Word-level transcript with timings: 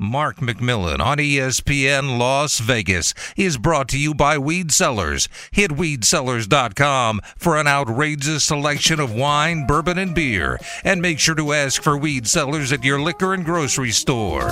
Mark 0.00 0.36
McMillian 0.36 1.00
on 1.00 1.18
ESPN 1.18 2.20
Las 2.20 2.60
Vegas 2.60 3.14
is 3.36 3.58
brought 3.58 3.88
to 3.88 3.98
you 3.98 4.14
by 4.14 4.38
Weed 4.38 4.70
Cellars. 4.70 5.28
Hit 5.50 5.72
weedcellars.com 5.72 7.20
for 7.36 7.56
an 7.56 7.66
outrageous 7.66 8.44
selection 8.44 9.00
of 9.00 9.12
wine, 9.12 9.66
bourbon, 9.66 9.98
and 9.98 10.14
beer. 10.14 10.60
And 10.84 11.02
make 11.02 11.18
sure 11.18 11.34
to 11.34 11.52
ask 11.52 11.82
for 11.82 11.98
Weed 11.98 12.28
Cellars 12.28 12.70
at 12.70 12.84
your 12.84 13.00
liquor 13.00 13.34
and 13.34 13.44
grocery 13.44 13.90
store. 13.90 14.50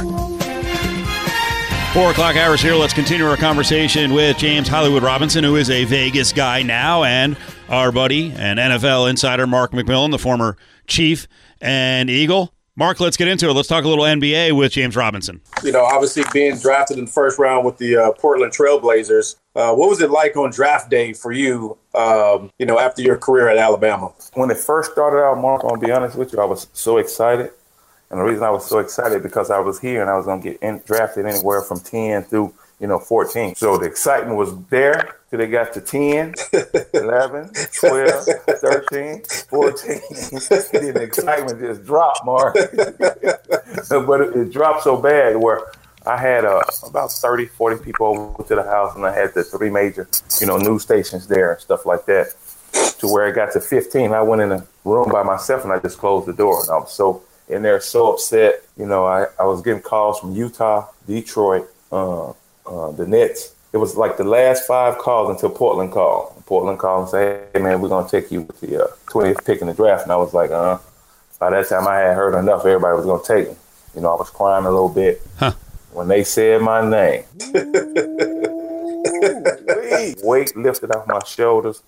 Four 1.92 2.10
o'clock 2.10 2.34
hours 2.34 2.60
here. 2.60 2.74
Let's 2.74 2.92
continue 2.92 3.26
our 3.26 3.36
conversation 3.36 4.14
with 4.14 4.38
James 4.38 4.66
Hollywood 4.66 5.04
Robinson, 5.04 5.44
who 5.44 5.54
is 5.54 5.70
a 5.70 5.84
Vegas 5.84 6.32
guy 6.32 6.62
now, 6.62 7.04
and 7.04 7.36
our 7.68 7.92
buddy 7.92 8.32
and 8.32 8.58
NFL 8.58 9.08
insider 9.08 9.46
Mark 9.46 9.70
McMillian, 9.70 10.10
the 10.10 10.18
former 10.18 10.56
Chief 10.88 11.28
and 11.60 12.10
Eagle. 12.10 12.52
Mark, 12.78 13.00
let's 13.00 13.16
get 13.16 13.26
into 13.26 13.48
it. 13.48 13.54
Let's 13.54 13.68
talk 13.68 13.84
a 13.84 13.88
little 13.88 14.04
NBA 14.04 14.54
with 14.54 14.72
James 14.72 14.96
Robinson. 14.96 15.40
You 15.62 15.72
know, 15.72 15.82
obviously 15.82 16.24
being 16.34 16.58
drafted 16.58 16.98
in 16.98 17.06
the 17.06 17.10
first 17.10 17.38
round 17.38 17.64
with 17.64 17.78
the 17.78 17.96
uh, 17.96 18.12
Portland 18.12 18.52
Trailblazers. 18.52 19.36
Uh, 19.54 19.74
what 19.74 19.88
was 19.88 20.02
it 20.02 20.10
like 20.10 20.36
on 20.36 20.50
draft 20.50 20.90
day 20.90 21.14
for 21.14 21.32
you? 21.32 21.78
Um, 21.94 22.50
you 22.58 22.66
know, 22.66 22.78
after 22.78 23.00
your 23.00 23.16
career 23.16 23.48
at 23.48 23.56
Alabama. 23.56 24.12
When 24.34 24.50
it 24.50 24.58
first 24.58 24.92
started 24.92 25.24
out, 25.24 25.40
Mark, 25.40 25.62
I'm 25.62 25.70
gonna 25.70 25.86
be 25.86 25.90
honest 25.90 26.16
with 26.16 26.34
you, 26.34 26.38
I 26.38 26.44
was 26.44 26.68
so 26.74 26.98
excited. 26.98 27.50
And 28.10 28.20
the 28.20 28.24
reason 28.24 28.44
I 28.44 28.50
was 28.50 28.66
so 28.66 28.78
excited 28.78 29.22
because 29.22 29.50
I 29.50 29.58
was 29.58 29.80
here 29.80 30.02
and 30.02 30.10
I 30.10 30.16
was 30.16 30.26
going 30.26 30.40
to 30.40 30.50
get 30.50 30.62
in, 30.62 30.80
drafted 30.86 31.26
anywhere 31.26 31.60
from 31.62 31.80
10 31.80 32.22
through, 32.24 32.54
you 32.80 32.86
know, 32.86 32.98
14. 32.98 33.54
So 33.54 33.78
the 33.78 33.86
excitement 33.86 34.36
was 34.36 34.56
there 34.66 35.16
till 35.30 35.38
they 35.38 35.46
got 35.46 35.72
to 35.74 35.80
10, 35.80 36.34
11, 36.94 37.50
12, 37.80 38.24
13, 38.60 39.22
14. 39.24 39.88
then 40.72 40.94
the 40.94 41.02
excitement 41.02 41.60
just 41.60 41.84
dropped, 41.84 42.24
Mark. 42.24 42.54
but 44.06 44.20
it, 44.20 44.36
it, 44.36 44.52
dropped 44.52 44.84
so 44.84 44.96
bad 44.96 45.36
where 45.36 45.62
I 46.04 46.16
had 46.16 46.44
uh, 46.44 46.62
about 46.86 47.12
30, 47.12 47.46
40 47.46 47.84
people 47.84 48.06
over 48.06 48.42
to 48.42 48.54
the 48.54 48.62
house 48.62 48.94
and 48.94 49.06
I 49.06 49.14
had 49.14 49.32
the 49.34 49.42
three 49.42 49.70
major, 49.70 50.08
you 50.40 50.46
know, 50.46 50.58
news 50.58 50.82
stations 50.82 51.26
there 51.26 51.52
and 51.52 51.60
stuff 51.60 51.86
like 51.86 52.04
that. 52.06 52.34
To 52.98 53.08
where 53.08 53.26
it 53.26 53.34
got 53.34 53.52
to 53.52 53.60
15, 53.60 54.12
I 54.12 54.20
went 54.20 54.42
in 54.42 54.52
a 54.52 54.66
room 54.84 55.10
by 55.10 55.22
myself 55.22 55.64
and 55.64 55.72
I 55.72 55.78
just 55.78 55.96
closed 55.96 56.26
the 56.26 56.34
door. 56.34 56.60
And 56.60 56.70
I 56.70 56.76
was 56.76 56.92
so 56.92 57.22
and 57.48 57.64
they're 57.64 57.80
so 57.80 58.12
upset. 58.12 58.62
You 58.76 58.86
know, 58.86 59.06
I, 59.06 59.26
I 59.38 59.44
was 59.44 59.62
getting 59.62 59.82
calls 59.82 60.18
from 60.18 60.34
Utah, 60.34 60.88
Detroit, 61.06 61.68
uh, 61.92 62.32
uh, 62.66 62.90
the 62.92 63.06
Nets. 63.06 63.54
It 63.72 63.78
was 63.78 63.96
like 63.96 64.16
the 64.16 64.24
last 64.24 64.66
five 64.66 64.98
calls 64.98 65.30
until 65.30 65.50
Portland 65.50 65.92
called. 65.92 66.32
Portland 66.46 66.78
called 66.78 67.02
and 67.02 67.10
said, 67.10 67.48
hey, 67.52 67.60
man, 67.60 67.80
we're 67.80 67.88
going 67.88 68.04
to 68.04 68.10
take 68.10 68.30
you 68.30 68.42
with 68.42 68.60
the 68.60 68.84
uh, 68.84 68.86
20th 69.06 69.44
pick 69.44 69.60
in 69.60 69.66
the 69.66 69.74
draft. 69.74 70.04
And 70.04 70.12
I 70.12 70.16
was 70.16 70.32
like, 70.32 70.50
uh, 70.50 70.78
by 71.38 71.50
that 71.50 71.68
time 71.68 71.86
I 71.86 71.96
had 71.96 72.14
heard 72.14 72.38
enough. 72.38 72.60
Everybody 72.60 72.96
was 72.96 73.04
going 73.04 73.22
to 73.22 73.26
take 73.26 73.50
me. 73.50 73.56
You 73.94 74.02
know, 74.02 74.12
I 74.12 74.16
was 74.16 74.30
crying 74.30 74.64
a 74.64 74.70
little 74.70 74.88
bit. 74.88 75.20
Huh. 75.38 75.52
When 75.92 76.08
they 76.08 76.24
said 76.24 76.62
my 76.62 76.82
name, 76.82 77.24
weight 80.22 80.56
lifted 80.56 80.94
off 80.94 81.06
my 81.06 81.22
shoulders. 81.24 81.82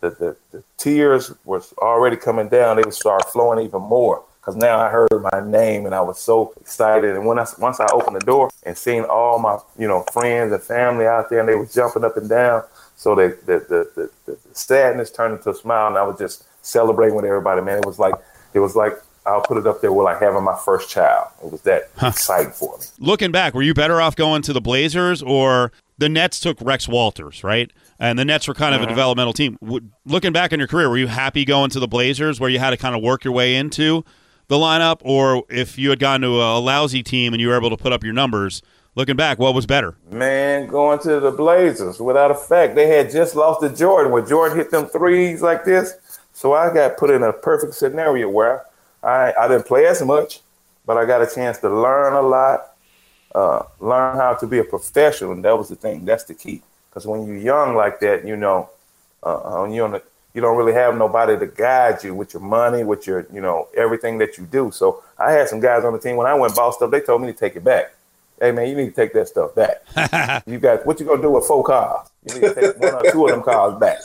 The, 0.00 0.10
the, 0.10 0.36
the 0.52 0.62
tears 0.76 1.32
was 1.44 1.72
already 1.78 2.16
coming 2.16 2.48
down. 2.48 2.76
They 2.76 2.82
would 2.82 2.94
start 2.94 3.24
flowing 3.32 3.64
even 3.64 3.80
more 3.80 4.22
because 4.44 4.56
now 4.56 4.78
I 4.78 4.90
heard 4.90 5.08
my 5.32 5.40
name 5.40 5.86
and 5.86 5.94
I 5.94 6.02
was 6.02 6.18
so 6.18 6.52
excited. 6.60 7.16
And 7.16 7.24
when 7.24 7.38
I 7.38 7.46
once 7.58 7.80
I 7.80 7.86
opened 7.92 8.16
the 8.16 8.20
door 8.20 8.50
and 8.64 8.76
seen 8.76 9.04
all 9.04 9.38
my 9.38 9.58
you 9.78 9.88
know 9.88 10.04
friends 10.12 10.52
and 10.52 10.62
family 10.62 11.06
out 11.06 11.30
there 11.30 11.40
and 11.40 11.48
they 11.48 11.54
were 11.54 11.66
jumping 11.66 12.04
up 12.04 12.16
and 12.18 12.28
down, 12.28 12.62
so 12.96 13.14
the 13.14 13.38
the 13.46 13.58
the, 13.60 14.10
the, 14.26 14.32
the 14.32 14.38
sadness 14.52 15.10
turned 15.10 15.34
into 15.36 15.50
a 15.50 15.54
smile 15.54 15.86
and 15.86 15.96
I 15.96 16.02
was 16.02 16.18
just 16.18 16.44
celebrating 16.62 17.16
with 17.16 17.24
everybody. 17.24 17.62
Man, 17.62 17.78
it 17.78 17.86
was 17.86 17.98
like 17.98 18.14
it 18.52 18.58
was 18.58 18.76
like 18.76 18.92
I'll 19.24 19.40
put 19.40 19.56
it 19.56 19.66
up 19.66 19.80
there 19.80 19.92
with 19.92 20.04
like 20.04 20.20
having 20.20 20.44
my 20.44 20.58
first 20.62 20.90
child. 20.90 21.28
It 21.42 21.50
was 21.50 21.62
that 21.62 21.88
huh. 21.96 22.08
exciting 22.08 22.52
for 22.52 22.76
me. 22.76 22.84
Looking 22.98 23.32
back, 23.32 23.54
were 23.54 23.62
you 23.62 23.72
better 23.72 23.98
off 23.98 24.14
going 24.14 24.42
to 24.42 24.52
the 24.52 24.60
Blazers 24.60 25.22
or 25.22 25.72
the 25.96 26.10
Nets 26.10 26.38
took 26.38 26.60
Rex 26.60 26.86
Walters, 26.86 27.42
right? 27.42 27.70
And 27.98 28.18
the 28.18 28.26
Nets 28.26 28.46
were 28.46 28.52
kind 28.52 28.74
of 28.74 28.82
mm-hmm. 28.82 28.90
a 28.90 28.92
developmental 28.92 29.32
team. 29.32 29.56
Looking 30.04 30.32
back 30.32 30.52
in 30.52 30.58
your 30.58 30.68
career, 30.68 30.90
were 30.90 30.98
you 30.98 31.06
happy 31.06 31.46
going 31.46 31.70
to 31.70 31.80
the 31.80 31.88
Blazers 31.88 32.38
where 32.38 32.50
you 32.50 32.58
had 32.58 32.70
to 32.70 32.76
kind 32.76 32.94
of 32.94 33.02
work 33.02 33.24
your 33.24 33.32
way 33.32 33.54
into 33.54 34.04
the 34.48 34.56
lineup, 34.56 35.00
or 35.02 35.44
if 35.48 35.78
you 35.78 35.90
had 35.90 35.98
gone 35.98 36.20
to 36.20 36.40
a 36.42 36.58
lousy 36.58 37.02
team 37.02 37.32
and 37.32 37.40
you 37.40 37.48
were 37.48 37.56
able 37.56 37.70
to 37.70 37.76
put 37.76 37.92
up 37.92 38.04
your 38.04 38.12
numbers, 38.12 38.62
looking 38.94 39.16
back, 39.16 39.38
what 39.38 39.54
was 39.54 39.66
better? 39.66 39.96
Man, 40.10 40.68
going 40.68 40.98
to 41.00 41.20
the 41.20 41.30
Blazers, 41.30 42.00
without 42.00 42.30
a 42.30 42.34
fact. 42.34 42.74
They 42.74 42.88
had 42.88 43.10
just 43.10 43.34
lost 43.34 43.62
to 43.62 43.74
Jordan 43.74 44.12
where 44.12 44.24
Jordan 44.24 44.56
hit 44.56 44.70
them 44.70 44.86
threes 44.86 45.42
like 45.42 45.64
this. 45.64 45.94
So 46.32 46.52
I 46.52 46.72
got 46.72 46.96
put 46.96 47.10
in 47.10 47.22
a 47.22 47.32
perfect 47.32 47.74
scenario 47.74 48.28
where 48.28 48.64
I, 49.02 49.32
I 49.38 49.48
didn't 49.48 49.66
play 49.66 49.86
as 49.86 50.02
much, 50.02 50.40
but 50.84 50.96
I 50.96 51.04
got 51.04 51.22
a 51.22 51.32
chance 51.32 51.58
to 51.58 51.68
learn 51.68 52.12
a 52.12 52.22
lot, 52.22 52.72
uh, 53.34 53.62
learn 53.80 54.16
how 54.16 54.34
to 54.34 54.46
be 54.46 54.58
a 54.58 54.64
professional. 54.64 55.32
And 55.32 55.44
that 55.44 55.56
was 55.56 55.68
the 55.68 55.76
thing. 55.76 56.04
That's 56.04 56.24
the 56.24 56.34
key. 56.34 56.62
Because 56.90 57.06
when 57.06 57.26
you're 57.26 57.36
young 57.36 57.74
like 57.74 58.00
that, 58.00 58.26
you 58.26 58.36
know, 58.36 58.70
uh, 59.22 59.60
when 59.62 59.72
you're 59.72 59.84
on 59.84 59.92
the 59.92 60.02
you 60.34 60.40
don't 60.40 60.56
really 60.56 60.72
have 60.72 60.96
nobody 60.96 61.38
to 61.38 61.46
guide 61.46 62.02
you 62.02 62.14
with 62.14 62.34
your 62.34 62.42
money, 62.42 62.82
with 62.82 63.06
your, 63.06 63.26
you 63.32 63.40
know, 63.40 63.68
everything 63.76 64.18
that 64.18 64.36
you 64.36 64.44
do. 64.44 64.70
So 64.72 65.02
I 65.16 65.30
had 65.30 65.48
some 65.48 65.60
guys 65.60 65.84
on 65.84 65.92
the 65.92 65.98
team 65.98 66.16
when 66.16 66.26
I 66.26 66.34
went 66.34 66.56
bossed 66.56 66.78
stuff, 66.78 66.90
they 66.90 67.00
told 67.00 67.22
me 67.22 67.28
to 67.28 67.38
take 67.38 67.54
it 67.54 67.62
back. 67.64 67.94
Hey 68.40 68.50
man, 68.50 68.68
you 68.68 68.74
need 68.74 68.86
to 68.86 68.92
take 68.92 69.12
that 69.12 69.28
stuff 69.28 69.54
back. 69.54 70.42
you 70.46 70.58
got 70.58 70.84
what 70.84 70.98
you 70.98 71.06
gonna 71.06 71.22
do 71.22 71.30
with 71.30 71.46
four 71.46 71.62
cars? 71.62 72.08
You 72.26 72.34
need 72.34 72.40
to 72.40 72.54
take 72.54 72.78
one 72.80 72.94
or 72.94 73.10
two 73.12 73.26
of 73.26 73.30
them 73.30 73.42
cars 73.42 73.78
back. 73.78 73.98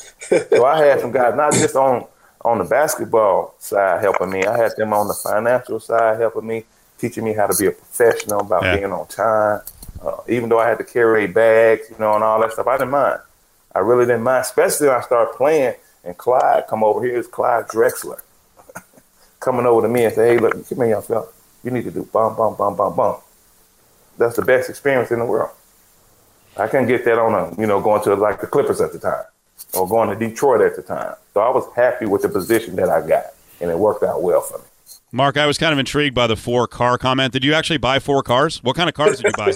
So 0.51 0.65
I 0.65 0.85
had 0.85 1.01
some 1.01 1.11
guys 1.11 1.35
not 1.35 1.51
just 1.53 1.75
on 1.75 2.05
on 2.45 2.59
the 2.59 2.63
basketball 2.63 3.55
side 3.57 4.01
helping 4.01 4.29
me. 4.29 4.45
I 4.45 4.55
had 4.55 4.75
them 4.77 4.93
on 4.93 5.07
the 5.07 5.15
financial 5.15 5.79
side 5.79 6.19
helping 6.19 6.45
me, 6.45 6.65
teaching 6.99 7.23
me 7.23 7.33
how 7.33 7.47
to 7.47 7.57
be 7.57 7.65
a 7.65 7.71
professional 7.71 8.41
about 8.41 8.63
yeah. 8.63 8.75
being 8.77 8.91
on 8.91 9.07
time. 9.07 9.61
Uh, 10.01 10.17
even 10.29 10.47
though 10.47 10.59
I 10.59 10.69
had 10.69 10.77
to 10.77 10.83
carry 10.83 11.25
bags, 11.25 11.89
you 11.89 11.97
know, 11.99 12.13
and 12.13 12.23
all 12.23 12.39
that 12.39 12.53
stuff, 12.53 12.67
I 12.67 12.77
didn't 12.77 12.91
mind. 12.91 13.19
I 13.73 13.79
really 13.79 14.05
didn't 14.05 14.23
mind, 14.23 14.41
especially 14.41 14.87
when 14.87 14.95
I 14.95 15.01
started 15.01 15.35
playing 15.35 15.73
and 16.03 16.17
Clyde 16.17 16.65
come 16.67 16.83
over 16.83 17.03
here 17.03 17.17
is 17.17 17.27
Clyde 17.27 17.67
Drexler 17.67 18.21
coming 19.39 19.65
over 19.65 19.81
to 19.81 19.89
me 19.89 20.05
and 20.05 20.13
say, 20.13 20.35
hey, 20.35 20.39
look, 20.39 20.53
come 20.67 20.77
here, 20.79 20.89
young 20.89 21.01
fella. 21.01 21.27
You 21.63 21.71
need 21.71 21.83
to 21.83 21.91
do 21.91 22.07
bum, 22.11 22.35
bum, 22.35 22.55
bum, 22.55 22.75
bum, 22.75 22.95
bum. 22.95 23.17
That's 24.17 24.35
the 24.35 24.41
best 24.43 24.69
experience 24.69 25.11
in 25.11 25.19
the 25.19 25.25
world. 25.25 25.51
I 26.57 26.67
couldn't 26.67 26.87
get 26.87 27.05
that 27.05 27.19
on 27.19 27.33
a, 27.33 27.59
you 27.59 27.67
know, 27.67 27.79
going 27.81 28.03
to 28.03 28.15
like 28.15 28.41
the 28.41 28.47
Clippers 28.47 28.81
at 28.81 28.91
the 28.91 28.99
time 28.99 29.23
or 29.73 29.87
going 29.87 30.09
to 30.09 30.27
Detroit 30.27 30.61
at 30.61 30.75
the 30.75 30.81
time. 30.81 31.15
So 31.33 31.41
I 31.41 31.49
was 31.49 31.65
happy 31.75 32.05
with 32.05 32.21
the 32.21 32.29
position 32.29 32.75
that 32.77 32.89
I 32.89 33.05
got 33.05 33.25
and 33.61 33.69
it 33.69 33.77
worked 33.77 34.03
out 34.03 34.21
well 34.21 34.41
for 34.41 34.57
me. 34.57 34.63
Mark, 35.11 35.37
I 35.37 35.45
was 35.45 35.57
kind 35.57 35.73
of 35.73 35.79
intrigued 35.79 36.15
by 36.15 36.27
the 36.27 36.35
four 36.35 36.67
car 36.67 36.97
comment. 36.97 37.33
Did 37.33 37.43
you 37.43 37.53
actually 37.53 37.77
buy 37.77 37.99
four 37.99 38.21
cars? 38.23 38.63
What 38.63 38.75
kind 38.75 38.89
of 38.89 38.95
cars 38.95 39.19
did 39.19 39.25
you 39.25 39.33
buy? 39.37 39.53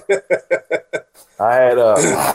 I 1.39 1.55
had 1.55 1.77
uh 1.77 2.33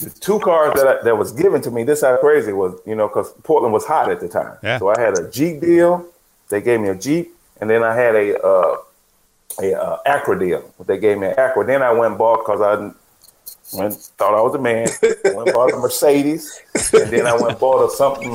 the 0.00 0.10
two 0.10 0.40
cars 0.40 0.74
that 0.74 0.86
I, 0.86 1.02
that 1.04 1.16
was 1.16 1.32
given 1.32 1.60
to 1.62 1.70
me, 1.70 1.84
this 1.84 2.00
how 2.02 2.16
crazy 2.16 2.52
was, 2.52 2.80
you 2.86 2.94
know, 2.94 3.08
because 3.08 3.32
Portland 3.42 3.72
was 3.72 3.84
hot 3.84 4.10
at 4.10 4.20
the 4.20 4.28
time. 4.28 4.56
Yeah. 4.62 4.78
So 4.78 4.88
I 4.88 5.00
had 5.00 5.18
a 5.18 5.30
Jeep 5.30 5.60
deal. 5.60 6.06
They 6.48 6.60
gave 6.60 6.80
me 6.80 6.88
a 6.88 6.94
Jeep, 6.94 7.34
and 7.60 7.68
then 7.68 7.82
I 7.82 7.94
had 7.94 8.14
a 8.14 8.40
uh, 8.42 8.76
a 9.60 9.74
uh, 9.74 9.98
Acura 10.06 10.38
deal. 10.38 10.74
They 10.86 10.98
gave 10.98 11.18
me 11.18 11.28
an 11.28 11.34
Acura. 11.34 11.66
Then 11.66 11.82
I 11.82 11.92
went 11.92 12.12
and 12.12 12.18
bought 12.18 12.38
because 12.38 12.60
I 12.60 13.76
went 13.76 13.94
thought 13.94 14.34
I 14.34 14.40
was 14.40 14.54
a 14.54 14.58
man. 14.58 14.88
went 15.02 15.48
and 15.48 15.54
bought 15.54 15.72
a 15.72 15.76
Mercedes, 15.76 16.60
and 16.92 17.10
then 17.10 17.26
I 17.26 17.34
went 17.34 17.50
and 17.50 17.58
bought 17.60 17.86
a 17.86 17.90
something 17.94 18.32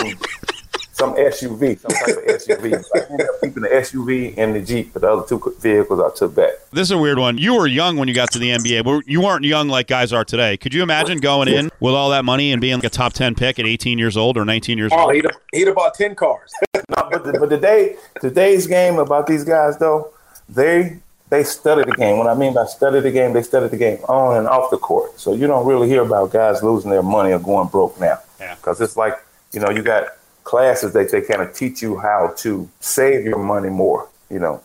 some 0.96 1.14
SUV, 1.16 1.78
some 1.78 1.92
type 1.92 2.18
of 2.18 2.24
SUV. 2.24 2.84
So 2.86 2.90
I 2.96 3.12
ended 3.12 3.28
up 3.28 3.42
keeping 3.42 3.64
the 3.64 3.70
SUV 3.70 4.34
and 4.38 4.56
the 4.56 4.62
Jeep, 4.62 4.94
but 4.94 5.02
the 5.02 5.12
other 5.12 5.28
two 5.28 5.56
vehicles 5.60 6.00
I 6.00 6.16
took 6.18 6.34
back. 6.34 6.52
This 6.72 6.84
is 6.84 6.92
a 6.92 6.98
weird 6.98 7.20
one. 7.20 7.38
You 7.38 7.56
were 7.56 7.68
young 7.68 7.98
when 7.98 8.08
you 8.08 8.14
got 8.14 8.32
to 8.32 8.40
the 8.40 8.52
NBA, 8.52 8.86
but 8.86 9.06
you 9.06 9.20
weren't 9.20 9.44
young 9.44 9.68
like 9.68 9.88
guys 9.88 10.14
are 10.14 10.24
today. 10.24 10.56
Could 10.56 10.74
you 10.74 10.84
imagine 10.84 11.18
going 11.18 11.50
in 11.50 11.70
with 11.82 11.94
all 11.94 12.12
that 12.12 12.24
money 12.24 12.54
and 12.54 12.62
being 12.62 12.76
like 12.76 12.86
a 12.86 12.90
top 12.90 13.12
10 13.12 13.36
pick 13.36 13.60
at 13.60 13.66
18 13.66 14.00
years 14.00 14.16
old 14.16 14.38
or 14.38 14.46
19 14.46 14.78
years 14.78 14.92
oh, 14.94 15.02
old? 15.02 15.16
he'd 15.16 15.26
have, 15.26 15.36
he'd 15.52 15.68
have 15.68 15.76
bought 15.76 15.96
10 15.96 16.16
cars. 16.16 16.54
no, 16.76 16.82
but, 17.12 17.26
the, 17.26 17.38
but 17.42 17.50
today, 17.50 17.98
today's 18.22 18.66
game 18.66 18.98
about 18.98 19.28
these 19.28 19.44
guys, 19.44 19.78
though, 19.78 20.14
they 20.48 21.00
they 21.30 21.44
study 21.44 21.84
the 21.84 21.96
game. 21.98 22.18
What 22.20 22.28
I 22.28 22.36
mean 22.36 22.54
by 22.54 22.66
study 22.68 23.02
the 23.02 23.12
game, 23.12 23.34
they 23.34 23.42
study 23.42 23.68
the 23.68 23.76
game 23.78 23.98
on 24.08 24.38
and 24.38 24.48
off 24.48 24.70
the 24.70 24.78
court. 24.78 25.20
So 25.20 25.34
you 25.34 25.48
don't 25.48 25.66
really 25.66 25.90
hear 25.90 26.04
about 26.04 26.32
guys 26.32 26.64
losing 26.64 26.92
their 26.92 27.04
money 27.04 27.34
or 27.34 27.40
going 27.40 27.68
broke 27.68 28.00
now. 28.00 28.20
Because 28.38 28.80
yeah. 28.80 28.86
it's 28.86 28.96
like, 28.96 29.16
you 29.52 29.60
know, 29.60 29.72
you 29.72 29.82
got 29.82 30.08
classes 30.46 30.94
that 30.94 31.12
they 31.12 31.22
kind 31.22 31.42
of 31.42 31.54
teach 31.54 31.82
you 31.82 31.98
how 31.98 32.34
to 32.38 32.70
save 32.80 33.26
your 33.26 33.40
money 33.40 33.70
more. 33.70 34.08
You 34.30 34.40
know, 34.40 34.62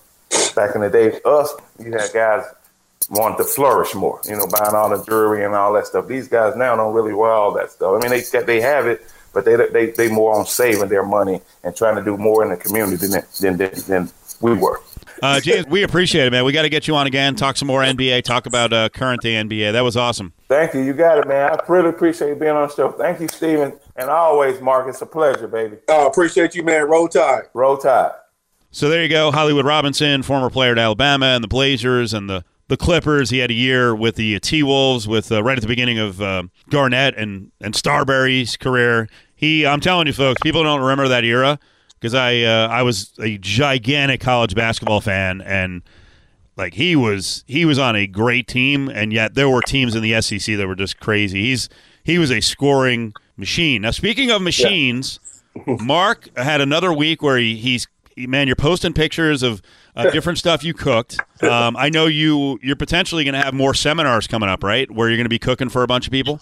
back 0.54 0.76
in 0.76 0.82
the 0.82 0.90
day, 0.90 1.18
us, 1.24 1.52
you 1.80 1.90
had 1.92 2.10
guys 2.14 2.44
wanted 3.10 3.38
to 3.38 3.44
flourish 3.44 3.94
more. 3.94 4.20
You 4.24 4.36
know, 4.36 4.46
buying 4.46 4.74
all 4.74 4.96
the 4.96 5.04
jewelry 5.04 5.44
and 5.44 5.54
all 5.54 5.72
that 5.72 5.86
stuff. 5.86 6.06
These 6.06 6.28
guys 6.28 6.54
now 6.54 6.76
don't 6.76 6.94
really 6.94 7.12
wear 7.12 7.32
all 7.32 7.52
that 7.54 7.72
stuff. 7.72 7.96
I 7.96 8.08
mean, 8.08 8.10
they 8.10 8.42
they 8.42 8.60
have 8.60 8.86
it, 8.86 9.02
but 9.34 9.44
they 9.44 9.56
they 9.56 9.90
they 9.90 10.08
more 10.08 10.38
on 10.38 10.46
saving 10.46 10.88
their 10.88 11.04
money 11.04 11.40
and 11.64 11.74
trying 11.74 11.96
to 11.96 12.04
do 12.04 12.16
more 12.16 12.44
in 12.44 12.50
the 12.50 12.56
community 12.56 13.08
than 13.08 13.22
than 13.40 13.56
than, 13.56 13.70
than 13.88 14.10
we 14.40 14.54
were. 14.54 14.80
Uh, 15.22 15.38
James, 15.40 15.66
we 15.66 15.82
appreciate 15.82 16.26
it, 16.26 16.30
man. 16.30 16.44
We 16.46 16.52
got 16.52 16.62
to 16.62 16.70
get 16.70 16.88
you 16.88 16.96
on 16.96 17.06
again, 17.06 17.34
talk 17.34 17.58
some 17.58 17.68
more 17.68 17.82
NBA, 17.82 18.22
talk 18.22 18.46
about 18.46 18.72
uh, 18.72 18.88
current 18.88 19.20
day 19.20 19.34
NBA. 19.34 19.72
That 19.72 19.82
was 19.82 19.94
awesome. 19.94 20.32
Thank 20.48 20.72
you. 20.72 20.80
You 20.80 20.94
got 20.94 21.18
it, 21.18 21.28
man. 21.28 21.50
I 21.50 21.58
really 21.68 21.90
appreciate 21.90 22.38
being 22.38 22.52
on 22.52 22.68
the 22.68 22.74
show. 22.74 22.90
Thank 22.92 23.20
you, 23.20 23.28
Steven. 23.28 23.74
And 24.00 24.08
always, 24.08 24.62
Mark, 24.62 24.88
it's 24.88 25.02
a 25.02 25.06
pleasure, 25.06 25.46
baby. 25.46 25.76
Oh, 25.88 26.06
appreciate 26.06 26.54
you, 26.54 26.62
man. 26.62 26.88
Roll 26.88 27.06
Tide. 27.06 27.42
Roll 27.52 27.76
Tide. 27.76 28.12
So 28.70 28.88
there 28.88 29.02
you 29.02 29.10
go. 29.10 29.30
Hollywood 29.30 29.66
Robinson, 29.66 30.22
former 30.22 30.48
player 30.48 30.72
at 30.72 30.78
Alabama 30.78 31.26
and 31.26 31.44
the 31.44 31.48
Blazers 31.48 32.14
and 32.14 32.28
the 32.28 32.42
the 32.68 32.78
Clippers. 32.78 33.28
He 33.28 33.38
had 33.38 33.50
a 33.50 33.54
year 33.54 33.94
with 33.94 34.14
the 34.14 34.40
T 34.40 34.62
Wolves, 34.62 35.06
with 35.06 35.30
uh, 35.30 35.42
right 35.42 35.58
at 35.58 35.60
the 35.60 35.68
beginning 35.68 35.98
of 35.98 36.22
uh, 36.22 36.44
Garnett 36.70 37.14
and 37.18 37.52
and 37.60 37.76
Starbury's 37.76 38.56
career. 38.56 39.06
He, 39.36 39.66
I'm 39.66 39.80
telling 39.80 40.06
you, 40.06 40.14
folks, 40.14 40.40
people 40.42 40.62
don't 40.62 40.80
remember 40.80 41.08
that 41.08 41.24
era 41.24 41.58
because 41.92 42.14
I 42.14 42.40
uh, 42.40 42.68
I 42.68 42.82
was 42.82 43.12
a 43.20 43.36
gigantic 43.36 44.22
college 44.22 44.54
basketball 44.54 45.02
fan 45.02 45.42
and 45.42 45.82
like 46.56 46.72
he 46.72 46.96
was 46.96 47.44
he 47.46 47.66
was 47.66 47.78
on 47.78 47.96
a 47.96 48.06
great 48.06 48.48
team 48.48 48.88
and 48.88 49.12
yet 49.12 49.34
there 49.34 49.50
were 49.50 49.60
teams 49.60 49.94
in 49.94 50.02
the 50.02 50.18
SEC 50.22 50.56
that 50.56 50.66
were 50.66 50.74
just 50.74 51.00
crazy. 51.00 51.42
He's 51.42 51.68
he 52.02 52.18
was 52.18 52.30
a 52.30 52.40
scoring 52.40 53.12
machine. 53.40 53.82
Now 53.82 53.90
speaking 53.90 54.30
of 54.30 54.42
machines, 54.42 55.18
yeah. 55.66 55.76
Mark 55.80 56.28
had 56.36 56.60
another 56.60 56.92
week 56.92 57.22
where 57.22 57.38
he, 57.38 57.56
he's 57.56 57.88
man, 58.16 58.46
you're 58.46 58.56
posting 58.56 58.92
pictures 58.92 59.42
of 59.42 59.62
uh, 59.96 60.10
different 60.10 60.38
stuff 60.38 60.62
you 60.62 60.74
cooked. 60.74 61.18
Um, 61.42 61.76
I 61.76 61.88
know 61.88 62.06
you 62.06 62.58
you're 62.62 62.76
potentially 62.76 63.24
going 63.24 63.34
to 63.34 63.40
have 63.40 63.54
more 63.54 63.74
seminars 63.74 64.26
coming 64.26 64.48
up, 64.48 64.62
right? 64.62 64.90
Where 64.90 65.08
you're 65.08 65.16
going 65.16 65.24
to 65.24 65.30
be 65.30 65.38
cooking 65.38 65.68
for 65.68 65.82
a 65.82 65.86
bunch 65.86 66.06
of 66.06 66.12
people. 66.12 66.40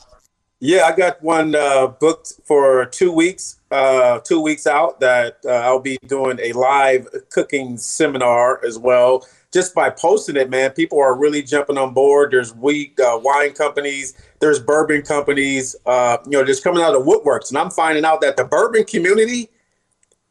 Yeah, 0.60 0.82
I 0.82 0.96
got 0.96 1.22
one 1.22 1.54
uh, 1.54 1.86
booked 1.86 2.32
for 2.44 2.86
two 2.86 3.12
weeks, 3.12 3.60
uh, 3.70 4.18
two 4.20 4.40
weeks 4.40 4.66
out. 4.66 4.98
That 5.00 5.38
uh, 5.44 5.50
I'll 5.50 5.80
be 5.80 5.98
doing 6.06 6.38
a 6.42 6.52
live 6.52 7.06
cooking 7.30 7.76
seminar 7.76 8.64
as 8.64 8.78
well. 8.78 9.24
Just 9.52 9.74
by 9.74 9.88
posting 9.88 10.36
it, 10.36 10.50
man, 10.50 10.72
people 10.72 11.00
are 11.00 11.16
really 11.16 11.42
jumping 11.42 11.78
on 11.78 11.94
board. 11.94 12.32
There's 12.32 12.54
wheat 12.54 12.98
uh, 13.00 13.18
wine 13.22 13.52
companies, 13.52 14.14
there's 14.40 14.60
bourbon 14.60 15.02
companies, 15.02 15.74
uh, 15.86 16.18
you 16.26 16.32
know, 16.32 16.44
just 16.44 16.62
coming 16.62 16.82
out 16.82 16.94
of 16.94 17.02
woodworks, 17.04 17.48
and 17.48 17.58
I'm 17.58 17.70
finding 17.70 18.04
out 18.04 18.20
that 18.20 18.36
the 18.36 18.44
bourbon 18.44 18.84
community 18.84 19.48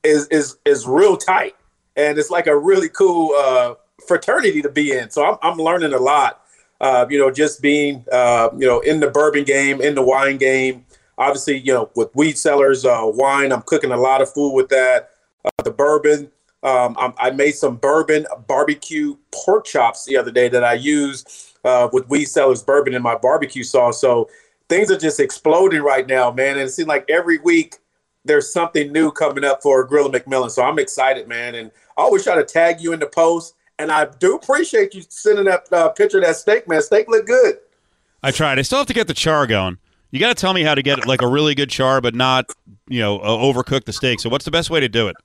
is 0.03 0.27
is 0.27 0.57
is 0.65 0.85
real 0.85 1.17
tight, 1.17 1.55
and 1.95 2.17
it's 2.19 2.29
like 2.29 2.45
a 2.45 2.57
really 2.57 2.89
cool 2.89 3.33
uh, 3.35 3.73
fraternity 4.07 4.61
to 4.61 4.69
be 4.69 4.91
in. 4.91 5.09
So 5.09 5.25
I'm 5.25 5.37
I'm 5.41 5.57
learning 5.57 5.93
a 5.93 5.99
lot 5.99 6.43
uh, 6.79 7.05
you 7.09 7.17
know, 7.17 7.31
just 7.31 7.61
being, 7.61 8.05
uh, 8.11 8.49
you 8.57 8.67
know, 8.67 8.79
in 8.81 8.99
the 8.99 9.09
bourbon 9.09 9.43
game, 9.43 9.81
in 9.81 9.95
the 9.95 10.01
wine 10.01 10.37
game. 10.37 10.85
Obviously, 11.17 11.57
you 11.57 11.73
know, 11.73 11.89
with 11.95 12.15
weed 12.15 12.37
cellars, 12.37 12.85
uh, 12.85 13.01
wine, 13.03 13.51
I'm 13.51 13.63
cooking 13.63 13.91
a 13.91 13.97
lot 13.97 14.21
of 14.21 14.31
food 14.31 14.53
with 14.53 14.69
that. 14.69 15.09
The 15.63 15.71
bourbon, 15.71 16.29
um, 16.67 17.13
i 17.17 17.31
made 17.31 17.53
some 17.53 17.77
bourbon 17.77 18.25
barbecue 18.47 19.15
pork 19.31 19.65
chops 19.65 20.05
the 20.05 20.17
other 20.17 20.31
day 20.31 20.49
that 20.49 20.63
I 20.63 20.73
used 20.73 21.47
uh, 21.63 21.89
with 21.91 22.07
weed 22.09 22.25
cellars 22.25 22.63
bourbon 22.63 22.93
in 22.93 23.01
my 23.01 23.15
barbecue 23.15 23.63
sauce. 23.63 23.99
So 23.99 24.29
things 24.69 24.91
are 24.91 24.97
just 24.97 25.19
exploding 25.19 25.81
right 25.81 26.07
now, 26.07 26.31
man. 26.31 26.57
And 26.57 26.61
it 26.61 26.71
seems 26.71 26.87
like 26.87 27.05
every 27.09 27.37
week 27.39 27.75
there's 28.25 28.51
something 28.51 28.91
new 28.91 29.11
coming 29.11 29.43
up 29.43 29.61
for 29.61 29.87
Grilla 29.87 30.13
McMillian. 30.13 30.51
So 30.51 30.63
I'm 30.63 30.79
excited, 30.79 31.27
man. 31.27 31.55
And 31.55 31.71
I 31.97 32.01
always 32.01 32.23
try 32.23 32.35
to 32.35 32.43
tag 32.43 32.81
you 32.81 32.93
in 32.93 32.99
the 32.99 33.07
post 33.07 33.55
and 33.79 33.91
I 33.91 34.05
do 34.19 34.35
appreciate 34.35 34.95
you 34.95 35.03
sending 35.07 35.45
that 35.45 35.71
uh, 35.71 35.89
picture 35.89 36.17
of 36.17 36.23
that 36.23 36.35
steak, 36.35 36.67
man. 36.67 36.81
Steak 36.81 37.07
look 37.07 37.27
good. 37.27 37.57
I 38.23 38.31
tried. 38.31 38.57
I 38.57 38.63
still 38.63 38.79
have 38.79 38.87
to 38.87 38.93
get 38.93 39.07
the 39.07 39.13
char 39.13 39.45
going. 39.45 39.77
You 40.09 40.19
got 40.19 40.35
to 40.35 40.41
tell 40.41 40.53
me 40.53 40.63
how 40.63 40.73
to 40.73 40.81
get 40.81 41.05
like 41.05 41.21
a 41.21 41.27
really 41.27 41.53
good 41.53 41.69
char, 41.69 42.01
but 42.01 42.15
not 42.15 42.49
you 42.87 42.99
know 42.99 43.19
overcook 43.19 43.83
the 43.83 43.93
steak. 43.93 44.19
So 44.19 44.29
what's 44.29 44.45
the 44.45 44.51
best 44.51 44.69
way 44.69 44.79
to 44.79 44.89
do 44.89 45.07
it? 45.09 45.15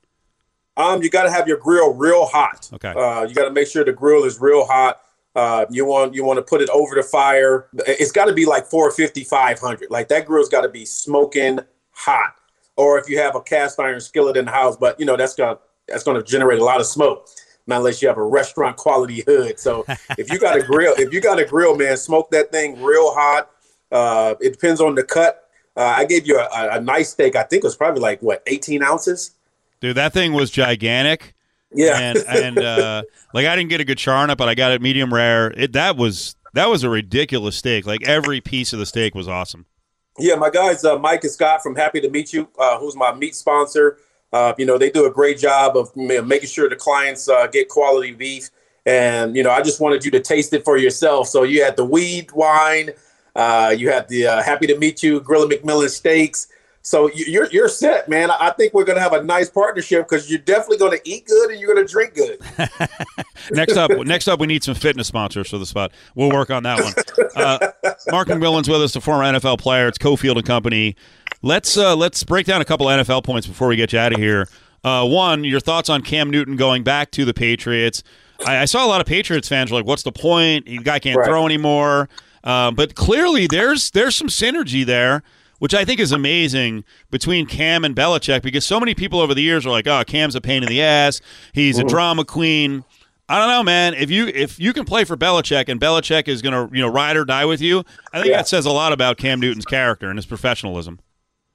Um, 0.76 1.02
you 1.02 1.10
got 1.10 1.24
to 1.24 1.30
have 1.30 1.46
your 1.46 1.58
grill 1.58 1.92
real 1.92 2.26
hot. 2.26 2.70
Okay. 2.72 2.88
Uh, 2.88 3.24
you 3.24 3.34
got 3.34 3.44
to 3.44 3.50
make 3.50 3.68
sure 3.68 3.84
the 3.84 3.92
grill 3.92 4.24
is 4.24 4.40
real 4.40 4.64
hot. 4.64 5.00
Uh, 5.34 5.64
you 5.70 5.86
want 5.86 6.14
you 6.14 6.24
want 6.24 6.36
to 6.36 6.42
put 6.42 6.60
it 6.60 6.68
over 6.70 6.94
the 6.94 7.02
fire. 7.02 7.68
It's 7.86 8.12
got 8.12 8.26
to 8.26 8.34
be 8.34 8.44
like 8.44 8.66
450, 8.66 9.24
500. 9.24 9.90
Like 9.90 10.08
that 10.08 10.26
grill's 10.26 10.48
got 10.48 10.62
to 10.62 10.68
be 10.68 10.84
smoking 10.84 11.58
hot. 11.90 12.34
Or 12.76 12.98
if 12.98 13.08
you 13.08 13.18
have 13.18 13.34
a 13.34 13.40
cast 13.40 13.78
iron 13.80 14.00
skillet 14.00 14.36
in 14.36 14.46
the 14.46 14.50
house, 14.50 14.76
but 14.76 14.98
you 14.98 15.06
know 15.06 15.16
that's 15.16 15.34
gonna 15.34 15.58
that's 15.88 16.04
gonna 16.04 16.22
generate 16.22 16.58
a 16.58 16.64
lot 16.64 16.80
of 16.80 16.86
smoke 16.86 17.28
not 17.66 17.78
unless 17.78 18.02
you 18.02 18.08
have 18.08 18.18
a 18.18 18.22
restaurant 18.22 18.76
quality 18.76 19.22
hood. 19.26 19.58
So 19.58 19.84
if 20.18 20.32
you 20.32 20.38
got 20.38 20.58
a 20.58 20.62
grill, 20.62 20.94
if 20.98 21.12
you 21.12 21.20
got 21.20 21.38
a 21.38 21.44
grill, 21.44 21.76
man, 21.76 21.96
smoke 21.96 22.30
that 22.30 22.50
thing 22.50 22.82
real 22.82 23.12
hot. 23.14 23.50
Uh, 23.90 24.34
it 24.40 24.52
depends 24.52 24.80
on 24.80 24.94
the 24.94 25.04
cut. 25.04 25.48
Uh, 25.76 25.94
I 25.96 26.04
gave 26.04 26.26
you 26.26 26.38
a, 26.38 26.76
a, 26.76 26.80
nice 26.80 27.10
steak. 27.10 27.36
I 27.36 27.42
think 27.42 27.62
it 27.62 27.66
was 27.66 27.76
probably 27.76 28.00
like 28.00 28.20
what, 28.20 28.42
18 28.46 28.82
ounces. 28.82 29.32
Dude, 29.82 29.96
that 29.96 30.14
thing 30.14 30.32
was 30.32 30.50
gigantic. 30.50 31.34
Yeah, 31.74 31.98
and, 31.98 32.18
and 32.18 32.58
uh, 32.58 33.02
like 33.34 33.46
I 33.46 33.56
didn't 33.56 33.70
get 33.70 33.80
a 33.80 33.84
good 33.84 33.98
char 33.98 34.16
on 34.16 34.30
it, 34.30 34.38
but 34.38 34.48
I 34.48 34.54
got 34.54 34.72
it 34.72 34.80
medium 34.80 35.12
rare. 35.12 35.50
It 35.50 35.72
that 35.72 35.96
was 35.96 36.36
that 36.54 36.70
was 36.70 36.84
a 36.84 36.88
ridiculous 36.88 37.56
steak. 37.56 37.84
Like 37.84 38.02
every 38.06 38.40
piece 38.40 38.72
of 38.72 38.78
the 38.78 38.86
steak 38.86 39.14
was 39.14 39.28
awesome. 39.28 39.66
Yeah, 40.18 40.36
my 40.36 40.50
guys, 40.50 40.84
uh, 40.84 40.98
Mike 40.98 41.24
and 41.24 41.32
Scott 41.32 41.62
from 41.62 41.74
Happy 41.74 42.00
to 42.00 42.08
Meet 42.10 42.32
You, 42.32 42.48
uh, 42.58 42.78
who's 42.78 42.94
my 42.94 43.14
meat 43.14 43.34
sponsor. 43.34 43.98
Uh, 44.32 44.54
you 44.56 44.66
know, 44.66 44.78
they 44.78 44.90
do 44.90 45.06
a 45.06 45.10
great 45.10 45.38
job 45.38 45.76
of 45.76 45.94
making 45.96 46.48
sure 46.48 46.68
the 46.68 46.76
clients 46.76 47.28
uh, 47.28 47.46
get 47.46 47.68
quality 47.68 48.12
beef. 48.12 48.50
And, 48.84 49.34
you 49.34 49.42
know, 49.42 49.50
I 49.50 49.62
just 49.62 49.80
wanted 49.80 50.04
you 50.04 50.10
to 50.12 50.20
taste 50.20 50.52
it 50.52 50.64
for 50.64 50.76
yourself. 50.76 51.28
So 51.28 51.44
you 51.44 51.62
had 51.62 51.76
the 51.76 51.84
weed 51.84 52.30
wine, 52.32 52.90
uh, 53.34 53.74
you 53.76 53.90
had 53.90 54.08
the 54.08 54.26
uh, 54.26 54.42
Happy 54.42 54.66
to 54.66 54.78
Meet 54.78 55.02
You 55.02 55.20
Grilla 55.20 55.50
McMillian 55.50 55.88
steaks. 55.88 56.48
So 56.84 57.08
you're 57.14 57.48
you're 57.50 57.68
set, 57.68 58.08
man. 58.08 58.30
I 58.30 58.50
think 58.50 58.74
we're 58.74 58.84
gonna 58.84 59.00
have 59.00 59.12
a 59.12 59.22
nice 59.22 59.48
partnership 59.48 60.08
because 60.08 60.28
you're 60.28 60.40
definitely 60.40 60.78
gonna 60.78 60.98
eat 61.04 61.26
good 61.26 61.50
and 61.52 61.60
you're 61.60 61.72
gonna 61.72 61.86
drink 61.86 62.14
good. 62.14 62.40
next 63.52 63.76
up, 63.76 63.90
next 64.04 64.26
up, 64.26 64.40
we 64.40 64.48
need 64.48 64.64
some 64.64 64.74
fitness 64.74 65.06
sponsors 65.06 65.48
for 65.48 65.58
the 65.58 65.66
spot. 65.66 65.92
We'll 66.16 66.30
work 66.30 66.50
on 66.50 66.64
that 66.64 66.82
one. 66.82 66.92
Uh, 67.36 67.70
Mark 68.10 68.28
McMillian's 68.28 68.68
with 68.68 68.82
us, 68.82 68.92
the 68.92 69.00
former 69.00 69.24
NFL 69.24 69.58
player. 69.58 69.86
It's 69.86 69.98
Cofield 69.98 70.36
and 70.36 70.44
Company. 70.44 70.96
Let's 71.40 71.76
uh, 71.76 71.94
let's 71.94 72.24
break 72.24 72.46
down 72.46 72.60
a 72.60 72.64
couple 72.64 72.86
NFL 72.86 73.24
points 73.24 73.46
before 73.46 73.68
we 73.68 73.76
get 73.76 73.92
you 73.92 73.98
out 74.00 74.12
of 74.12 74.18
here. 74.18 74.48
Uh, 74.84 75.06
one, 75.06 75.44
your 75.44 75.60
thoughts 75.60 75.88
on 75.88 76.02
Cam 76.02 76.30
Newton 76.30 76.56
going 76.56 76.82
back 76.82 77.12
to 77.12 77.24
the 77.24 77.32
Patriots. 77.32 78.02
I, 78.44 78.58
I 78.58 78.64
saw 78.64 78.84
a 78.84 78.88
lot 78.88 79.00
of 79.00 79.06
Patriots 79.06 79.48
fans 79.48 79.70
were 79.70 79.78
like, 79.78 79.86
"What's 79.86 80.02
the 80.02 80.12
point? 80.12 80.66
The 80.66 80.78
guy 80.78 80.98
can't 80.98 81.16
right. 81.16 81.26
throw 81.26 81.46
anymore." 81.46 82.08
Uh, 82.44 82.72
but 82.72 82.94
clearly, 82.94 83.46
there's 83.46 83.90
there's 83.92 84.16
some 84.16 84.28
synergy 84.28 84.84
there, 84.84 85.22
which 85.62 85.74
I 85.74 85.84
think 85.84 86.00
is 86.00 86.10
amazing 86.10 86.82
between 87.12 87.46
Cam 87.46 87.84
and 87.84 87.94
Belichick 87.94 88.42
because 88.42 88.64
so 88.64 88.80
many 88.80 88.96
people 88.96 89.20
over 89.20 89.32
the 89.32 89.42
years 89.42 89.64
are 89.64 89.70
like, 89.70 89.86
"Oh, 89.86 90.02
Cam's 90.04 90.34
a 90.34 90.40
pain 90.40 90.64
in 90.64 90.68
the 90.68 90.82
ass. 90.82 91.20
He's 91.52 91.78
a 91.78 91.84
drama 91.84 92.24
queen." 92.24 92.82
I 93.28 93.38
don't 93.38 93.46
know, 93.46 93.62
man. 93.62 93.94
If 93.94 94.10
you 94.10 94.26
if 94.26 94.58
you 94.58 94.72
can 94.72 94.84
play 94.84 95.04
for 95.04 95.16
Belichick 95.16 95.68
and 95.68 95.80
Belichick 95.80 96.26
is 96.26 96.42
going 96.42 96.52
to 96.52 96.76
you 96.76 96.82
know 96.82 96.88
ride 96.88 97.16
or 97.16 97.24
die 97.24 97.44
with 97.44 97.60
you, 97.60 97.84
I 98.12 98.18
think 98.18 98.32
yeah. 98.32 98.38
that 98.38 98.48
says 98.48 98.66
a 98.66 98.72
lot 98.72 98.92
about 98.92 99.18
Cam 99.18 99.38
Newton's 99.38 99.64
character 99.64 100.08
and 100.08 100.18
his 100.18 100.26
professionalism. 100.26 100.98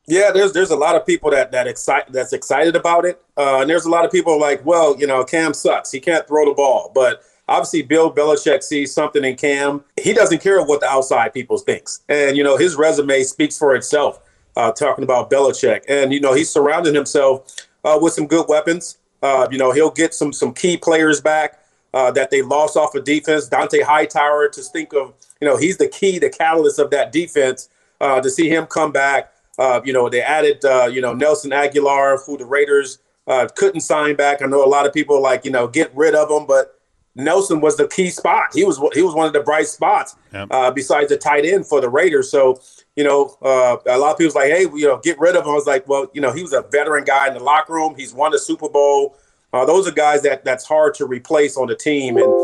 Yeah, 0.07 0.31
there's 0.31 0.53
there's 0.53 0.71
a 0.71 0.77
lot 0.77 0.95
of 0.95 1.05
people 1.05 1.29
that 1.31 1.51
that 1.51 1.67
excite 1.67 2.09
that's 2.13 2.31
excited 2.31 2.77
about 2.77 3.03
it, 3.03 3.21
uh, 3.35 3.59
and 3.59 3.69
there's 3.69 3.83
a 3.83 3.89
lot 3.89 4.05
of 4.05 4.11
people 4.11 4.39
like, 4.39 4.65
well, 4.65 4.97
you 4.97 5.05
know, 5.05 5.25
Cam 5.25 5.53
sucks. 5.53 5.91
He 5.91 5.99
can't 5.99 6.25
throw 6.25 6.45
the 6.45 6.53
ball, 6.53 6.93
but 6.95 7.23
obviously 7.47 7.81
Bill 7.81 8.13
Belichick 8.13 8.63
sees 8.63 8.93
something 8.93 9.23
in 9.23 9.35
Cam. 9.35 9.83
He 10.01 10.13
doesn't 10.13 10.41
care 10.41 10.63
what 10.63 10.79
the 10.79 10.87
outside 10.87 11.33
people 11.33 11.57
thinks, 11.57 12.01
and 12.09 12.37
you 12.37 12.43
know 12.43 12.57
his 12.57 12.75
resume 12.75 13.23
speaks 13.23 13.57
for 13.57 13.75
itself. 13.75 14.21
Uh, 14.55 14.71
talking 14.71 15.03
about 15.03 15.29
Belichick, 15.29 15.83
and 15.87 16.11
you 16.11 16.19
know 16.19 16.33
he's 16.33 16.49
surrounding 16.49 16.95
himself 16.95 17.53
uh, 17.83 17.97
with 18.01 18.13
some 18.13 18.27
good 18.27 18.45
weapons. 18.47 18.97
Uh, 19.21 19.47
you 19.51 19.57
know 19.57 19.71
he'll 19.71 19.91
get 19.91 20.13
some 20.13 20.33
some 20.33 20.53
key 20.53 20.77
players 20.77 21.21
back 21.21 21.59
uh, 21.93 22.11
that 22.11 22.31
they 22.31 22.41
lost 22.41 22.75
off 22.75 22.95
of 22.95 23.03
defense. 23.03 23.47
Dont'a 23.49 23.83
Hightower, 23.83 24.49
to 24.49 24.61
think 24.61 24.93
of, 24.93 25.13
you 25.41 25.47
know, 25.47 25.57
he's 25.57 25.77
the 25.77 25.87
key, 25.87 26.19
the 26.19 26.29
catalyst 26.29 26.79
of 26.79 26.89
that 26.91 27.11
defense. 27.11 27.69
Uh, 27.99 28.21
to 28.21 28.29
see 28.29 28.47
him 28.47 28.67
come 28.67 28.91
back 28.91 29.33
uh, 29.57 29.81
you 29.83 29.91
know, 29.91 30.07
they 30.07 30.21
added, 30.21 30.63
uh, 30.63 30.85
you 30.91 31.01
know, 31.01 31.13
Nelson 31.13 31.51
Agholor, 31.51 32.23
who 32.25 32.37
the 32.37 32.45
Raiders 32.45 32.99
couldn't 33.55 33.81
sign 33.81 34.15
back. 34.15 34.41
I 34.41 34.45
know 34.45 34.63
a 34.63 34.69
lot 34.69 34.85
of 34.85 34.93
people 34.93 35.21
like, 35.21 35.45
you 35.45 35.51
know, 35.51 35.67
get 35.67 35.91
rid 35.95 36.15
of 36.15 36.29
him, 36.29 36.45
but 36.45 36.76
Nelson 37.17 37.59
was 37.59 37.75
the 37.75 37.87
key 37.87 38.09
spot. 38.09 38.45
He 38.53 38.63
was 38.63 38.79
he 38.93 39.01
was 39.01 39.13
one 39.13 39.27
of 39.27 39.33
the 39.33 39.41
bright 39.41 39.67
spots 39.67 40.15
yep. 40.33 40.47
Uh, 40.51 40.71
besides 40.71 41.09
the 41.09 41.17
tight 41.17 41.45
end 41.45 41.65
for 41.65 41.81
the 41.81 41.89
Raiders. 41.89 42.29
So, 42.29 42.61
you 42.95 43.03
know, 43.03 43.35
uh, 43.41 43.77
a 43.87 43.97
lot 43.97 44.11
of 44.11 44.17
people's 44.17 44.35
like, 44.35 44.51
hey, 44.51 44.61
you 44.61 44.87
know, 44.87 44.99
get 44.99 45.19
rid 45.19 45.35
of 45.35 45.43
him. 45.43 45.51
I 45.51 45.55
was 45.55 45.67
like, 45.67 45.87
well, 45.87 46.09
you 46.13 46.21
know, 46.21 46.31
he 46.31 46.41
was 46.41 46.53
a 46.53 46.63
veteran 46.71 47.03
guy 47.03 47.27
in 47.27 47.33
the 47.33 47.43
locker 47.43 47.73
room. 47.73 47.95
He's 47.97 48.13
won 48.13 48.31
the 48.31 48.39
Super 48.39 48.69
Bowl. 48.69 49.17
Uh, 49.51 49.65
those 49.65 49.87
are 49.87 49.91
guys 49.91 50.21
that 50.23 50.45
that's 50.45 50.65
hard 50.65 50.93
to 50.95 51.05
replace 51.05 51.57
on 51.57 51.67
the 51.67 51.75
team. 51.75 52.17
And 52.17 52.35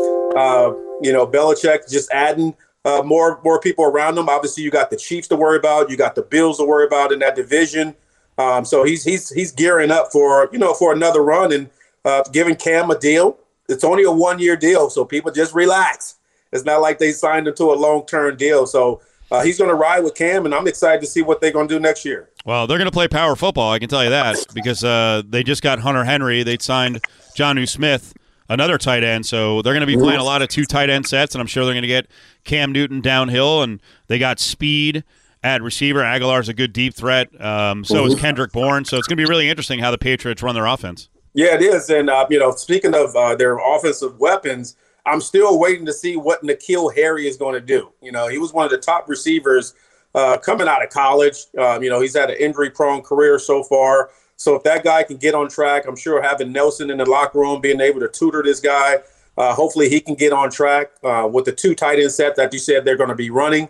you 1.00 1.12
know, 1.12 1.26
Belichick 1.26 1.90
just 1.90 2.10
adding 2.10 2.54
uh, 2.84 3.02
more 3.04 3.40
more 3.44 3.60
people 3.60 3.84
around 3.84 4.18
him. 4.18 4.28
Obviously, 4.28 4.62
you 4.62 4.70
got 4.70 4.90
the 4.90 4.96
Chiefs 4.96 5.28
to 5.28 5.36
worry 5.36 5.58
about. 5.58 5.90
You 5.90 5.96
got 5.96 6.14
the 6.14 6.22
Bills 6.22 6.58
to 6.58 6.64
worry 6.64 6.86
about 6.86 7.12
in 7.12 7.18
that 7.20 7.36
division. 7.36 7.94
Um, 8.38 8.64
so 8.64 8.84
he's 8.84 9.04
he's 9.04 9.30
he's 9.30 9.52
gearing 9.52 9.90
up 9.90 10.10
for 10.12 10.48
you 10.52 10.58
know 10.58 10.74
for 10.74 10.92
another 10.92 11.22
run 11.22 11.52
and 11.52 11.70
uh, 12.04 12.22
giving 12.32 12.56
Cam 12.56 12.90
a 12.90 12.98
deal. 12.98 13.38
It's 13.68 13.84
only 13.84 14.04
a 14.04 14.12
one 14.12 14.38
year 14.38 14.56
deal, 14.56 14.90
so 14.90 15.04
people 15.04 15.30
just 15.30 15.54
relax. 15.54 16.16
It's 16.52 16.64
not 16.64 16.80
like 16.80 16.98
they 16.98 17.12
signed 17.12 17.48
him 17.48 17.54
to 17.56 17.72
a 17.72 17.74
long 17.74 18.06
term 18.06 18.36
deal. 18.36 18.66
So 18.66 19.00
uh, 19.30 19.42
he's 19.42 19.58
going 19.58 19.70
to 19.70 19.74
ride 19.74 20.04
with 20.04 20.14
Cam, 20.14 20.44
and 20.44 20.54
I'm 20.54 20.66
excited 20.66 21.00
to 21.00 21.06
see 21.06 21.22
what 21.22 21.40
they're 21.40 21.52
going 21.52 21.68
to 21.68 21.74
do 21.74 21.80
next 21.80 22.04
year. 22.04 22.30
Well, 22.44 22.66
they're 22.66 22.78
going 22.78 22.90
to 22.90 22.92
play 22.92 23.08
power 23.08 23.34
football. 23.36 23.72
I 23.72 23.78
can 23.78 23.88
tell 23.88 24.04
you 24.04 24.10
that 24.10 24.36
because 24.54 24.84
uh, 24.84 25.22
they 25.26 25.42
just 25.42 25.62
got 25.62 25.80
Hunter 25.80 26.04
Henry. 26.04 26.42
They 26.42 26.58
signed 26.58 27.00
Jonnu 27.34 27.68
Smith 27.68 28.14
another 28.48 28.78
tight 28.78 29.02
end. 29.02 29.26
So 29.26 29.62
they're 29.62 29.72
going 29.72 29.80
to 29.80 29.86
be 29.86 29.96
playing 29.96 30.20
a 30.20 30.24
lot 30.24 30.42
of 30.42 30.48
two 30.48 30.64
tight 30.64 30.90
end 30.90 31.06
sets, 31.06 31.34
and 31.34 31.40
I'm 31.40 31.46
sure 31.46 31.64
they're 31.64 31.74
going 31.74 31.82
to 31.82 31.88
get 31.88 32.06
Cam 32.44 32.72
Newton 32.72 33.00
downhill, 33.00 33.62
and 33.62 33.80
they 34.08 34.18
got 34.18 34.38
speed 34.38 35.04
at 35.42 35.62
receiver. 35.62 36.00
Agholor's 36.00 36.48
a 36.48 36.54
good 36.54 36.72
deep 36.72 36.94
threat. 36.94 37.28
Um, 37.40 37.84
so 37.84 38.04
is 38.06 38.14
Kendrick 38.14 38.52
Bourne. 38.52 38.84
So 38.84 38.96
it's 38.98 39.06
going 39.06 39.16
to 39.16 39.24
be 39.24 39.28
really 39.28 39.48
interesting 39.48 39.78
how 39.78 39.90
the 39.90 39.98
Patriots 39.98 40.42
run 40.42 40.54
their 40.54 40.66
offense. 40.66 41.08
Yeah, 41.34 41.54
it 41.54 41.62
is. 41.62 41.90
And, 41.90 42.08
uh, 42.08 42.26
you 42.30 42.38
know, 42.38 42.52
speaking 42.52 42.94
of 42.94 43.14
uh, 43.16 43.34
their 43.34 43.58
offensive 43.58 44.18
weapons, 44.20 44.76
I'm 45.04 45.20
still 45.20 45.58
waiting 45.58 45.84
to 45.86 45.92
see 45.92 46.16
what 46.16 46.42
N'Keal 46.42 46.94
Harry 46.94 47.26
is 47.26 47.36
going 47.36 47.54
to 47.54 47.60
do. 47.60 47.92
You 48.00 48.12
know, 48.12 48.28
he 48.28 48.38
was 48.38 48.52
one 48.52 48.64
of 48.64 48.70
the 48.70 48.78
top 48.78 49.08
receivers 49.08 49.74
uh, 50.14 50.38
coming 50.38 50.68
out 50.68 50.82
of 50.82 50.90
college. 50.90 51.38
Um, 51.58 51.82
you 51.82 51.90
know, 51.90 52.00
he's 52.00 52.16
had 52.16 52.30
an 52.30 52.36
injury 52.38 52.70
prone 52.70 53.02
career 53.02 53.38
so 53.38 53.64
far. 53.64 54.10
So 54.36 54.54
if 54.54 54.62
that 54.62 54.84
guy 54.84 55.02
can 55.02 55.16
get 55.16 55.34
on 55.34 55.48
track, 55.48 55.84
I'm 55.86 55.96
sure 55.96 56.22
having 56.22 56.52
Nelson 56.52 56.90
in 56.90 56.98
the 56.98 57.04
locker 57.04 57.40
room, 57.40 57.60
being 57.60 57.80
able 57.80 58.00
to 58.00 58.08
tutor 58.08 58.42
this 58.42 58.60
guy, 58.60 58.98
uh, 59.36 59.54
hopefully 59.54 59.88
he 59.88 60.00
can 60.00 60.14
get 60.14 60.32
on 60.32 60.50
track 60.50 60.92
uh, 61.02 61.28
with 61.30 61.44
the 61.44 61.52
two 61.52 61.74
tight 61.74 61.98
end 61.98 62.12
set 62.12 62.36
that 62.36 62.52
you 62.52 62.58
said 62.58 62.84
they're 62.84 62.96
going 62.96 63.10
to 63.10 63.16
be 63.16 63.30
running, 63.30 63.68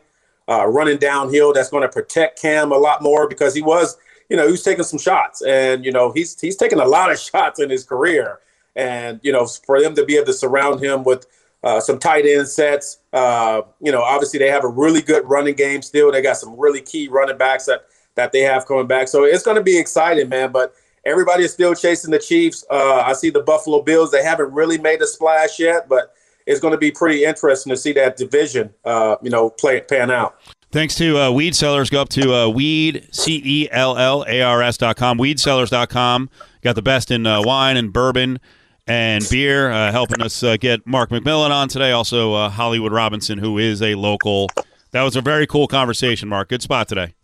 uh, 0.48 0.66
running 0.66 0.98
downhill. 0.98 1.52
That's 1.54 1.70
going 1.70 1.82
to 1.82 1.88
protect 1.88 2.40
Cam 2.40 2.72
a 2.72 2.76
lot 2.76 3.02
more 3.02 3.26
because 3.26 3.54
he 3.54 3.62
was, 3.62 3.96
you 4.34 4.40
know, 4.40 4.46
he 4.46 4.50
was 4.50 4.64
taking 4.64 4.82
some 4.82 4.98
shots, 4.98 5.42
and 5.42 5.84
you 5.84 5.92
know 5.92 6.10
he's 6.10 6.40
he's 6.40 6.56
taken 6.56 6.80
a 6.80 6.84
lot 6.84 7.12
of 7.12 7.20
shots 7.30 7.60
in 7.60 7.70
his 7.70 7.84
career, 7.84 8.40
and 8.74 9.20
you 9.22 9.30
know 9.30 9.46
for 9.46 9.80
them 9.80 9.94
to 9.94 10.04
be 10.04 10.16
able 10.16 10.26
to 10.26 10.32
surround 10.32 10.82
him 10.82 11.04
with 11.04 11.24
uh, 11.62 11.78
some 11.78 12.00
tight 12.00 12.26
end 12.26 12.48
sets, 12.48 12.98
uh, 13.12 13.62
you 13.80 13.92
know, 13.92 14.02
obviously 14.02 14.40
they 14.40 14.48
have 14.48 14.64
a 14.64 14.68
really 14.68 15.00
good 15.00 15.24
running 15.24 15.54
game 15.54 15.82
still. 15.82 16.10
They 16.10 16.20
got 16.20 16.36
some 16.36 16.58
really 16.58 16.80
key 16.80 17.06
running 17.06 17.38
backs 17.38 17.66
that 17.66 17.86
that 18.16 18.32
they 18.32 18.40
have 18.40 18.66
coming 18.66 18.88
back, 18.88 19.06
so 19.06 19.22
it's 19.22 19.44
going 19.44 19.56
to 19.56 19.62
be 19.62 19.78
exciting, 19.78 20.28
man. 20.28 20.50
But 20.50 20.74
everybody 21.06 21.44
is 21.44 21.52
still 21.52 21.76
chasing 21.76 22.10
the 22.10 22.18
Chiefs. 22.18 22.64
Uh, 22.68 23.04
I 23.06 23.12
see 23.12 23.30
the 23.30 23.40
Buffalo 23.40 23.82
Bills. 23.82 24.10
They 24.10 24.24
haven't 24.24 24.52
really 24.52 24.78
made 24.78 25.00
a 25.00 25.06
splash 25.06 25.60
yet, 25.60 25.88
but 25.88 26.12
it's 26.44 26.58
going 26.58 26.72
to 26.72 26.78
be 26.78 26.90
pretty 26.90 27.24
interesting 27.24 27.70
to 27.70 27.76
see 27.76 27.92
that 27.92 28.16
division, 28.16 28.74
uh, 28.84 29.14
you 29.22 29.30
know, 29.30 29.50
play 29.50 29.80
pan 29.80 30.10
out. 30.10 30.40
Thanks 30.74 30.96
to 30.96 31.16
uh, 31.16 31.30
Weed 31.30 31.54
Cellars. 31.54 31.88
Go 31.88 32.02
up 32.02 32.08
to 32.08 32.34
uh, 32.34 32.48
weed, 32.48 33.06
C 33.12 33.40
E 33.44 33.68
L 33.70 33.96
L 33.96 34.24
A 34.26 34.42
R 34.42 34.60
S 34.60 34.76
dot 34.76 34.96
com, 34.96 35.18
weedcellars.com. 35.18 36.28
Got 36.62 36.74
the 36.74 36.82
best 36.82 37.12
in 37.12 37.28
uh, 37.28 37.42
wine 37.44 37.76
and 37.76 37.92
bourbon 37.92 38.40
and 38.88 39.24
beer, 39.30 39.70
uh, 39.70 39.92
helping 39.92 40.20
us 40.20 40.42
uh, 40.42 40.56
get 40.56 40.84
Mark 40.84 41.10
McMillian 41.10 41.50
on 41.50 41.68
today. 41.68 41.92
Also, 41.92 42.34
uh, 42.34 42.48
Hollywood 42.48 42.90
Robinson, 42.90 43.38
who 43.38 43.56
is 43.56 43.82
a 43.82 43.94
local. 43.94 44.48
That 44.90 45.04
was 45.04 45.14
a 45.14 45.20
very 45.20 45.46
cool 45.46 45.68
conversation, 45.68 46.28
Mark. 46.28 46.48
Good 46.48 46.60
spot 46.60 46.88
today. 46.88 47.14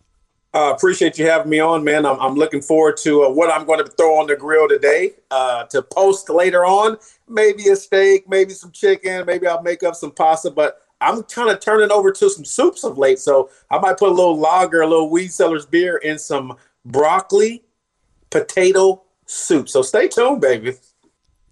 Uh, 0.54 0.72
appreciate 0.72 1.18
you 1.18 1.26
having 1.26 1.50
me 1.50 1.58
on, 1.58 1.82
man. 1.82 2.06
I'm, 2.06 2.20
I'm 2.20 2.34
looking 2.36 2.62
forward 2.62 2.98
to 2.98 3.24
uh, 3.24 3.30
what 3.30 3.52
I'm 3.52 3.66
going 3.66 3.84
to 3.84 3.90
throw 3.90 4.20
on 4.20 4.28
the 4.28 4.36
grill 4.36 4.68
today 4.68 5.14
uh, 5.32 5.64
to 5.64 5.82
post 5.82 6.30
later 6.30 6.64
on. 6.64 6.98
Maybe 7.28 7.68
a 7.70 7.74
steak, 7.74 8.28
maybe 8.28 8.52
some 8.52 8.70
chicken, 8.70 9.26
maybe 9.26 9.48
I'll 9.48 9.60
make 9.60 9.82
up 9.82 9.96
some 9.96 10.12
pasta. 10.12 10.52
But 10.52 10.82
I'm 11.00 11.22
kind 11.24 11.50
of 11.50 11.60
turning 11.60 11.90
over 11.90 12.12
to 12.12 12.30
some 12.30 12.44
soups 12.44 12.84
of 12.84 12.98
late, 12.98 13.18
so 13.18 13.50
I 13.70 13.78
might 13.78 13.96
put 13.96 14.10
a 14.10 14.14
little 14.14 14.38
lager, 14.38 14.82
a 14.82 14.86
little 14.86 15.10
weed 15.10 15.32
cellar's 15.32 15.66
beer, 15.66 15.96
in 15.96 16.18
some 16.18 16.56
broccoli 16.84 17.64
potato 18.30 19.02
soup. 19.26 19.68
So 19.68 19.82
stay 19.82 20.08
tuned, 20.08 20.40
baby. 20.40 20.74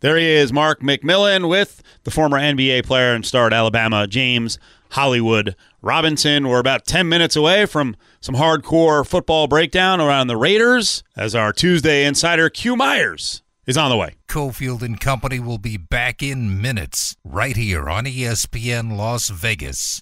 There 0.01 0.17
he 0.17 0.27
is, 0.27 0.53
Mark 0.53 0.81
McMillian, 0.81 1.49
with 1.49 1.83
the 2.05 2.13
former 2.13 2.39
NBA 2.39 2.87
player 2.87 3.15
and 3.15 3.27
star 3.27 3.47
at 3.49 3.53
Alabama, 3.53 4.07
James 4.07 4.59
Hollywood 4.91 5.57
Robinson. 5.83 6.47
We're 6.49 6.61
about 6.61 6.87
10 6.87 7.09
minutes 7.09 7.35
away 7.35 7.67
from 7.67 7.97
some 8.21 8.37
hardcore 8.37 9.07
football 9.07 9.49
breakdown 9.49 10.01
around 10.01 10.29
the 10.29 10.37
Raiders 10.37 11.03
as 11.17 11.35
our 11.35 11.53
Tuesday 11.53 12.05
insider, 12.05 12.49
Q 12.49 12.77
Myers, 12.77 13.43
is 13.69 13.77
on 13.77 13.91
the 13.91 13.97
way. 13.97 14.17
Cofield 14.29 14.81
and 14.81 14.99
Company 14.99 15.39
will 15.39 15.59
be 15.59 15.77
back 15.77 16.23
in 16.23 16.61
minutes 16.61 17.15
right 17.23 17.55
here 17.55 17.91
on 17.91 18.07
ESPN 18.07 18.97
Las 18.97 19.29
Vegas. 19.29 20.01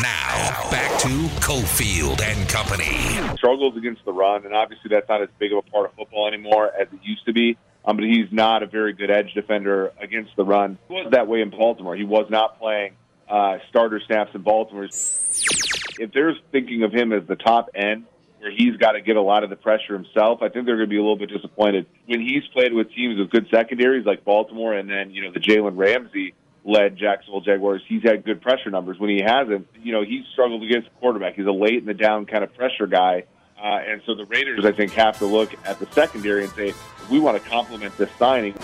Now, 0.00 0.70
back 0.70 0.98
to 1.00 1.08
Cofield 1.40 2.22
and 2.22 2.48
Company. 2.48 3.36
Struggles 3.36 3.76
against 3.76 4.02
the 4.06 4.14
run, 4.14 4.46
and 4.46 4.54
obviously 4.54 4.88
that's 4.88 5.08
not 5.10 5.20
as 5.20 5.28
big 5.38 5.52
of 5.52 5.58
a 5.58 5.70
part 5.70 5.90
of 5.90 5.94
football 5.94 6.26
anymore 6.26 6.72
as 6.74 6.88
it 6.90 7.00
used 7.02 7.26
to 7.26 7.34
be. 7.34 7.58
Um, 7.84 7.96
but 7.96 8.04
he's 8.06 8.32
not 8.32 8.62
a 8.62 8.66
very 8.66 8.94
good 8.94 9.10
edge 9.10 9.34
defender 9.34 9.92
against 10.00 10.34
the 10.36 10.44
run. 10.44 10.78
He 10.88 10.94
was 10.94 11.10
that 11.12 11.28
way 11.28 11.42
in 11.42 11.50
Baltimore. 11.50 11.96
He 11.96 12.04
was 12.04 12.30
not 12.30 12.58
playing 12.58 12.94
uh, 13.28 13.58
starter 13.68 14.00
snaps 14.06 14.34
in 14.34 14.40
Baltimore. 14.40 14.84
If 14.84 16.12
they're 16.14 16.34
thinking 16.50 16.82
of 16.82 16.92
him 16.92 17.12
as 17.12 17.26
the 17.26 17.36
top 17.36 17.70
end, 17.74 18.04
where 18.40 18.50
he's 18.50 18.76
got 18.76 18.92
to 18.92 19.00
get 19.02 19.16
a 19.16 19.22
lot 19.22 19.44
of 19.44 19.50
the 19.50 19.56
pressure 19.56 19.92
himself, 19.92 20.40
I 20.42 20.48
think 20.48 20.66
they're 20.66 20.76
going 20.76 20.88
to 20.88 20.90
be 20.90 20.96
a 20.96 21.02
little 21.02 21.18
bit 21.18 21.30
disappointed. 21.30 21.86
When 22.06 22.20
he's 22.20 22.42
played 22.52 22.72
with 22.72 22.92
teams 22.92 23.18
with 23.18 23.30
good 23.30 23.46
secondaries 23.50 24.06
like 24.06 24.24
Baltimore 24.24 24.72
and 24.74 24.88
then, 24.88 25.10
you 25.10 25.22
know, 25.22 25.30
the 25.30 25.40
Jalen 25.40 25.76
Ramsey 25.76 26.34
led 26.64 26.96
Jacksonville 26.96 27.42
Jaguars, 27.42 27.82
he's 27.86 28.02
had 28.02 28.24
good 28.24 28.40
pressure 28.40 28.70
numbers. 28.70 28.98
When 28.98 29.10
he 29.10 29.20
hasn't, 29.20 29.68
you 29.82 29.92
know, 29.92 30.02
he's 30.02 30.24
struggled 30.32 30.62
against 30.62 30.88
the 30.88 30.94
quarterback. 31.00 31.34
He's 31.34 31.46
a 31.46 31.52
late 31.52 31.76
in 31.76 31.84
the 31.84 31.94
down 31.94 32.26
kind 32.26 32.42
of 32.42 32.54
pressure 32.54 32.86
guy. 32.86 33.24
Uh, 33.62 33.78
and 33.86 34.00
so 34.06 34.14
the 34.14 34.24
Raiders, 34.24 34.64
I 34.64 34.72
think, 34.72 34.92
have 34.92 35.18
to 35.18 35.26
look 35.26 35.54
at 35.66 35.78
the 35.78 35.86
secondary 35.92 36.44
and 36.44 36.52
say, 36.54 36.72
we 37.10 37.20
want 37.20 37.42
to 37.42 37.48
complement 37.48 37.94
this 37.98 38.10
signing. 38.18 38.54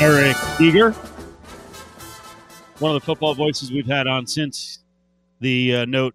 Eric 0.00 0.36
Eager, 0.60 0.90
one 2.80 2.94
of 2.94 3.00
the 3.00 3.04
football 3.04 3.34
voices 3.34 3.70
we've 3.70 3.86
had 3.86 4.08
on 4.08 4.26
since 4.26 4.80
the 5.40 5.76
uh, 5.76 5.84
note 5.84 6.14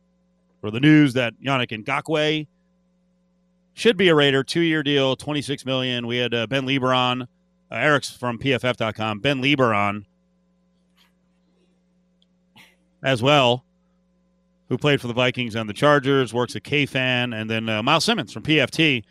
or 0.63 0.71
the 0.71 0.79
news 0.79 1.13
that 1.13 1.33
Yannick 1.39 1.69
Ngakoue 1.83 2.47
should 3.73 3.97
be 3.97 4.07
a 4.07 4.15
Raider, 4.15 4.43
two-year 4.43 4.81
deal, 4.83 5.15
twenty-six 5.15 5.65
million. 5.65 6.07
We 6.07 6.17
had 6.17 6.33
uh, 6.33 6.47
Ben 6.47 6.65
Lieberon, 6.65 7.23
uh, 7.23 7.25
Eric's 7.71 8.11
from 8.11 8.39
PFF.com, 8.39 9.19
Ben 9.19 9.41
Lieberon 9.41 10.05
as 13.03 13.21
well, 13.21 13.65
who 14.69 14.77
played 14.77 15.01
for 15.01 15.07
the 15.07 15.13
Vikings 15.13 15.55
and 15.55 15.69
the 15.69 15.73
Chargers, 15.73 16.33
works 16.33 16.55
at 16.55 16.63
KFan, 16.63 17.39
and 17.39 17.49
then 17.49 17.67
uh, 17.67 17.83
Myles 17.83 18.05
Simmons 18.05 18.31
from 18.31 18.43
PFT 18.43 19.03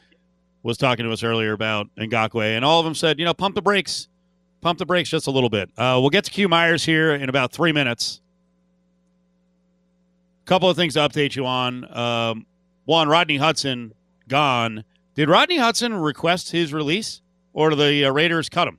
was 0.63 0.79
talking 0.79 1.05
to 1.05 1.13
us 1.13 1.23
earlier 1.23 1.53
about 1.53 1.89
Ngakoue, 1.99 2.57
and 2.57 2.65
all 2.65 2.81
of 2.81 2.85
them 2.85 2.95
said, 2.95 3.19
you 3.19 3.25
know, 3.25 3.35
pump 3.35 3.55
the 3.55 3.63
brakes 3.63 4.09
pump 4.63 4.79
the 4.79 4.87
brakes 4.87 5.11
just 5.11 5.27
a 5.27 5.31
little 5.31 5.51
bit. 5.51 5.69
Uh, 5.77 5.99
we'll 6.01 6.09
get 6.09 6.25
to 6.25 6.31
Q 6.31 6.49
Myers 6.49 6.85
here 6.85 7.15
in 7.15 7.29
about 7.29 7.53
three 7.53 7.73
minutes. 7.73 8.22
Couple 10.45 10.69
of 10.69 10.77
things 10.77 10.95
to 10.95 11.01
update 11.01 11.37
you 11.37 11.47
on. 11.47 11.97
Um, 11.97 12.47
one, 12.85 13.09
Rodney 13.09 13.37
Hudson 13.37 13.95
gone. 14.29 14.85
Did 15.15 15.29
Rodney 15.29 15.59
Hudson 15.59 15.95
request 15.95 16.51
his 16.51 16.73
release, 16.73 17.21
or 17.53 17.75
the 17.75 18.07
uh, 18.07 18.11
Raiders 18.11 18.49
cut 18.49 18.67
him? 18.67 18.79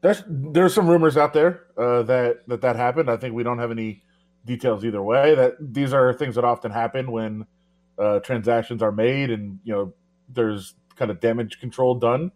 There's 0.00 0.22
there's 0.26 0.74
some 0.74 0.88
rumors 0.88 1.16
out 1.16 1.32
there 1.32 1.64
uh, 1.76 2.02
that 2.04 2.46
that 2.48 2.60
that 2.62 2.76
happened. 2.76 3.10
I 3.10 3.16
think 3.16 3.34
we 3.34 3.42
don't 3.42 3.58
have 3.58 3.70
any 3.70 4.02
details 4.44 4.84
either 4.84 5.02
way. 5.02 5.34
That 5.34 5.56
these 5.60 5.92
are 5.92 6.12
things 6.12 6.36
that 6.36 6.44
often 6.44 6.70
happen 6.70 7.10
when 7.10 7.46
uh, 7.98 8.20
transactions 8.20 8.82
are 8.82 8.92
made, 8.92 9.30
and 9.30 9.58
you 9.64 9.74
know 9.74 9.92
there's 10.28 10.74
kind 10.96 11.10
of 11.10 11.20
damage 11.20 11.60
control 11.60 11.96
done 11.96 12.32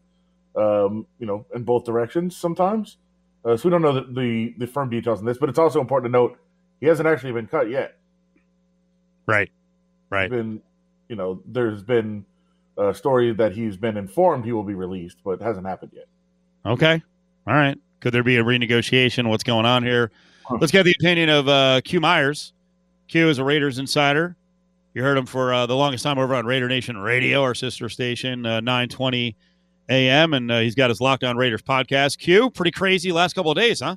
um, 0.56 1.06
you 1.18 1.26
know, 1.26 1.46
in 1.54 1.62
both 1.64 1.84
directions 1.84 2.36
sometimes. 2.36 2.96
Uh, 3.44 3.56
so 3.56 3.68
we 3.68 3.70
don't 3.70 3.82
know 3.82 3.92
the, 3.92 4.12
the, 4.12 4.54
the 4.58 4.66
firm 4.66 4.90
details 4.90 5.20
on 5.20 5.24
this, 5.24 5.38
but 5.38 5.48
it's 5.48 5.58
also 5.58 5.80
important 5.80 6.12
to 6.12 6.18
note 6.18 6.38
he 6.80 6.86
hasn't 6.86 7.08
actually 7.08 7.32
been 7.32 7.46
cut 7.46 7.70
yet. 7.70 7.96
Right, 9.30 9.50
right. 10.10 10.30
Been, 10.30 10.60
you 11.08 11.16
know, 11.16 11.42
there's 11.46 11.82
been 11.82 12.24
a 12.76 12.94
story 12.94 13.32
that 13.34 13.52
he's 13.52 13.76
been 13.76 13.96
informed 13.96 14.44
he 14.44 14.52
will 14.52 14.64
be 14.64 14.74
released, 14.74 15.18
but 15.24 15.32
it 15.32 15.42
hasn't 15.42 15.66
happened 15.66 15.92
yet. 15.94 16.06
Okay, 16.64 17.02
all 17.46 17.54
right. 17.54 17.78
Could 18.00 18.12
there 18.12 18.22
be 18.22 18.36
a 18.36 18.44
renegotiation? 18.44 19.28
What's 19.28 19.44
going 19.44 19.66
on 19.66 19.82
here? 19.82 20.10
Let's 20.58 20.72
get 20.72 20.84
the 20.84 20.94
opinion 20.98 21.28
of 21.28 21.48
uh, 21.48 21.80
Q 21.84 22.00
Myers. 22.00 22.52
Q 23.08 23.28
is 23.28 23.38
a 23.38 23.44
Raiders 23.44 23.78
insider. 23.78 24.36
You 24.94 25.02
heard 25.02 25.16
him 25.16 25.26
for 25.26 25.54
uh, 25.54 25.66
the 25.66 25.76
longest 25.76 26.02
time 26.02 26.18
over 26.18 26.34
on 26.34 26.46
Raider 26.46 26.68
Nation 26.68 26.98
Radio, 26.98 27.42
our 27.42 27.54
sister 27.54 27.88
station, 27.88 28.44
uh, 28.44 28.60
920 28.60 29.36
a.m. 29.88 30.34
and 30.34 30.50
uh, 30.50 30.60
he's 30.60 30.74
got 30.74 30.90
his 30.90 31.00
Lockdown 31.00 31.36
Raiders 31.36 31.62
podcast. 31.62 32.18
Q, 32.18 32.50
pretty 32.50 32.70
crazy 32.70 33.12
last 33.12 33.34
couple 33.34 33.50
of 33.50 33.56
days, 33.56 33.80
huh? 33.80 33.96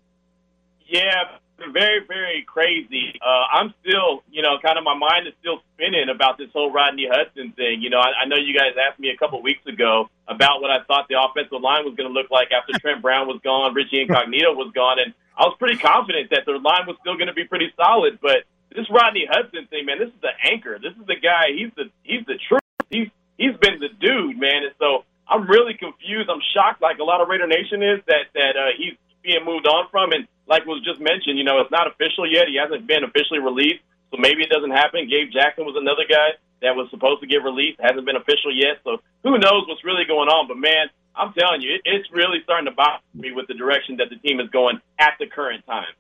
Yeah, 0.86 1.38
very, 1.72 2.02
very 2.08 2.44
crazy. 2.48 3.20
Uh, 3.22 3.46
I'm 3.52 3.74
still, 3.82 4.24
you 4.32 4.42
know, 4.42 4.58
kind 4.62 4.78
of 4.78 4.84
my 4.84 4.96
mind 4.98 5.28
is 5.28 5.34
still 5.40 5.62
spinning 5.74 6.10
about 6.10 6.38
this 6.38 6.50
whole 6.54 6.72
Rodney 6.72 7.08
Hudson 7.10 7.54
thing. 7.54 7.82
You 7.82 7.90
know, 7.90 8.00
I, 8.00 8.24
I 8.24 8.26
know 8.26 8.36
you 8.36 8.58
guys 8.58 8.74
asked 8.76 9.00
me 9.00 9.10
a 9.10 9.18
couple 9.18 9.42
weeks 9.42 9.66
ago 9.66 10.10
about 10.28 10.62
what 10.62 10.72
I 10.72 10.84
thought 10.84 11.08
the 11.10 11.22
offensive 11.22 11.62
line 11.62 11.86
was 11.86 11.96
going 11.96 12.10
to 12.10 12.14
look 12.14 12.32
like 12.32 12.50
after 12.52 12.74
Trent 12.80 13.02
Brown 13.02 13.28
was 13.28 13.40
gone, 13.44 13.74
Richie 13.74 14.02
Incognito 14.02 14.54
was 14.54 14.72
gone, 14.74 15.00
and 15.00 15.14
I 15.38 15.44
was 15.46 15.56
pretty 15.58 15.78
confident 15.78 16.30
that 16.32 16.46
the 16.46 16.54
line 16.54 16.86
was 16.86 16.98
still 17.02 17.16
going 17.16 17.28
to 17.28 17.38
be 17.38 17.46
pretty 17.46 17.74
solid. 17.78 18.20
But 18.22 18.46
this 18.76 18.90
Rodney 18.90 19.26
Hudson 19.30 19.68
thing, 19.68 19.86
man, 19.86 20.00
this 20.00 20.10
is 20.10 20.22
the 20.22 20.34
anchor. 20.50 20.80
This 20.82 20.94
is 20.94 21.06
the 21.08 21.18
guy. 21.18 21.54
He's 21.56 21.72
the 21.76 21.90
he's 22.04 22.26
the 22.26 22.38
truth. 22.48 22.62
He's 22.90 23.10
he's 23.38 23.56
been 23.58 23.80
the 23.80 23.90
dude, 23.90 24.40
man. 24.40 24.66
And 24.66 24.74
so 24.80 25.06
I'm 25.28 25.48
really 25.48 25.74
confused. 25.74 26.30
I'm 26.30 26.42
shocked, 26.54 26.82
like 26.82 27.00
a 27.00 27.04
lot 27.04 27.22
of 27.22 27.28
Raider 27.28 27.48
Nation 27.48 27.82
is, 27.82 28.02
that 28.08 28.34
that 28.34 28.56
uh, 28.58 28.74
he's 28.78 28.94
being 29.24 29.46
moved 29.46 29.68
on 29.68 29.88
from. 29.90 30.12
And 30.12 30.28
like 30.48 30.66
was 30.66 30.84
just 30.84 31.00
mentioned, 31.00 31.38
you 31.38 31.44
know, 31.44 31.60
it's 31.60 31.72
not 31.72 31.88
official 31.88 32.30
yet. 32.30 32.48
He 32.48 32.58
hasn't 32.58 32.88
been 32.88 33.04
officially 33.04 33.40
released, 33.40 33.84
so 34.12 34.18
maybe 34.20 34.44
it 34.44 34.50
doesn't 34.50 34.72
happen. 34.72 35.08
Gabe 35.10 35.32
Jackson 35.32 35.66
was 35.66 35.76
another 35.80 36.04
guy 36.08 36.36
that 36.62 36.76
was 36.76 36.88
supposed 36.92 37.22
to 37.22 37.28
get 37.28 37.44
released, 37.44 37.80
hasn't 37.80 38.06
been 38.06 38.16
official 38.16 38.52
yet. 38.54 38.80
So 38.84 38.98
who 39.24 39.38
knows 39.38 39.68
what's 39.68 39.84
really 39.84 40.06
going 40.06 40.30
on? 40.30 40.48
But 40.48 40.58
man, 40.58 40.88
I'm 41.16 41.34
telling 41.34 41.62
you, 41.62 41.76
it, 41.76 41.82
it's 41.86 42.10
really 42.12 42.40
starting 42.44 42.66
to 42.66 42.76
bother 42.76 43.04
me 43.14 43.32
with 43.32 43.48
the 43.48 43.54
direction 43.54 43.98
that 43.98 44.10
the 44.10 44.18
team 44.18 44.40
is 44.40 44.50
going 44.50 44.80
at 45.00 45.14
the 45.20 45.28
current 45.28 45.66
time. 45.66 45.94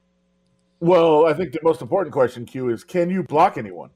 Well, 0.80 1.26
I 1.26 1.34
think 1.34 1.54
the 1.54 1.60
most 1.64 1.82
important 1.82 2.12
question, 2.12 2.46
Q, 2.46 2.70
is 2.70 2.84
can 2.84 3.10
you 3.10 3.24
block 3.24 3.58
anyone? 3.58 3.92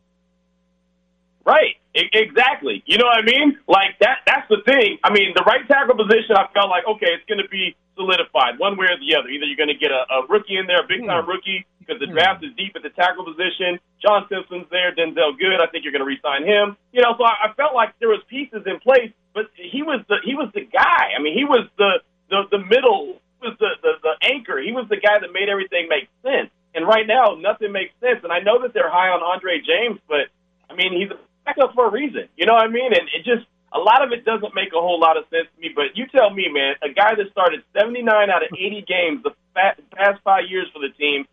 Right. 1.47 1.79
Exactly. 1.95 2.83
You 2.87 2.99
know 2.99 3.07
what 3.07 3.23
I 3.23 3.25
mean? 3.25 3.57
Like 3.67 3.97
that. 4.01 4.21
That's 4.27 4.47
the 4.49 4.61
thing. 4.67 4.99
I 5.03 5.11
mean, 5.13 5.33
the 5.35 5.43
right 5.47 5.65
tackle 5.67 5.97
position. 5.97 6.37
I 6.37 6.47
felt 6.53 6.69
like 6.69 6.85
okay, 6.85 7.15
it's 7.15 7.25
going 7.31 7.41
to 7.41 7.49
be 7.49 7.75
solidified 7.97 8.59
one 8.59 8.77
way 8.77 8.87
or 8.91 8.99
the 9.01 9.15
other. 9.17 9.29
Either 9.31 9.47
you're 9.47 9.57
going 9.59 9.73
to 9.73 9.79
get 9.79 9.91
a, 9.91 10.05
a 10.11 10.27
rookie 10.29 10.57
in 10.59 10.67
there, 10.67 10.83
a 10.83 10.87
big 10.87 11.05
time 11.07 11.25
Hmm. 11.25 11.31
rookie, 11.31 11.65
because 11.81 11.99
the 12.03 12.07
draft 12.11 12.43
is 12.45 12.53
deep 12.59 12.75
at 12.77 12.83
the 12.83 12.91
tackle 12.93 13.25
position. 13.25 13.79
John 14.03 14.27
Simpson's 14.29 14.69
there, 14.69 14.93
Denzelle 14.93 15.39
Good. 15.39 15.57
I 15.63 15.67
think 15.73 15.83
you're 15.87 15.95
going 15.95 16.05
to 16.05 16.11
re-sign 16.11 16.45
him. 16.45 16.77
You 16.93 17.01
know, 17.01 17.15
so 17.17 17.25
I, 17.25 17.49
I 17.49 17.53
felt 17.57 17.73
like 17.73 17.97
there 17.99 18.09
was 18.13 18.21
pieces 18.29 18.63
in 18.67 18.79
place, 18.83 19.11
but 19.33 19.49
he 19.57 19.81
was 19.83 20.05
the 20.11 20.21
he 20.23 20.35
was 20.35 20.51
the 20.53 20.67
guy. 20.69 21.17
I 21.17 21.21
mean, 21.23 21.33
he 21.33 21.45
was 21.47 21.65
the 21.79 22.03
the, 22.29 22.45
the 22.51 22.61
middle, 22.61 23.17
was 23.41 23.57
the, 23.63 23.73
the 23.81 23.93
the 24.03 24.15
anchor. 24.27 24.61
He 24.61 24.73
was 24.75 24.85
the 24.91 25.01
guy 25.01 25.17
that 25.17 25.33
made 25.33 25.49
everything 25.49 25.89
make 25.89 26.11
sense. 26.21 26.51
And 26.75 26.85
right 26.85 27.07
now, 27.07 27.33
nothing 27.39 27.71
makes 27.73 27.95
sense. 28.03 28.21
And 28.23 28.31
I 28.31 28.39
know 28.45 28.61
that 28.61 28.73
they're 28.75 28.91
high 28.91 29.09
on 29.09 29.23
Andre 29.23 29.57
James, 29.65 29.97
but 30.07 30.29
I 30.69 30.75
mean, 30.75 30.93
he's 30.93 31.09
a 31.09 31.17
backup 31.47 31.73
for 31.73 31.87
a 31.87 31.91
reason. 31.91 32.27
You 32.35 32.45
know 32.45 32.53
what 32.53 32.67
I 32.67 32.67
mean? 32.67 32.91
And 32.91 33.07
it 33.15 33.23
just 33.23 33.47
a 33.73 33.79
lot 33.79 34.03
of 34.03 34.11
it 34.11 34.25
doesn't 34.25 34.55
make 34.55 34.69
a 34.75 34.79
whole 34.79 34.99
lot 34.99 35.17
of 35.17 35.23
sense 35.31 35.47
to 35.55 35.61
me. 35.61 35.71
But 35.73 35.95
you 35.95 36.07
tell 36.07 36.29
me, 36.29 36.47
man, 36.51 36.75
a 36.83 36.91
guy 36.91 37.15
that 37.15 37.31
started 37.31 37.63
79 37.77 38.03
out 38.29 38.43
of 38.43 38.49
80 38.51 38.85
games 38.87 39.23
the 39.23 39.31
past 39.55 40.19
five 40.23 40.45
years 40.49 40.67
for 40.73 40.79
the 40.79 40.89
team, 40.97 41.25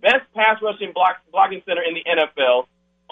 best 0.00 0.24
pass 0.34 0.60
rushing 0.62 0.92
block, 0.92 1.20
blocking 1.30 1.62
center 1.66 1.82
in 1.82 1.94
the 1.94 2.04
NFL, 2.04 2.66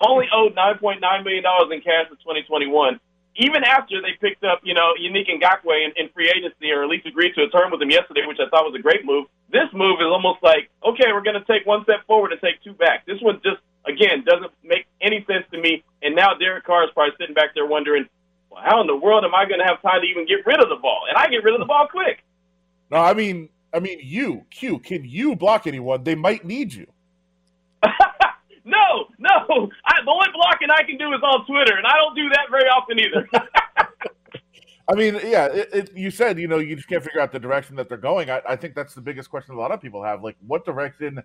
only 0.07 0.27
owed 0.33 0.55
9.9 0.55 1.01
million 1.25 1.43
dollars 1.43 1.71
in 1.73 1.81
cash 1.81 2.09
for 2.09 2.17
2021. 2.17 3.01
Even 3.37 3.65
after 3.65 4.03
they 4.03 4.19
picked 4.21 4.45
up, 4.45 4.61
you 4.65 4.75
know, 4.75 4.93
Unique 4.99 5.29
Ngakoue 5.29 5.87
in, 5.87 5.93
in 5.97 6.09
free 6.13 6.29
agency, 6.29 6.71
or 6.73 6.83
at 6.83 6.91
least 6.91 7.07
agreed 7.07 7.35
to 7.35 7.43
a 7.43 7.51
term 7.51 7.71
with 7.71 7.81
him 7.81 7.91
yesterday, 7.91 8.27
which 8.27 8.39
I 8.41 8.49
thought 8.51 8.65
was 8.65 8.75
a 8.79 8.83
great 8.83 9.05
move. 9.05 9.27
This 9.51 9.71
move 9.73 10.01
is 10.01 10.11
almost 10.11 10.43
like, 10.43 10.69
okay, 10.85 11.13
we're 11.13 11.23
going 11.23 11.39
to 11.39 11.47
take 11.47 11.65
one 11.65 11.85
step 11.85 12.07
forward 12.07 12.33
and 12.33 12.41
take 12.41 12.63
two 12.63 12.75
back. 12.75 13.07
This 13.07 13.21
one 13.23 13.41
just, 13.43 13.63
again, 13.87 14.25
doesn't 14.27 14.51
make 14.65 14.87
any 15.01 15.25
sense 15.27 15.47
to 15.53 15.61
me. 15.61 15.83
And 16.03 16.15
now 16.15 16.35
Derek 16.35 16.65
Carr 16.65 16.85
is 16.85 16.91
probably 16.93 17.15
sitting 17.19 17.35
back 17.35 17.55
there 17.55 17.67
wondering, 17.67 18.07
well, 18.51 18.63
how 18.65 18.81
in 18.81 18.87
the 18.87 18.97
world 18.97 19.25
am 19.25 19.35
I 19.35 19.47
going 19.47 19.61
to 19.61 19.67
have 19.67 19.81
time 19.81 20.03
to 20.03 20.07
even 20.07 20.27
get 20.27 20.45
rid 20.45 20.61
of 20.61 20.69
the 20.69 20.77
ball? 20.77 21.03
And 21.09 21.17
I 21.17 21.29
get 21.29 21.45
rid 21.45 21.55
of 21.55 21.61
the 21.61 21.67
ball 21.67 21.87
quick. 21.91 22.25
No, 22.91 22.99
I 22.99 23.15
mean, 23.15 23.49
I 23.73 23.79
mean, 23.79 24.01
you 24.03 24.45
Q, 24.51 24.81
can 24.81 25.05
you 25.05 25.37
block 25.37 25.67
anyone? 25.67 26.03
They 26.03 26.17
might 26.17 26.45
need 26.45 26.75
you. 26.75 26.87
no, 28.71 29.07
no. 29.19 29.71
I, 29.85 30.03
the 30.05 30.11
only 30.11 30.29
blocking 30.33 30.71
I 30.71 30.83
can 30.83 30.97
do 30.97 31.13
is 31.13 31.21
on 31.23 31.47
Twitter, 31.47 31.77
and 31.77 31.87
I 31.87 31.97
don't 31.97 32.15
do 32.15 32.29
that 32.31 32.47
very 32.51 32.69
often 32.69 32.99
either. 32.99 33.29
I 34.89 34.95
mean, 34.95 35.21
yeah, 35.25 35.47
it, 35.47 35.69
it, 35.73 35.97
you 35.97 36.11
said 36.11 36.39
you 36.39 36.49
know 36.49 36.59
you 36.59 36.75
just 36.75 36.89
can't 36.89 37.03
figure 37.03 37.21
out 37.21 37.31
the 37.31 37.39
direction 37.39 37.77
that 37.77 37.89
they're 37.89 37.99
going. 37.99 38.29
I, 38.31 38.43
I 38.49 38.57
think 38.57 38.75
that's 38.75 38.95
the 38.95 39.01
biggest 39.01 39.31
question 39.31 39.55
a 39.55 39.59
lot 39.59 39.71
of 39.71 39.81
people 39.81 40.03
have. 40.03 40.25
Like, 40.25 40.37
what 40.47 40.65
direction 40.65 41.23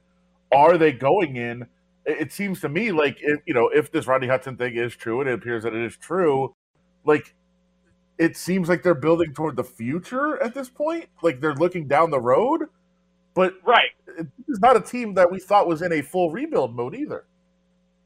are 0.52 0.78
they 0.78 0.92
going 0.92 1.38
in? 1.38 1.64
It, 2.06 2.22
it 2.22 2.32
seems 2.32 2.62
to 2.62 2.70
me 2.70 2.92
like 2.92 3.18
if 3.22 3.40
you 3.46 3.54
know 3.54 3.70
if 3.70 3.92
this 3.92 4.06
Rodney 4.06 4.28
Hudson 4.28 4.56
thing 4.56 4.76
is 4.76 4.96
true, 4.96 5.22
and 5.22 5.30
it 5.30 5.34
appears 5.34 5.64
that 5.64 5.74
it 5.74 5.84
is 5.84 5.98
true, 5.98 6.54
like 7.06 7.34
it 8.18 8.38
seems 8.38 8.70
like 8.70 8.84
they're 8.84 8.94
building 8.94 9.34
toward 9.34 9.56
the 9.56 9.64
future 9.64 10.42
at 10.42 10.54
this 10.54 10.70
point. 10.70 11.08
Like 11.24 11.42
they're 11.42 11.56
looking 11.56 11.88
down 11.88 12.12
the 12.12 12.22
road, 12.22 12.64
but 13.34 13.54
right. 13.66 13.90
it- 14.08 14.28
this 14.38 14.56
is 14.56 14.60
not 14.60 14.78
a 14.78 14.82
team 14.82 15.16
that 15.16 15.32
we 15.32 15.40
thought 15.40 15.68
was 15.68 15.82
in 15.82 15.92
a 15.92 16.02
full 16.02 16.32
rebuild 16.32 16.76
mode 16.76 16.96
either. 16.96 17.26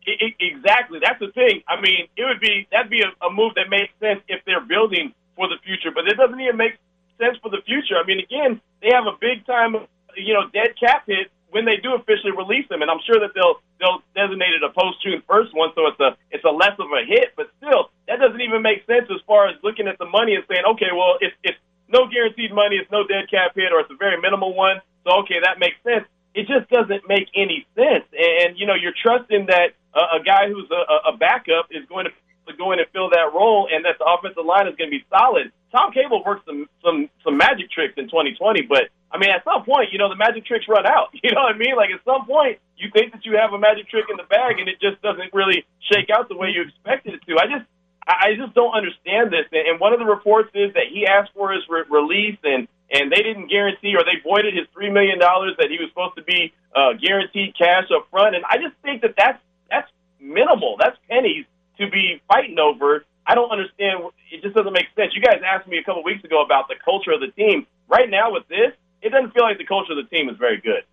I- 0.08 0.18
I- 0.22 0.36
exactly. 0.40 1.00
That's 1.04 1.20
the 1.20 1.32
thing. 1.32 1.64
I 1.68 1.80
mean, 1.82 2.08
it 2.18 2.26
would 2.26 2.40
be 2.40 2.68
that'd 2.72 2.90
be 2.90 3.02
a, 3.02 3.12
a 3.26 3.32
move 3.32 3.54
that 3.56 3.70
makes 3.70 3.94
sense 4.00 4.22
if 4.28 4.44
they're 4.46 4.62
building 4.66 5.14
for 5.36 5.48
the 5.48 5.58
future, 5.64 5.92
but 5.94 6.08
it 6.08 6.18
doesn't 6.18 6.40
even 6.40 6.58
make 6.58 6.74
sense 7.20 7.38
for 7.42 7.50
the 7.50 7.62
future. 7.66 7.96
I 7.98 8.06
mean, 8.06 8.20
again, 8.20 8.62
they 8.82 8.90
have 8.94 9.08
a 9.08 9.18
big 9.20 9.46
time, 9.46 9.76
you 10.16 10.34
know, 10.34 10.48
dead 10.54 10.76
cap 10.80 11.04
hit 11.08 11.32
when 11.52 11.66
they 11.66 11.78
do 11.78 11.96
officially 11.96 12.32
release 12.32 12.68
them, 12.70 12.82
and 12.82 12.92
I'm 12.92 13.00
sure 13.06 13.20
that 13.20 13.32
they'll 13.36 13.62
they'll 13.80 14.02
designate 14.16 14.54
it 14.54 14.64
a 14.64 14.70
post 14.70 15.02
June 15.04 15.22
first 15.28 15.54
one, 15.56 15.72
so 15.76 15.88
it's 15.88 16.00
a 16.00 16.16
it's 16.32 16.44
a 16.46 16.52
less 16.52 16.78
of 16.80 16.88
a 16.92 17.04
hit. 17.06 17.34
But 17.36 17.50
still, 17.58 17.92
that 18.08 18.20
doesn't 18.20 18.42
even 18.42 18.62
make 18.62 18.86
sense 18.86 19.08
as 19.12 19.22
far 19.28 19.48
as 19.48 19.56
looking 19.64 19.88
at 19.88 19.98
the 19.98 20.06
money 20.06 20.36
and 20.36 20.44
saying, 20.50 20.64
okay, 20.76 20.92
well, 20.94 21.18
it's 21.22 21.36
it's 21.44 21.58
no 21.90 22.08
guaranteed 22.08 22.54
money, 22.54 22.78
it's 22.78 22.92
no 22.92 23.06
dead 23.08 23.30
cap 23.30 23.54
hit, 23.56 23.72
or 23.74 23.80
it's 23.82 23.92
a 23.92 23.98
very 23.98 24.20
minimal 24.22 24.54
one. 24.56 24.82
So 25.06 25.20
okay, 25.26 25.40
that 25.44 25.60
makes 25.60 25.78
sense. 25.84 26.06
It 26.36 26.48
just 26.48 26.70
doesn't 26.70 27.08
make 27.10 27.28
any 27.36 27.66
sense, 27.76 28.06
and 28.14 28.58
you 28.58 28.66
know, 28.68 28.76
you're 28.76 28.96
trusting 28.96 29.48
that 29.48 29.74
uh, 29.94 30.20
a 30.20 30.24
guy 30.24 30.48
who's 30.48 30.70
a, 30.72 31.10
a 31.10 31.18
backup 31.18 31.68
is 31.72 31.86
going 31.88 32.06
to 32.06 32.12
go 32.58 32.72
in 32.72 32.80
and 32.80 32.88
fill 32.92 33.10
that 33.10 33.30
role, 33.34 33.70
and 33.72 33.86
that 33.86 33.98
the 34.00 34.06
offensive 34.06 34.46
line 34.46 34.68
is 34.68 34.76
going 34.76 34.90
to 34.90 34.96
be 34.98 35.06
solid. 35.10 35.52
Tom 35.72 35.94
Cable 35.94 36.24
worked 36.26 36.46
some 36.46 36.66
some 36.84 37.10
some 37.24 37.38
magic 37.38 37.70
tricks 37.70 37.94
in 37.98 38.10
2020, 38.10 38.66
but 38.66 38.90
I 39.12 39.18
mean, 39.18 39.30
at 39.30 39.44
some 39.46 39.64
point, 39.66 39.94
you 39.94 39.98
know, 39.98 40.10
the 40.10 40.18
magic 40.18 40.46
tricks 40.46 40.66
run 40.68 40.86
out. 40.86 41.14
You 41.22 41.32
know 41.32 41.46
what 41.46 41.56
I 41.56 41.58
mean? 41.58 41.76
Like 41.76 41.90
at 41.94 42.02
some 42.06 42.26
point, 42.26 42.58
you 42.78 42.90
think 42.90 43.14
that 43.14 43.26
you 43.26 43.38
have 43.38 43.54
a 43.54 43.60
magic 43.60 43.90
trick 43.90 44.06
in 44.10 44.18
the 44.18 44.26
bag, 44.26 44.58
and 44.58 44.68
it 44.70 44.82
just 44.82 45.02
doesn't 45.02 45.34
really 45.34 45.66
shake 45.92 46.10
out 46.10 46.30
the 46.30 46.38
way 46.38 46.50
you 46.50 46.64
expected 46.66 47.14
it 47.14 47.22
to. 47.28 47.38
I 47.38 47.46
just 47.46 47.66
I 48.08 48.34
just 48.34 48.54
don't 48.56 48.74
understand 48.74 49.30
this. 49.30 49.46
And 49.52 49.68
and 49.68 49.76
one 49.80 49.94
of 49.94 50.00
the 50.00 50.10
reports 50.10 50.50
is 50.54 50.74
that 50.74 50.90
he 50.90 51.06
asked 51.06 51.32
for 51.34 51.54
his 51.54 51.62
re- 51.70 51.86
release, 51.90 52.38
and 52.44 52.68
and 52.90 53.12
they 53.12 53.22
didn't 53.22 53.48
guarantee 53.50 53.94
or 53.94 54.02
they 54.02 54.18
voided 54.26 54.58
his 54.58 54.66
three 54.74 54.90
million 54.90 55.20
dollars 55.20 55.54
that 55.60 55.70
he 55.70 55.78
was 55.78 55.90
supposed 55.94 56.18
to 56.18 56.24
be 56.24 56.54
uh, 56.74 56.94
guaranteed 56.98 57.54
cash 57.58 57.86
up 57.94 58.10
front. 58.10 58.36
And 58.36 58.44
I 58.46 58.58
just 58.58 58.74
think 58.82 59.02
that 59.04 59.14
that's 59.18 59.38
that's 59.70 59.90
minimal. 60.20 60.78
That's 60.80 60.98
pennies 61.10 61.46
to 61.80 61.90
be 61.90 62.22
fighting 62.28 62.58
over. 62.60 63.06
I 63.26 63.36
don't 63.36 63.52
understand. 63.52 64.04
It 64.32 64.42
just 64.42 64.56
doesn't 64.56 64.74
make 64.74 64.88
sense. 64.96 65.14
You 65.16 65.22
guys 65.22 65.42
asked 65.46 65.68
me 65.68 65.78
a 65.78 65.84
couple 65.84 66.04
weeks 66.04 66.24
ago 66.24 66.42
about 66.44 66.68
the 66.68 66.76
culture 66.84 67.12
of 67.12 67.22
the 67.22 67.28
team. 67.28 67.68
Right 67.88 68.10
now, 68.10 68.32
with 68.32 68.48
this, 68.48 68.72
it 69.02 69.10
doesn't 69.10 69.34
feel 69.34 69.44
like 69.44 69.58
the 69.58 69.66
culture 69.66 69.94
of 69.94 69.98
the 69.98 70.16
team 70.16 70.30
is 70.30 70.38
very 70.38 70.60
good. 70.60 70.84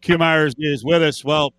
Q 0.00 0.18
Myers 0.18 0.54
is 0.58 0.84
with 0.84 1.02
us. 1.02 1.24
Well, 1.24 1.52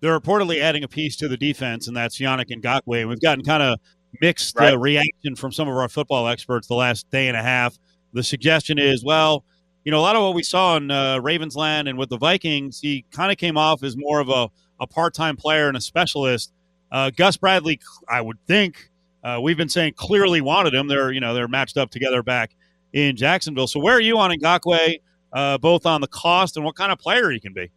they're 0.00 0.18
reportedly 0.18 0.60
adding 0.60 0.82
a 0.82 0.88
piece 0.88 1.16
to 1.16 1.28
the 1.28 1.36
defense, 1.36 1.88
and 1.88 1.96
that's 1.96 2.18
Yannick 2.18 2.48
Ngakoue. 2.50 3.00
And 3.00 3.08
we've 3.08 3.20
gotten 3.20 3.44
kind 3.44 3.62
of 3.62 3.78
mixed 4.20 4.58
Right. 4.58 4.72
uh, 4.72 4.78
reaction 4.78 5.36
from 5.36 5.52
some 5.52 5.68
of 5.68 5.74
our 5.76 5.88
football 5.88 6.26
experts 6.28 6.66
the 6.66 6.74
last 6.74 7.08
day 7.10 7.28
and 7.28 7.36
a 7.36 7.42
half. 7.42 7.78
The 8.12 8.22
suggestion 8.22 8.78
is, 8.78 9.04
well, 9.04 9.44
you 9.84 9.90
know, 9.90 9.98
a 9.98 10.02
lot 10.02 10.16
of 10.16 10.22
what 10.22 10.34
we 10.34 10.42
saw 10.42 10.76
in 10.76 10.90
uh, 10.90 11.18
Ravensland 11.20 11.88
and 11.88 11.98
with 11.98 12.08
the 12.08 12.18
Vikings, 12.18 12.80
he 12.80 13.04
kind 13.10 13.32
of 13.32 13.38
came 13.38 13.56
off 13.56 13.82
as 13.82 13.96
more 13.96 14.20
of 14.20 14.28
a, 14.28 14.48
a 14.80 14.86
part 14.86 15.14
time 15.14 15.36
player 15.36 15.68
and 15.68 15.76
a 15.76 15.80
specialist. 15.80 16.52
Uh, 16.90 17.10
Gus 17.10 17.36
Bradley, 17.36 17.80
I 18.08 18.20
would 18.20 18.38
think, 18.46 18.90
uh, 19.24 19.38
we've 19.42 19.56
been 19.56 19.68
saying 19.68 19.94
clearly 19.96 20.40
wanted 20.40 20.74
him. 20.74 20.88
They're 20.88 21.12
you 21.12 21.20
know 21.20 21.34
they're 21.34 21.48
matched 21.48 21.76
up 21.76 21.90
together 21.90 22.22
back 22.22 22.54
in 22.92 23.16
Jacksonville. 23.16 23.66
So 23.66 23.80
where 23.80 23.96
are 23.96 24.00
you 24.00 24.18
on 24.18 24.30
Ngakoue, 24.30 25.00
uh, 25.32 25.58
both 25.58 25.86
on 25.86 26.00
the 26.00 26.08
cost 26.08 26.56
and 26.56 26.64
what 26.64 26.76
kind 26.76 26.92
of 26.92 26.98
player 26.98 27.30
he 27.30 27.40
can 27.40 27.52
be? 27.52 27.70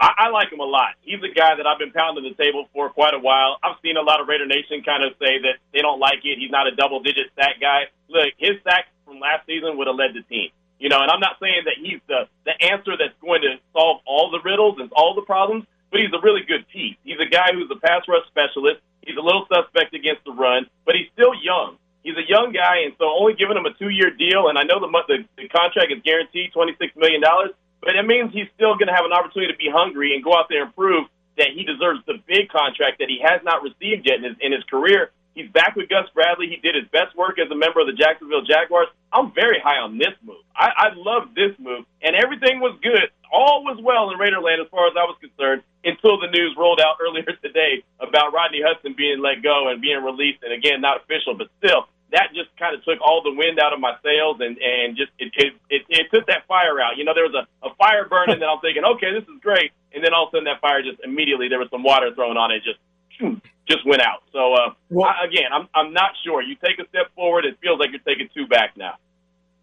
I, 0.00 0.12
I 0.18 0.28
like 0.30 0.52
him 0.52 0.60
a 0.60 0.64
lot. 0.64 0.94
He's 1.02 1.18
a 1.18 1.34
guy 1.34 1.56
that 1.56 1.66
I've 1.66 1.78
been 1.78 1.90
pounding 1.90 2.24
the 2.24 2.34
table 2.42 2.68
for 2.72 2.90
quite 2.90 3.14
a 3.14 3.18
while. 3.18 3.58
I've 3.62 3.76
seen 3.82 3.96
a 3.96 4.02
lot 4.02 4.20
of 4.20 4.28
Raider 4.28 4.46
Nation 4.46 4.82
kind 4.84 5.02
of 5.02 5.12
say 5.18 5.42
that 5.42 5.58
they 5.72 5.82
don't 5.82 5.98
like 5.98 6.22
it. 6.22 6.38
He's 6.38 6.50
not 6.50 6.66
a 6.66 6.74
double 6.74 7.02
digit 7.02 7.26
sack 7.34 7.60
guy. 7.60 7.90
Look, 8.08 8.32
his 8.38 8.62
sacks 8.62 8.88
from 9.04 9.18
last 9.18 9.46
season 9.46 9.76
would 9.76 9.86
have 9.86 9.96
led 9.96 10.14
the 10.14 10.22
team. 10.22 10.50
You 10.78 10.88
know, 10.88 11.02
and 11.02 11.10
I'm 11.10 11.18
not 11.18 11.36
saying 11.42 11.66
that 11.66 11.74
he's 11.82 11.98
the, 12.06 12.28
the 12.46 12.54
answer 12.62 12.96
that's 12.96 13.18
going 13.20 13.42
to 13.42 13.58
solve 13.72 14.00
all 14.06 14.30
the 14.30 14.38
riddles 14.44 14.78
and 14.78 14.90
all 14.92 15.14
the 15.14 15.22
problems, 15.22 15.64
but 15.90 16.00
he's 16.00 16.12
a 16.12 16.20
really 16.20 16.42
good 16.42 16.66
piece. 16.68 16.96
He's 17.04 17.20
a 17.20 17.28
guy 17.28 17.52
who's 17.52 17.70
a 17.70 17.76
pass 17.80 18.02
rush 18.08 18.26
specialist. 18.28 18.80
He's 19.04 19.16
a 19.16 19.20
little 19.20 19.46
suspect 19.52 19.94
against 19.94 20.24
the 20.24 20.32
run, 20.32 20.66
but 20.84 20.94
he's 20.94 21.08
still 21.12 21.32
young. 21.40 21.76
He's 22.04 22.16
a 22.16 22.26
young 22.28 22.52
guy, 22.52 22.84
and 22.84 22.94
so 22.98 23.04
only 23.08 23.34
giving 23.34 23.56
him 23.56 23.66
a 23.66 23.74
two-year 23.74 24.10
deal, 24.16 24.48
and 24.48 24.56
I 24.58 24.62
know 24.62 24.80
the 24.80 24.88
the, 25.08 25.24
the 25.36 25.48
contract 25.48 25.92
is 25.92 26.00
guaranteed 26.04 26.52
twenty-six 26.52 26.94
million 26.96 27.20
dollars, 27.20 27.50
but 27.80 27.96
it 27.96 28.06
means 28.06 28.32
he's 28.32 28.48
still 28.54 28.74
going 28.74 28.88
to 28.88 28.94
have 28.94 29.04
an 29.04 29.12
opportunity 29.12 29.52
to 29.52 29.58
be 29.58 29.68
hungry 29.68 30.14
and 30.14 30.22
go 30.22 30.34
out 30.34 30.46
there 30.48 30.64
and 30.64 30.74
prove 30.74 31.06
that 31.36 31.48
he 31.54 31.64
deserves 31.64 32.00
the 32.06 32.20
big 32.26 32.48
contract 32.48 32.98
that 32.98 33.08
he 33.08 33.20
has 33.22 33.40
not 33.44 33.62
received 33.62 34.06
yet 34.06 34.16
in 34.16 34.24
his, 34.24 34.36
in 34.40 34.52
his 34.52 34.64
career. 34.64 35.10
He's 35.38 35.46
back 35.54 35.78
with 35.78 35.88
Gus 35.88 36.10
Bradley. 36.18 36.50
He 36.50 36.58
did 36.58 36.74
his 36.74 36.90
best 36.90 37.14
work 37.14 37.38
as 37.38 37.46
a 37.46 37.54
member 37.54 37.78
of 37.78 37.86
the 37.86 37.94
Jacksonville 37.94 38.42
Jaguars. 38.42 38.90
I'm 39.14 39.30
very 39.30 39.62
high 39.62 39.78
on 39.78 39.94
this 39.94 40.10
move. 40.26 40.42
I, 40.50 40.90
I 40.90 40.98
love 40.98 41.30
this 41.38 41.54
move, 41.62 41.86
and 42.02 42.18
everything 42.18 42.58
was 42.58 42.74
good. 42.82 43.06
All 43.30 43.62
was 43.62 43.78
well 43.78 44.10
in 44.10 44.18
Raiderland 44.18 44.58
as 44.58 44.66
far 44.66 44.90
as 44.90 44.98
I 44.98 45.06
was 45.06 45.14
concerned 45.22 45.62
until 45.86 46.18
the 46.18 46.26
news 46.26 46.58
rolled 46.58 46.82
out 46.82 46.98
earlier 47.06 47.30
today 47.38 47.86
about 48.02 48.34
Rodney 48.34 48.66
Hudson 48.66 48.98
being 48.98 49.22
let 49.22 49.38
go 49.38 49.70
and 49.70 49.78
being 49.78 50.02
released. 50.02 50.42
And 50.42 50.50
again, 50.50 50.82
not 50.82 51.06
official, 51.06 51.38
but 51.38 51.46
still, 51.62 51.86
that 52.10 52.34
just 52.34 52.50
kind 52.58 52.74
of 52.74 52.82
took 52.82 52.98
all 52.98 53.22
the 53.22 53.30
wind 53.30 53.62
out 53.62 53.70
of 53.70 53.78
my 53.78 53.94
sails 54.02 54.42
and 54.42 54.58
and 54.58 54.98
just 54.98 55.14
it 55.22 55.30
it, 55.38 55.54
it, 55.70 55.82
it 55.86 56.06
took 56.10 56.26
that 56.26 56.50
fire 56.50 56.82
out. 56.82 56.98
You 56.98 57.06
know, 57.06 57.14
there 57.14 57.30
was 57.30 57.38
a, 57.38 57.46
a 57.62 57.70
fire 57.78 58.10
burning, 58.10 58.42
and 58.42 58.50
I'm 58.50 58.58
thinking, 58.58 58.82
okay, 58.98 59.14
this 59.14 59.22
is 59.22 59.38
great. 59.38 59.70
And 59.94 60.02
then 60.02 60.10
all 60.10 60.26
of 60.26 60.34
a 60.34 60.42
sudden, 60.42 60.50
that 60.50 60.58
fire 60.58 60.82
just 60.82 60.98
immediately 61.06 61.46
there 61.46 61.62
was 61.62 61.70
some 61.70 61.86
water 61.86 62.10
thrown 62.10 62.34
on 62.34 62.50
it, 62.50 62.66
just 62.66 62.82
just 63.68 63.86
went 63.86 64.02
out. 64.02 64.22
So 64.32 64.54
uh, 64.54 64.74
Well- 64.90 65.06
I, 65.08 65.26
again, 65.26 65.50
I'm 65.52 65.68
I'm 65.74 65.92
not 65.92 66.12
sure. 66.24 66.42
You 66.42 66.56
take 66.64 66.78
a 66.78 66.88
step 66.88 67.14
forward, 67.14 67.44
it 67.44 67.58
feels 67.62 67.78
like 67.78 67.90
you're 67.90 68.00
taking 68.00 68.28
two 68.34 68.46
back 68.46 68.76
now. 68.76 68.94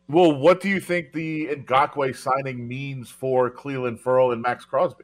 Well, 0.07 0.33
what 0.33 0.61
do 0.61 0.69
you 0.69 0.79
think 0.79 1.13
the 1.13 1.47
Ngakoue 1.47 2.15
signing 2.15 2.67
means 2.67 3.09
for 3.09 3.49
Clelin 3.49 3.99
Ferrell 3.99 4.31
and 4.33 4.41
Maxx 4.41 4.63
Crosby? 4.63 5.03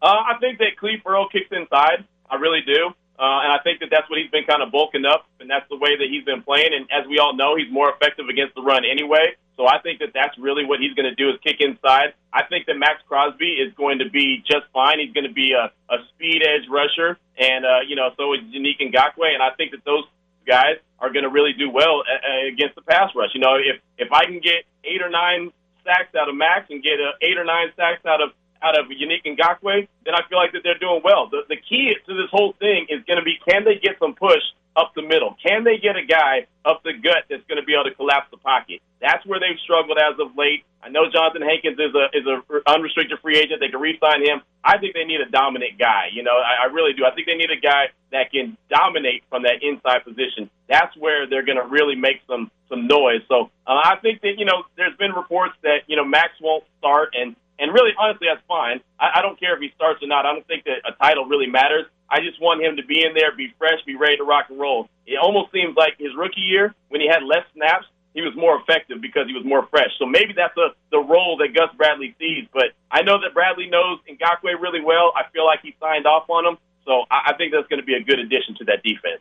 Uh, 0.00 0.06
I 0.06 0.34
think 0.38 0.58
that 0.58 0.76
Cleve 0.78 1.00
Earl 1.04 1.28
kicks 1.28 1.48
inside. 1.50 2.04
I 2.30 2.36
really 2.36 2.60
do. 2.64 2.90
Uh, 3.18 3.48
and 3.48 3.52
I 3.52 3.58
think 3.64 3.80
that 3.80 3.88
that's 3.90 4.08
what 4.10 4.18
he's 4.18 4.30
been 4.30 4.44
kind 4.44 4.62
of 4.62 4.70
bulking 4.70 5.04
up, 5.04 5.26
and 5.40 5.48
that's 5.48 5.64
the 5.68 5.76
way 5.76 5.96
that 5.96 6.08
he's 6.08 6.24
been 6.24 6.42
playing. 6.42 6.76
And 6.76 6.84
as 6.92 7.08
we 7.08 7.18
all 7.18 7.34
know, 7.34 7.56
he's 7.56 7.72
more 7.72 7.88
effective 7.88 8.28
against 8.28 8.54
the 8.54 8.62
run 8.62 8.84
anyway. 8.84 9.36
So 9.56 9.66
I 9.66 9.80
think 9.80 10.00
that 10.00 10.12
that's 10.12 10.36
really 10.36 10.66
what 10.66 10.80
he's 10.80 10.92
going 10.92 11.08
to 11.08 11.14
do 11.14 11.30
is 11.30 11.40
kick 11.40 11.60
inside. 11.60 12.12
I 12.32 12.44
think 12.44 12.66
that 12.66 12.76
Maxx 12.76 13.00
Crosby 13.08 13.56
is 13.56 13.72
going 13.72 14.00
to 14.00 14.10
be 14.10 14.44
just 14.44 14.68
fine. 14.72 15.00
He's 15.00 15.12
going 15.12 15.26
to 15.26 15.32
be 15.32 15.56
a, 15.56 15.72
a 15.88 15.96
speed 16.12 16.44
edge 16.44 16.68
rusher, 16.68 17.16
and 17.38 17.64
uh, 17.64 17.80
you 17.88 17.96
know, 17.96 18.10
so 18.18 18.34
is 18.34 18.40
Unique 18.52 18.80
Ngakoue. 18.80 19.32
And 19.32 19.42
I 19.42 19.56
think 19.56 19.72
that 19.72 19.84
those 19.84 20.04
guys 20.46 20.76
are 21.00 21.10
going 21.10 21.24
to 21.24 21.30
really 21.30 21.52
do 21.56 21.70
well 21.70 22.04
uh, 22.04 22.52
against 22.52 22.74
the 22.76 22.82
pass 22.82 23.08
rush. 23.16 23.30
You 23.32 23.40
know, 23.40 23.56
if 23.56 23.80
if 23.96 24.12
I 24.12 24.24
can 24.24 24.40
get 24.40 24.68
eight 24.84 25.00
or 25.00 25.08
nine 25.08 25.52
sacks 25.84 26.14
out 26.14 26.28
of 26.28 26.36
Max 26.36 26.68
and 26.68 26.82
get 26.82 27.00
uh, 27.00 27.16
eight 27.22 27.38
or 27.38 27.44
nine 27.44 27.72
sacks 27.76 28.04
out 28.04 28.20
of 28.20 28.30
out 28.62 28.78
of 28.78 28.86
Yannick 28.86 29.24
Ngakoue, 29.24 29.88
then 30.04 30.14
I 30.14 30.26
feel 30.28 30.38
like 30.38 30.52
that 30.52 30.62
they're 30.62 30.78
doing 30.78 31.00
well. 31.04 31.28
The, 31.28 31.42
the 31.48 31.56
key 31.56 31.94
to 31.94 32.14
this 32.14 32.30
whole 32.30 32.54
thing 32.58 32.86
is 32.88 33.04
going 33.06 33.18
to 33.18 33.24
be 33.24 33.38
can 33.48 33.64
they 33.64 33.76
get 33.76 33.98
some 33.98 34.14
push 34.14 34.42
up 34.76 34.92
the 34.94 35.02
middle? 35.02 35.36
Can 35.44 35.64
they 35.64 35.78
get 35.78 35.96
a 35.96 36.04
guy 36.04 36.46
up 36.64 36.82
the 36.84 36.92
gut 36.92 37.24
that's 37.28 37.42
going 37.48 37.60
to 37.60 37.64
be 37.64 37.72
able 37.72 37.84
to 37.84 37.94
collapse 37.94 38.28
the 38.30 38.36
pocket? 38.36 38.80
That's 39.00 39.24
where 39.26 39.40
they've 39.40 39.58
struggled 39.64 39.98
as 39.98 40.18
of 40.20 40.36
late. 40.36 40.64
I 40.82 40.88
know 40.88 41.08
Johnathan 41.10 41.42
Hankins 41.42 41.78
is 41.80 41.94
a 41.96 42.06
is 42.14 42.24
a 42.28 42.70
unrestricted 42.70 43.18
free 43.20 43.38
agent. 43.38 43.58
They 43.60 43.68
can 43.68 43.80
re-sign 43.80 44.22
him. 44.24 44.42
I 44.62 44.78
think 44.78 44.94
they 44.94 45.04
need 45.04 45.20
a 45.20 45.28
dominant 45.28 45.78
guy. 45.78 46.10
You 46.12 46.22
know, 46.22 46.36
I, 46.36 46.64
I 46.64 46.72
really 46.72 46.92
do. 46.92 47.04
I 47.04 47.10
think 47.14 47.26
they 47.26 47.34
need 47.34 47.50
a 47.50 47.60
guy 47.60 47.90
that 48.12 48.30
can 48.30 48.56
dominate 48.70 49.24
from 49.28 49.42
that 49.42 49.62
inside 49.62 50.04
position. 50.04 50.48
That's 50.68 50.96
where 50.96 51.26
they're 51.26 51.44
going 51.44 51.58
to 51.58 51.66
really 51.66 51.96
make 51.96 52.20
some 52.28 52.50
some 52.68 52.86
noise. 52.86 53.22
So 53.28 53.50
uh, 53.66 53.80
I 53.82 53.96
think 54.00 54.20
that 54.22 54.38
you 54.38 54.44
know, 54.44 54.64
there's 54.76 54.96
been 54.96 55.12
reports 55.12 55.54
that 55.62 55.88
you 55.88 55.96
know 55.96 56.04
Max 56.04 56.32
won't 56.40 56.64
start, 56.78 57.14
and 57.18 57.34
and 57.58 57.72
really, 57.72 57.92
honestly, 57.98 58.28
that's 58.30 58.44
fine. 58.46 58.80
I, 59.00 59.18
I 59.18 59.22
don't 59.22 59.38
care 59.38 59.54
if 59.54 59.60
he 59.60 59.70
starts 59.74 60.02
or 60.02 60.08
not. 60.08 60.26
I 60.26 60.32
don't 60.32 60.46
think 60.46 60.64
that 60.64 60.84
a 60.84 60.92
title 61.02 61.24
really 61.26 61.46
matters. 61.46 61.86
I 62.08 62.20
just 62.20 62.40
want 62.40 62.62
him 62.62 62.76
to 62.76 62.84
be 62.84 63.04
in 63.04 63.14
there, 63.14 63.34
be 63.34 63.52
fresh, 63.58 63.82
be 63.84 63.96
ready 63.96 64.16
to 64.18 64.24
rock 64.24 64.46
and 64.48 64.58
roll. 64.58 64.88
It 65.06 65.18
almost 65.20 65.52
seems 65.52 65.76
like 65.76 65.98
his 65.98 66.14
rookie 66.16 66.40
year, 66.40 66.74
when 66.88 67.00
he 67.00 67.08
had 67.08 67.22
less 67.24 67.44
snaps, 67.54 67.86
he 68.14 68.22
was 68.22 68.34
more 68.36 68.60
effective 68.60 69.00
because 69.00 69.26
he 69.26 69.34
was 69.34 69.44
more 69.44 69.66
fresh. 69.68 69.90
So 69.98 70.06
maybe 70.06 70.32
that's 70.34 70.56
a, 70.56 70.72
the 70.90 70.98
role 70.98 71.36
that 71.38 71.52
Gus 71.54 71.68
Bradley 71.76 72.14
sees. 72.18 72.48
But 72.52 72.72
I 72.90 73.02
know 73.02 73.20
that 73.20 73.34
Bradley 73.34 73.68
knows 73.68 73.98
Ngakoue 74.08 74.60
really 74.60 74.80
well. 74.80 75.12
I 75.14 75.28
feel 75.32 75.44
like 75.44 75.60
he 75.62 75.74
signed 75.80 76.06
off 76.06 76.30
on 76.30 76.46
him. 76.46 76.58
So 76.86 77.04
I, 77.10 77.32
I 77.32 77.36
think 77.36 77.52
that's 77.52 77.66
going 77.68 77.80
to 77.80 77.84
be 77.84 77.94
a 77.94 78.02
good 78.02 78.18
addition 78.18 78.54
to 78.58 78.64
that 78.66 78.82
defense. 78.82 79.20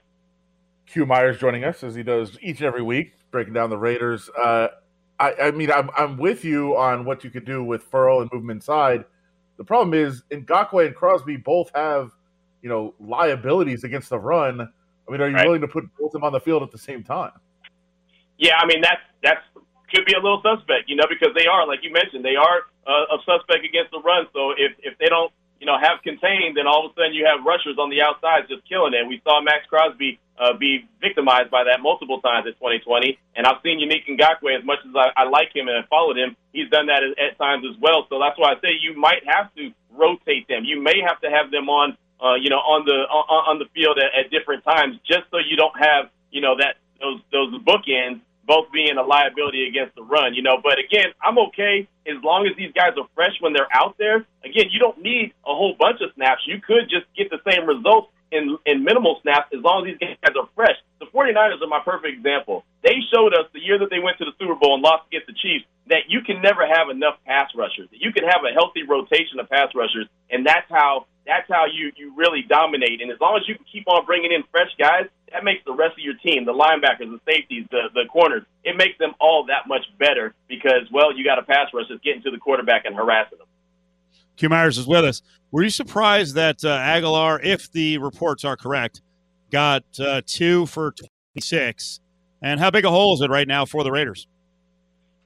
Q 0.86 1.06
Myers 1.06 1.40
joining 1.40 1.64
us 1.64 1.84
as 1.84 1.96
he 1.96 2.04
does 2.04 2.38
each 2.42 2.60
and 2.60 2.68
every 2.68 2.84
week, 2.84 3.14
breaking 3.32 3.54
down 3.54 3.70
the 3.70 3.78
Raiders. 3.78 4.30
Uh, 4.30 4.70
I, 5.20 5.34
I 5.44 5.52
mean, 5.52 5.72
I'm, 5.72 5.90
I'm 5.98 6.18
with 6.18 6.44
you 6.44 6.76
on 6.76 7.06
what 7.06 7.24
you 7.24 7.30
could 7.30 7.46
do 7.46 7.64
with 7.64 7.84
Ferrell 7.84 8.22
and 8.22 8.30
movement 8.34 8.58
inside. 8.58 9.06
The 9.58 9.64
problem 9.64 9.94
is, 9.94 10.24
Ngakoue 10.32 10.88
and 10.88 10.96
Crosby 10.96 11.38
both 11.38 11.72
have, 11.74 12.12
you 12.62 12.70
know, 12.70 12.94
liabilities 13.00 13.84
against 13.84 14.10
the 14.10 14.20
run. 14.20 14.62
I 14.62 15.12
mean, 15.12 15.22
are 15.22 15.30
you 15.30 15.36
right. 15.36 15.46
willing 15.46 15.62
to 15.62 15.68
put 15.68 15.86
both 15.98 16.08
of 16.08 16.14
them 16.14 16.24
on 16.24 16.34
the 16.34 16.40
field 16.40 16.64
at 16.64 16.72
the 16.72 16.78
same 16.78 17.04
time? 17.04 17.32
Yeah, 18.38 18.58
I 18.58 18.66
mean 18.66 18.82
that's 18.82 19.02
that's 19.24 19.42
could 19.94 20.06
be 20.06 20.14
a 20.14 20.20
little 20.20 20.42
suspect, 20.42 20.90
you 20.90 20.96
know, 20.96 21.06
because 21.08 21.34
they 21.38 21.46
are, 21.46 21.66
like 21.66 21.80
you 21.84 21.92
mentioned, 21.92 22.26
they 22.26 22.36
are 22.36 22.68
uh, 22.88 23.16
a 23.16 23.18
suspect 23.24 23.64
against 23.64 23.92
the 23.92 24.02
run. 24.02 24.28
So 24.34 24.52
if 24.58 24.74
if 24.84 24.98
they 24.98 25.08
don't, 25.08 25.32
you 25.60 25.66
know, 25.66 25.78
have 25.80 26.04
contained, 26.04 26.58
then 26.58 26.68
all 26.68 26.86
of 26.86 26.92
a 26.92 26.94
sudden 26.96 27.14
you 27.14 27.26
have 27.26 27.46
rushers 27.46 27.78
on 27.80 27.90
the 27.90 28.02
outside 28.02 28.48
just 28.50 28.68
killing 28.68 28.94
it. 28.94 29.08
We 29.08 29.22
saw 29.24 29.42
Maxx 29.42 29.66
Crosby 29.68 30.20
uh, 30.38 30.54
be 30.58 30.88
victimized 31.00 31.50
by 31.50 31.64
that 31.64 31.80
multiple 31.82 32.20
times 32.20 32.46
in 32.48 32.54
2020. 32.60 33.18
And 33.36 33.48
I've 33.48 33.64
seen 33.64 33.80
Yannick 33.80 34.04
Ngakoue, 34.04 34.52
as 34.58 34.66
much 34.66 34.80
as 34.84 34.92
I, 34.96 35.12
I 35.16 35.24
like 35.30 35.56
him 35.56 35.68
and 35.68 35.78
I 35.80 35.88
followed 35.88 36.18
him, 36.18 36.36
he's 36.52 36.70
done 36.70 36.88
that 36.88 37.04
at, 37.04 37.16
at 37.16 37.38
times 37.38 37.64
as 37.64 37.80
well. 37.80 38.06
So 38.10 38.20
that's 38.20 38.38
why 38.38 38.52
I 38.52 38.56
say 38.60 38.76
you 38.80 39.00
might 39.00 39.24
have 39.28 39.54
to 39.56 39.72
rotate 39.96 40.48
them. 40.48 40.64
You 40.66 40.82
may 40.82 41.00
have 41.08 41.22
to 41.22 41.30
have 41.32 41.52
them 41.52 41.70
on, 41.70 41.96
uh, 42.20 42.36
you 42.36 42.50
know, 42.50 42.60
on 42.60 42.84
the 42.86 43.08
on, 43.08 43.56
on 43.56 43.60
the 43.60 43.68
field 43.72 43.98
at, 43.98 44.12
at 44.12 44.32
different 44.32 44.64
times, 44.64 45.00
just 45.08 45.24
so 45.32 45.40
you 45.40 45.56
don't 45.56 45.76
have, 45.80 46.12
you 46.32 46.42
know, 46.42 46.56
that 46.60 46.84
those 47.00 47.20
those 47.32 47.56
bookends 47.64 48.20
both 48.48 48.72
being 48.72 48.98
a 48.98 49.04
liability 49.04 49.68
against 49.68 49.96
the 49.96 50.04
run, 50.04 50.34
you 50.34 50.42
know. 50.42 50.58
But 50.62 50.78
again, 50.80 51.14
I'm 51.22 51.38
okay 51.50 51.88
as 52.08 52.22
long 52.24 52.48
as 52.48 52.56
these 52.58 52.72
guys 52.74 52.94
are 52.98 53.08
fresh 53.16 53.34
when 53.42 53.54
they're 53.54 53.72
out 53.74 53.98
there. 53.98 54.26
Again, 54.44 54.70
you 54.70 54.80
don't 54.80 55.02
need 55.02 55.34
a 55.46 55.54
whole 55.54 55.76
bunch 55.78 56.02
of 56.02 56.14
snaps. 56.16 56.42
You 56.46 56.62
could 56.62 56.90
just 56.90 57.06
get 57.18 57.30
the 57.30 57.42
same 57.50 57.66
results 57.66 58.12
in, 58.32 58.58
in 58.66 58.84
minimal 58.84 59.20
snaps 59.22 59.50
as 59.54 59.62
long 59.62 59.88
as 59.88 59.98
these 60.00 60.18
guys 60.22 60.36
are 60.38 60.50
fresh. 60.56 60.78
The 61.00 61.08
49ers 61.08 61.62
are 61.62 61.68
my 61.68 61.82
perfect 61.84 62.18
example. 62.18 62.64
They 62.84 63.02
showed 63.14 63.34
us 63.34 63.50
the 63.54 63.60
year 63.60 63.80
that 63.80 63.90
they 63.90 64.00
went 64.00 64.18
to 64.20 64.26
the 64.26 64.34
Super 64.40 64.56
Bowl 64.56 64.76
and 64.76 64.84
lost 64.84 65.08
against 65.08 65.28
the 65.28 65.34
Chiefs 65.34 65.66
that 65.88 66.10
you 66.10 66.22
can 66.22 66.42
never 66.42 66.66
have 66.66 66.90
enough 66.90 67.18
pass 67.26 67.50
rushers. 67.56 67.90
You 67.92 68.12
can 68.12 68.24
have 68.26 68.42
a 68.42 68.54
healthy 68.54 68.84
rotation 68.84 69.40
of 69.40 69.50
pass 69.50 69.70
rushers, 69.76 70.08
and 70.30 70.46
that's 70.46 70.70
how 70.70 71.06
that's 71.26 71.50
how 71.50 71.66
you 71.66 71.92
you 71.96 72.14
really 72.16 72.42
dominate. 72.48 73.02
And 73.02 73.12
as 73.12 73.20
long 73.20 73.38
as 73.38 73.48
you 73.48 73.56
can 73.56 73.66
keep 73.72 73.88
on 73.88 74.06
bringing 74.06 74.32
in 74.32 74.44
fresh 74.52 74.70
guys, 74.78 75.06
that 75.36 75.44
makes 75.44 75.64
the 75.66 75.74
rest 75.74 75.94
of 75.94 76.00
your 76.00 76.14
team, 76.16 76.46
the 76.46 76.54
linebackers, 76.54 77.12
the 77.12 77.20
safeties, 77.28 77.66
the 77.70 77.90
the 77.94 78.06
corners, 78.10 78.44
it 78.64 78.78
makes 78.78 78.98
them 78.98 79.14
all 79.20 79.46
that 79.48 79.68
much 79.68 79.84
better 80.00 80.34
because 80.48 80.88
well, 80.94 81.16
you 81.16 81.26
got 81.26 81.38
a 81.38 81.44
pass 81.44 81.68
rush 81.74 81.88
that's 81.90 82.02
getting 82.02 82.24
to 82.24 82.32
the 82.32 82.38
quarterback 82.38 82.86
and 82.86 82.96
harassing 82.96 83.38
them. 83.38 83.48
Q 84.38 84.48
Myers 84.50 84.78
is 84.78 84.88
with 84.88 85.04
us. 85.04 85.22
Were 85.52 85.64
you 85.64 85.70
surprised 85.70 86.36
that 86.36 86.64
uh, 86.64 86.80
Agholor, 86.80 87.44
if 87.44 87.70
the 87.72 87.98
reports 87.98 88.46
are 88.46 88.56
correct, 88.56 89.02
got 89.52 89.84
uh, 90.00 90.22
two 90.26 90.66
for 90.68 90.94
26? 91.34 92.00
And 92.42 92.60
how 92.60 92.72
big 92.72 92.86
a 92.86 92.90
hole 92.90 93.14
is 93.14 93.22
it 93.22 93.30
right 93.30 93.48
now 93.48 93.66
for 93.66 93.84
the 93.84 93.92
Raiders? 93.92 94.28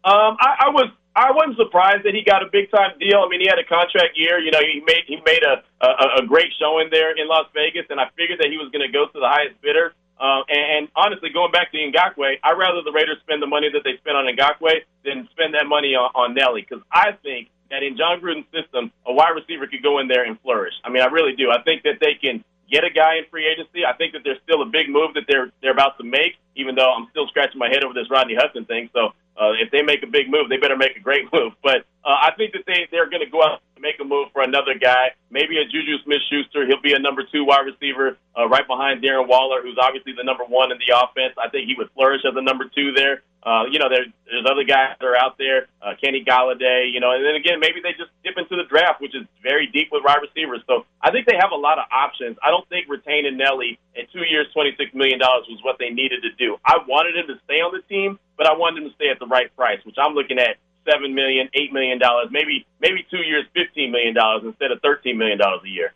Um, 0.03 0.37
I, 0.39 0.65
I 0.65 0.69
was 0.69 0.89
I 1.15 1.31
wasn't 1.35 1.57
surprised 1.57 2.05
that 2.05 2.15
he 2.15 2.23
got 2.23 2.41
a 2.41 2.49
big 2.51 2.71
time 2.71 2.95
deal. 2.97 3.19
I 3.19 3.27
mean, 3.27 3.41
he 3.41 3.47
had 3.47 3.59
a 3.59 3.67
contract 3.67 4.15
year. 4.15 4.39
You 4.39 4.51
know, 4.51 4.63
he 4.63 4.79
made 4.85 5.03
he 5.05 5.19
made 5.25 5.43
a 5.43 5.59
a, 5.83 6.23
a 6.23 6.25
great 6.25 6.47
showing 6.59 6.87
there 6.91 7.11
in 7.11 7.27
Las 7.27 7.47
Vegas, 7.53 7.85
and 7.89 7.99
I 7.99 8.07
figured 8.15 8.39
that 8.39 8.47
he 8.47 8.57
was 8.57 8.71
going 8.71 8.85
to 8.85 8.91
go 8.91 9.07
to 9.07 9.19
the 9.19 9.27
highest 9.27 9.59
bidder. 9.61 9.93
Uh, 10.19 10.43
and, 10.49 10.77
and 10.77 10.87
honestly, 10.95 11.29
going 11.29 11.51
back 11.51 11.71
to 11.71 11.77
Ngakoue, 11.77 12.35
I'd 12.43 12.57
rather 12.57 12.81
the 12.83 12.91
Raiders 12.91 13.17
spend 13.21 13.41
the 13.41 13.47
money 13.47 13.69
that 13.71 13.83
they 13.83 13.97
spent 13.97 14.17
on 14.17 14.25
Ngakoue 14.25 14.83
than 15.05 15.27
spend 15.31 15.53
that 15.53 15.65
money 15.65 15.95
on, 15.95 16.11
on 16.13 16.33
Nelly 16.33 16.65
because 16.67 16.83
I 16.91 17.13
think 17.23 17.49
that 17.71 17.83
in 17.83 17.95
Jon 17.95 18.19
Gruden's 18.19 18.49
system, 18.51 18.91
a 19.05 19.13
wide 19.13 19.31
receiver 19.35 19.67
could 19.67 19.83
go 19.83 19.99
in 19.99 20.07
there 20.07 20.25
and 20.25 20.39
flourish. 20.41 20.73
I 20.83 20.89
mean, 20.89 21.03
I 21.03 21.05
really 21.05 21.35
do. 21.35 21.51
I 21.51 21.61
think 21.61 21.83
that 21.83 21.99
they 22.01 22.15
can 22.15 22.43
get 22.69 22.83
a 22.83 22.89
guy 22.89 23.17
in 23.17 23.25
free 23.31 23.47
agency. 23.47 23.85
I 23.85 23.93
think 23.93 24.13
that 24.13 24.21
there's 24.23 24.39
still 24.43 24.61
a 24.61 24.65
big 24.65 24.89
move 24.89 25.13
that 25.15 25.23
they're 25.27 25.51
they're 25.61 25.71
about 25.71 25.97
to 25.97 26.03
make, 26.03 26.37
even 26.55 26.75
though 26.75 26.91
I'm 26.91 27.07
still 27.11 27.27
scratching 27.27 27.59
my 27.59 27.69
head 27.69 27.83
over 27.83 27.93
this 27.93 28.09
Rodney 28.09 28.35
Hudson 28.35 28.65
thing. 28.65 28.89
So 28.93 29.13
uh, 29.39 29.55
if 29.55 29.71
they 29.71 29.81
make 29.81 30.03
a 30.03 30.07
big 30.07 30.29
move, 30.29 30.49
they 30.49 30.57
better 30.57 30.75
make 30.75 30.97
a 30.97 30.99
great 30.99 31.25
move. 31.33 31.53
But 31.63 31.87
uh, 32.03 32.27
I 32.27 32.31
think 32.37 32.53
that 32.53 32.63
they 32.67 32.87
they're 32.91 33.09
going 33.09 33.23
to 33.23 33.31
go 33.31 33.41
out 33.41 33.61
and 33.75 33.81
make 33.81 33.95
a 33.99 34.03
move 34.03 34.27
for 34.33 34.41
another 34.43 34.75
guy, 34.75 35.15
maybe 35.31 35.57
a 35.57 35.65
Juju 35.65 36.03
Smith-Schuster. 36.03 36.67
He'll 36.67 36.81
be 36.81 36.93
a 36.93 36.99
number 36.99 37.23
two 37.31 37.45
wide 37.45 37.65
receiver, 37.65 38.17
uh, 38.37 38.47
right 38.47 38.67
behind 38.67 39.01
Darren 39.01 39.27
Waller, 39.27 39.61
who's 39.61 39.77
obviously 39.81 40.13
the 40.13 40.23
number 40.23 40.43
one 40.43 40.71
in 40.71 40.77
the 40.77 40.91
offense. 40.91 41.33
I 41.39 41.49
think 41.49 41.67
he 41.67 41.75
would 41.77 41.89
flourish 41.95 42.21
as 42.27 42.35
a 42.35 42.41
number 42.41 42.65
two 42.67 42.91
there. 42.91 43.23
Uh, 43.41 43.63
you 43.71 43.79
know, 43.79 43.87
there's 43.87 44.07
there's 44.27 44.45
other 44.45 44.63
guys 44.67 44.99
that 44.99 45.05
are 45.07 45.15
out 45.15 45.37
there, 45.37 45.67
uh, 45.81 45.95
Kenny 45.95 46.23
Golladay, 46.27 46.91
you 46.91 46.99
know, 46.99 47.15
and 47.15 47.23
then 47.23 47.35
again, 47.35 47.59
maybe 47.59 47.79
they 47.79 47.95
just 47.95 48.11
dip 48.23 48.37
into 48.37 48.59
the 48.59 48.67
draft, 48.67 48.99
which 48.99 49.15
is 49.15 49.23
very 49.41 49.67
deep 49.67 49.87
with 49.91 50.03
wide 50.03 50.19
receivers. 50.19 50.59
So 50.67 50.85
I 51.01 51.11
think 51.11 51.25
they 51.25 51.39
have 51.39 51.51
a 51.51 51.55
lot 51.55 51.79
of 51.79 51.85
options. 51.89 52.35
I 52.43 52.51
don't 52.51 52.67
think 52.67 52.87
retaining 52.89 53.37
Nelly 53.37 53.79
at 53.95 54.11
two 54.11 54.27
years, 54.27 54.47
twenty 54.51 54.75
six 54.75 54.93
million 54.93 55.19
dollars 55.19 55.47
was 55.47 55.59
what 55.63 55.79
they 55.79 55.89
needed 55.89 56.21
to 56.23 56.31
do. 56.35 56.57
I 56.65 56.83
wanted 56.85 57.15
him 57.15 57.27
to 57.27 57.39
stay 57.45 57.63
on 57.63 57.71
the 57.71 57.81
team, 57.87 58.19
but 58.39 58.47
I 58.47 58.53
wanted 58.55 58.83
him 58.83 58.89
to 58.89 58.95
stay 58.95 59.09
at 59.09 59.19
the 59.19 59.27
right 59.27 59.53
price, 59.55 59.79
which 59.83 59.97
I'm 60.01 60.13
looking 60.13 60.39
at 60.39 60.55
seven 60.89 61.13
million, 61.13 61.49
eight 61.53 61.73
million 61.73 61.99
dollars, 61.99 62.29
maybe 62.31 62.65
maybe 62.79 63.05
two 63.11 63.17
years, 63.17 63.43
fifteen 63.53 63.91
million 63.91 64.15
dollars 64.15 64.43
instead 64.45 64.71
of 64.71 64.81
thirteen 64.81 65.17
million 65.17 65.37
dollars 65.37 65.59
a 65.65 65.69
year. 65.69 65.93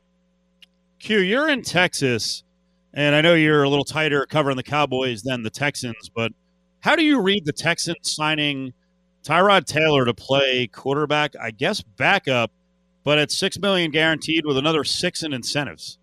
Q, 0.99 1.19
you're 1.19 1.47
in 1.47 1.63
Texas, 1.63 2.43
and 2.93 3.15
I 3.15 3.21
know 3.21 3.33
you're 3.33 3.63
a 3.63 3.69
little 3.69 3.85
tighter 3.85 4.25
covering 4.25 4.57
the 4.57 4.63
Cowboys 4.63 5.23
than 5.23 5.43
the 5.43 5.49
Texans, 5.49 6.11
but 6.13 6.33
how 6.81 6.97
do 6.97 7.03
you 7.03 7.21
read 7.21 7.45
the 7.45 7.53
Texans 7.53 7.97
signing 8.01 8.73
Tyrod 9.23 9.65
Taylor 9.65 10.03
to 10.03 10.13
play 10.13 10.67
quarterback? 10.67 11.35
I 11.41 11.51
guess 11.51 11.81
backup, 11.81 12.51
but 13.05 13.19
at 13.19 13.31
six 13.31 13.57
million 13.57 13.89
guaranteed 13.89 14.45
with 14.45 14.57
another 14.57 14.83
six 14.83 15.23
in 15.23 15.31
incentives. 15.31 15.97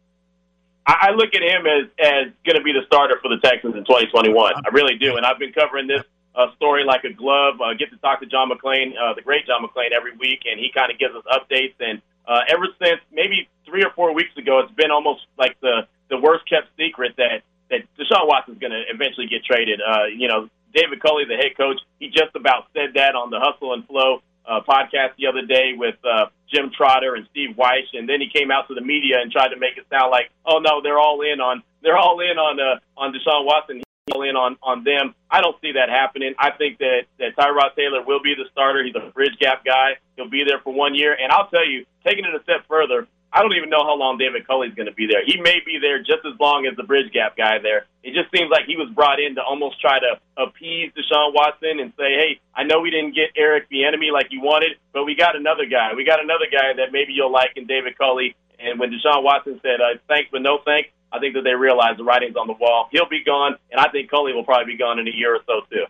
I 0.87 1.11
look 1.11 1.35
at 1.35 1.43
him 1.43 1.67
as 1.67 1.91
as 2.03 2.33
going 2.47 2.57
to 2.57 2.63
be 2.63 2.73
the 2.73 2.81
starter 2.87 3.19
for 3.23 3.29
the 3.29 3.39
Texans 3.45 3.77
in 3.77 3.85
2021. 3.85 4.55
I 4.55 4.69
really 4.73 4.97
do, 4.97 5.17
and 5.17 5.27
I've 5.27 5.39
been 5.39 5.53
covering 5.53 5.87
this 5.87 6.03
uh, 6.35 6.55
story 6.57 6.85
like 6.85 7.05
a 7.05 7.13
glove. 7.13 7.61
Uh, 7.61 7.75
get 7.75 7.91
to 7.91 7.97
talk 7.99 8.21
to 8.21 8.27
John 8.27 8.51
McClain, 8.51 8.93
uh, 8.97 9.15
the 9.15 9.23
great 9.23 9.47
John 9.47 9.63
McClain, 9.63 9.93
every 9.93 10.17
week, 10.17 10.43
and 10.51 10.59
he 10.59 10.71
kind 10.75 10.91
of 10.91 10.99
gives 10.99 11.15
us 11.15 11.25
updates. 11.27 11.75
And 11.81 12.01
uh, 12.27 12.41
ever 12.49 12.67
since 12.83 13.01
maybe 13.13 13.49
three 13.67 13.85
or 13.85 13.91
four 13.95 14.15
weeks 14.15 14.37
ago, 14.37 14.61
it's 14.61 14.75
been 14.75 14.91
almost 14.91 15.23
like 15.39 15.59
the 15.61 15.87
the 16.09 16.19
worst 16.19 16.49
kept 16.49 16.69
secret 16.77 17.15
that 17.17 17.43
that 17.71 17.83
Deshaun 17.99 18.27
Watson's 18.27 18.59
going 18.59 18.73
to 18.73 18.83
eventually 18.93 19.27
get 19.27 19.45
traded. 19.45 19.81
Uh, 19.81 20.07
you 20.07 20.29
know, 20.29 20.49
David 20.75 21.01
Culley, 21.01 21.25
the 21.25 21.37
head 21.37 21.57
coach, 21.57 21.81
he 21.99 22.09
just 22.09 22.35
about 22.35 22.67
said 22.75 22.95
that 22.95 23.15
on 23.15 23.31
the 23.31 23.39
Hustle 23.39 23.75
and 23.75 23.87
Flow 23.87 24.23
uh, 24.47 24.61
podcast 24.67 25.15
the 25.19 25.27
other 25.27 25.47
day 25.47 25.73
with 25.77 25.95
uh, 26.05 26.27
Jim 26.53 26.71
Trotter 26.77 27.15
and 27.15 27.27
Steve 27.31 27.57
Wyche, 27.57 27.95
and 27.95 28.09
then 28.09 28.21
he 28.21 28.29
came 28.29 28.51
out 28.51 28.69
to 28.69 28.75
the 28.75 28.81
media 28.81 29.21
and 29.21 29.31
tried 29.31 29.49
to 29.49 29.57
make 29.57 29.77
it 29.77 29.87
sound 29.91 30.11
like, 30.11 30.31
oh 30.45 30.59
no, 30.59 30.83
they're 30.83 30.99
all 30.99 31.23
in 31.23 31.41
on 31.41 31.63
they're 31.83 31.99
all 31.99 32.21
in 32.21 32.39
on 32.39 32.59
uh, 32.59 32.79
on 33.01 33.13
Deshaun 33.13 33.45
Watson. 33.45 33.83
All 34.13 34.23
in 34.23 34.37
on 34.37 34.57
on 34.63 34.85
them. 34.85 35.15
I 35.31 35.41
don't 35.41 35.57
see 35.61 35.73
that 35.73 35.89
happening. 35.89 36.35
I 36.39 36.51
think 36.51 36.79
that 36.79 37.03
that 37.19 37.37
Tyrod 37.37 37.75
Taylor 37.77 38.03
will 38.03 38.23
be 38.23 38.35
the 38.35 38.45
starter. 38.53 38.85
He's 38.85 38.95
a 38.95 39.11
bridge 39.11 39.39
gap 39.39 39.65
guy. 39.65 39.99
He'll 40.17 40.29
be 40.31 40.45
there 40.45 40.61
for 40.61 40.73
one 40.73 40.95
year, 40.95 41.17
and 41.21 41.31
I'll 41.33 41.49
tell 41.49 41.67
you, 41.67 41.87
taking 42.05 42.25
it 42.25 42.35
a 42.35 42.43
step 42.43 42.67
further, 42.69 43.07
I 43.33 43.43
don't 43.43 43.55
even 43.55 43.71
know 43.71 43.85
how 43.85 43.95
long 43.95 44.19
David 44.19 44.47
Culley's 44.47 44.75
going 44.75 44.89
to 44.89 44.95
be 44.95 45.07
there. 45.07 45.25
He 45.25 45.41
may 45.41 45.63
be 45.65 45.79
there 45.81 45.99
just 46.01 46.27
as 46.27 46.39
long 46.41 46.67
as 46.67 46.77
the 46.77 46.83
bridge 46.83 47.13
gap 47.13 47.37
guy 47.37 47.59
there. 47.63 47.87
It 48.03 48.15
just 48.15 48.27
seems 48.35 48.51
like 48.51 48.67
he 48.67 48.77
was 48.77 48.91
brought 48.91 49.21
in 49.21 49.37
to 49.37 49.43
almost 49.43 49.81
try 49.81 50.01
to 50.01 50.19
appease 50.37 50.91
Deshaun 50.99 51.33
Watson 51.33 51.79
and 51.79 51.93
say, 51.97 52.11
hey, 52.19 52.41
I 52.55 52.65
know 52.65 52.81
we 52.81 52.91
didn't 52.91 53.15
get 53.15 53.31
Eric 53.37 53.71
Bieniemy 53.71 54.11
like 54.11 54.29
you 54.31 54.41
wanted, 54.41 54.79
but 54.93 55.05
we 55.05 55.15
got 55.15 55.37
another 55.37 55.67
guy. 55.67 55.95
We 55.95 56.05
got 56.05 56.19
another 56.19 56.47
guy 56.51 56.75
that 56.75 56.91
maybe 56.91 57.13
you'll 57.13 57.31
like 57.31 57.53
in 57.55 57.67
David 57.67 57.97
Culley. 57.97 58.35
And 58.59 58.81
when 58.81 58.91
Deshaun 58.91 59.23
Watson 59.23 59.61
said 59.63 59.81
uh, 59.81 59.99
thanks 60.09 60.29
but 60.33 60.43
no 60.43 60.59
thanks, 60.65 60.91
I 61.13 61.19
think 61.19 61.35
that 61.35 61.43
they 61.43 61.55
realize 61.55 61.97
the 61.97 62.05
writing's 62.05 62.37
on 62.37 62.47
the 62.47 62.55
wall. 62.55 62.89
He'll 62.93 63.09
be 63.09 63.25
gone, 63.25 63.57
and 63.71 63.81
I 63.81 63.89
think 63.91 64.11
Culley 64.11 64.33
will 64.33 64.45
probably 64.45 64.73
be 64.73 64.79
gone 64.79 64.99
in 64.99 65.09
a 65.09 65.11
year 65.11 65.35
or 65.35 65.41
so 65.47 65.63
too. 65.71 65.85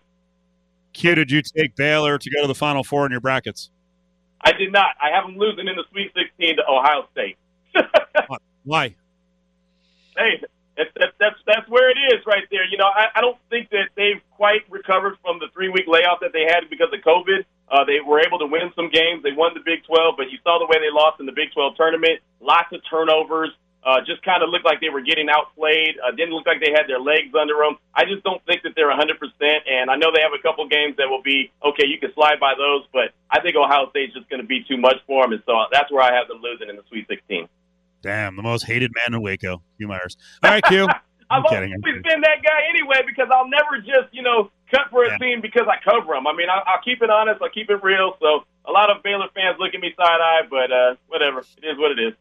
Q, 0.92 1.14
did 1.14 1.30
you 1.30 1.42
take 1.42 1.76
Baylor 1.76 2.18
to 2.18 2.30
go 2.30 2.42
to 2.42 2.48
the 2.48 2.54
Final 2.54 2.82
Four 2.82 3.06
in 3.06 3.12
your 3.12 3.20
brackets? 3.20 3.70
I 4.40 4.52
did 4.52 4.72
not. 4.72 4.96
I 5.00 5.10
have 5.14 5.24
them 5.26 5.36
losing 5.36 5.68
in 5.68 5.76
the 5.76 5.84
Sweet 5.90 6.12
16 6.16 6.56
to 6.56 6.62
Ohio 6.68 7.06
State. 7.12 7.36
Why? 8.64 8.96
Hey, 10.16 10.40
that's, 10.76 10.90
that's 10.96 11.12
that's 11.18 11.36
that's 11.46 11.68
where 11.68 11.90
it 11.90 11.98
is 12.14 12.24
right 12.26 12.44
there. 12.50 12.64
You 12.64 12.78
know, 12.78 12.88
I, 12.88 13.06
I 13.14 13.20
don't 13.20 13.36
think 13.50 13.68
that 13.70 13.90
they've 13.96 14.20
quite 14.30 14.64
recovered 14.70 15.16
from 15.22 15.38
the 15.38 15.48
three 15.52 15.68
week 15.68 15.84
layoff 15.86 16.20
that 16.20 16.32
they 16.32 16.44
had 16.48 16.70
because 16.70 16.88
of 16.92 17.00
COVID. 17.00 17.44
Uh, 17.70 17.84
they 17.84 18.00
were 18.00 18.20
able 18.20 18.38
to 18.38 18.46
win 18.46 18.72
some 18.74 18.90
games. 18.90 19.22
They 19.22 19.32
won 19.32 19.54
the 19.54 19.60
Big 19.64 19.84
12, 19.84 20.14
but 20.16 20.30
you 20.30 20.38
saw 20.42 20.58
the 20.58 20.66
way 20.66 20.82
they 20.82 20.90
lost 20.90 21.20
in 21.20 21.26
the 21.26 21.32
Big 21.32 21.52
12 21.52 21.76
tournament. 21.76 22.18
Lots 22.40 22.72
of 22.72 22.80
turnovers. 22.88 23.50
Uh, 23.82 23.96
just 24.04 24.22
kind 24.22 24.42
of 24.42 24.50
looked 24.50 24.64
like 24.64 24.80
they 24.80 24.90
were 24.90 25.00
getting 25.00 25.28
outplayed. 25.30 25.96
Uh, 26.04 26.10
didn't 26.12 26.34
look 26.34 26.46
like 26.46 26.60
they 26.60 26.70
had 26.70 26.84
their 26.86 27.00
legs 27.00 27.32
under 27.32 27.54
them. 27.56 27.80
I 27.94 28.04
just 28.04 28.22
don't 28.22 28.44
think 28.44 28.62
that 28.62 28.76
they're 28.76 28.92
100%. 28.92 29.00
And 29.40 29.90
I 29.90 29.96
know 29.96 30.12
they 30.12 30.20
have 30.20 30.36
a 30.36 30.42
couple 30.42 30.68
games 30.68 30.96
that 30.98 31.08
will 31.08 31.22
be 31.22 31.50
okay. 31.64 31.86
You 31.86 31.98
can 31.98 32.12
slide 32.12 32.38
by 32.38 32.52
those, 32.58 32.84
but 32.92 33.16
I 33.30 33.40
think 33.40 33.56
Ohio 33.56 33.88
State's 33.90 34.12
just 34.12 34.28
going 34.28 34.42
to 34.42 34.46
be 34.46 34.64
too 34.68 34.76
much 34.76 34.96
for 35.06 35.24
them, 35.24 35.32
and 35.32 35.42
so 35.46 35.56
that's 35.72 35.90
where 35.90 36.02
I 36.02 36.12
have 36.14 36.28
them 36.28 36.40
losing 36.42 36.68
in 36.68 36.76
the 36.76 36.84
Sweet 36.88 37.08
16. 37.08 37.48
Damn, 38.02 38.36
the 38.36 38.42
most 38.42 38.64
hated 38.64 38.92
man 38.94 39.14
in 39.14 39.22
Waco, 39.22 39.62
Q 39.76 39.88
Myers. 39.88 40.16
All 40.42 40.50
right, 40.50 40.64
Q. 40.64 40.88
I've 41.30 41.44
always 41.44 41.70
been 41.70 42.20
that 42.22 42.42
guy 42.42 42.60
anyway 42.68 43.02
because 43.06 43.28
I'll 43.32 43.48
never 43.48 43.78
just 43.78 44.12
you 44.12 44.22
know 44.22 44.50
cut 44.70 44.90
for 44.90 45.04
a 45.04 45.08
Yeah. 45.10 45.18
team 45.18 45.40
because 45.40 45.66
I 45.68 45.76
cover 45.84 46.14
them. 46.14 46.26
I 46.26 46.32
mean, 46.34 46.48
I, 46.48 46.62
I'll 46.66 46.82
keep 46.82 47.02
it 47.02 47.10
honest. 47.10 47.40
I'll 47.42 47.50
keep 47.50 47.70
it 47.70 47.82
real. 47.82 48.16
So 48.20 48.44
a 48.66 48.72
lot 48.72 48.90
of 48.90 49.02
Baylor 49.02 49.26
fans 49.34 49.56
look 49.58 49.74
at 49.74 49.80
me 49.80 49.92
side 49.96 50.20
eye, 50.20 50.42
but 50.48 50.70
uh, 50.72 50.94
whatever. 51.08 51.40
It 51.40 51.66
is 51.66 51.78
what 51.78 51.92
it 51.92 51.98
is. 52.00 52.14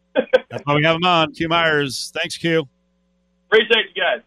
That's 0.49 0.63
why 0.65 0.75
we 0.75 0.83
have 0.83 0.95
him 0.97 1.03
on. 1.05 1.33
Q 1.33 1.47
Myers. 1.49 2.11
Thanks, 2.15 2.37
Q. 2.37 2.67
Appreciate 3.51 3.85
you 3.95 4.01
guys. 4.01 4.21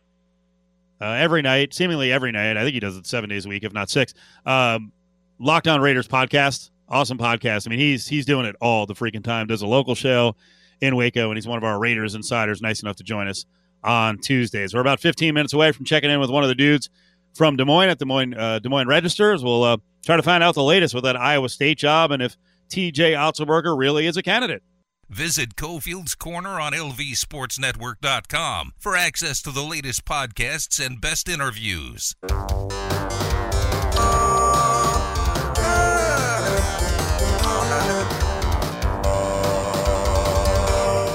uh, 1.01 1.13
every 1.15 1.43
night, 1.43 1.73
seemingly 1.75 2.13
every 2.13 2.33
night. 2.33 2.57
I 2.57 2.63
think 2.63 2.75
he 2.75 2.81
does 2.81 2.97
it 2.97 3.07
seven 3.07 3.29
days 3.31 3.47
a 3.47 3.49
week, 3.49 3.65
if 3.65 3.73
not 3.73 3.91
six. 3.91 4.15
Um, 4.47 4.93
Lockdown 5.41 5.81
Raiders 5.81 6.07
podcast, 6.09 6.71
awesome 6.89 7.19
podcast. 7.19 7.67
I 7.67 7.71
mean, 7.71 7.79
he's 7.81 8.07
he's 8.07 8.25
doing 8.27 8.47
it 8.47 8.57
all 8.61 8.87
the 8.87 8.95
freaking 8.95 9.23
time. 9.25 9.47
Does 9.47 9.63
a 9.63 9.67
local 9.67 9.95
show 9.95 10.37
in 10.81 10.95
Waco, 10.97 11.31
and 11.31 11.37
he's 11.37 11.47
one 11.47 11.59
of 11.59 11.65
our 11.65 11.79
Raiders 11.79 12.15
insiders. 12.15 12.61
Nice 12.63 12.83
enough 12.83 12.97
to 12.97 13.05
join 13.05 13.29
us 13.29 13.47
on 13.85 14.19
Tuesdays. 14.19 14.75
We're 14.75 14.81
about 14.81 15.01
15 15.01 15.35
minutes 15.35 15.53
away 15.53 15.73
from 15.73 15.85
checking 15.85 16.11
in 16.11 16.21
with 16.21 16.31
one 16.31 16.43
of 16.45 16.49
the 16.49 16.55
dudes 16.55 16.89
from 17.35 17.57
Des 17.57 17.65
Moines 17.65 17.89
at 17.89 17.99
Des 17.99 18.05
Moines 18.05 18.35
uh, 18.35 18.59
Des 18.59 18.69
Moines 18.69 18.89
Registers. 18.89 19.43
We'll 19.43 19.65
uh, 19.65 19.77
try 20.05 20.17
to 20.17 20.23
find 20.23 20.43
out 20.43 20.55
the 20.55 20.63
latest 20.63 20.95
with 20.95 21.05
that 21.05 21.17
Iowa 21.17 21.49
State 21.49 21.79
job 21.79 22.11
and 22.11 22.23
if 22.23 22.37
T.J. 22.69 23.13
Otzelberger 23.13 23.77
really 23.77 24.07
is 24.07 24.17
a 24.17 24.23
candidate. 24.23 24.63
Visit 25.11 25.57
Cofield's 25.57 26.15
Corner 26.15 26.59
on 26.59 26.73
LVSportsNetwork.com 26.73 28.73
for 28.79 28.97
access 28.97 29.43
to 29.43 29.51
the 29.51 29.63
latest 29.63 30.07
podcasts 30.07 30.85
and 30.85 31.03
best 31.03 31.29
interviews. 31.29 32.15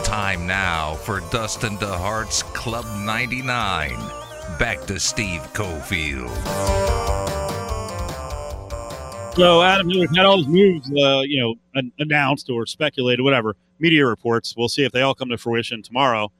Time 0.04 0.46
now 0.46 0.94
for 0.94 1.22
Dustin 1.32 1.78
DeHart's 1.78 2.44
Club 2.44 2.86
99. 3.04 4.27
Back 4.58 4.86
to 4.88 5.00
Steve 5.00 5.42
Cofield. 5.54 6.34
So, 9.36 9.62
Adam, 9.62 9.88
we've 9.88 10.10
had 10.16 10.26
all 10.26 10.38
these 10.38 10.48
moves, 10.48 10.90
uh, 10.90 11.22
you 11.22 11.40
know, 11.40 11.84
announced 12.00 12.50
or 12.50 12.66
speculated, 12.66 13.22
whatever, 13.22 13.56
media 13.78 14.04
reports. 14.04 14.56
We'll 14.58 14.68
see 14.68 14.84
if 14.84 14.92
they 14.92 15.02
all 15.02 15.14
come 15.14 15.30
to 15.30 15.38
fruition 15.38 15.84
tomorrow 15.84 16.32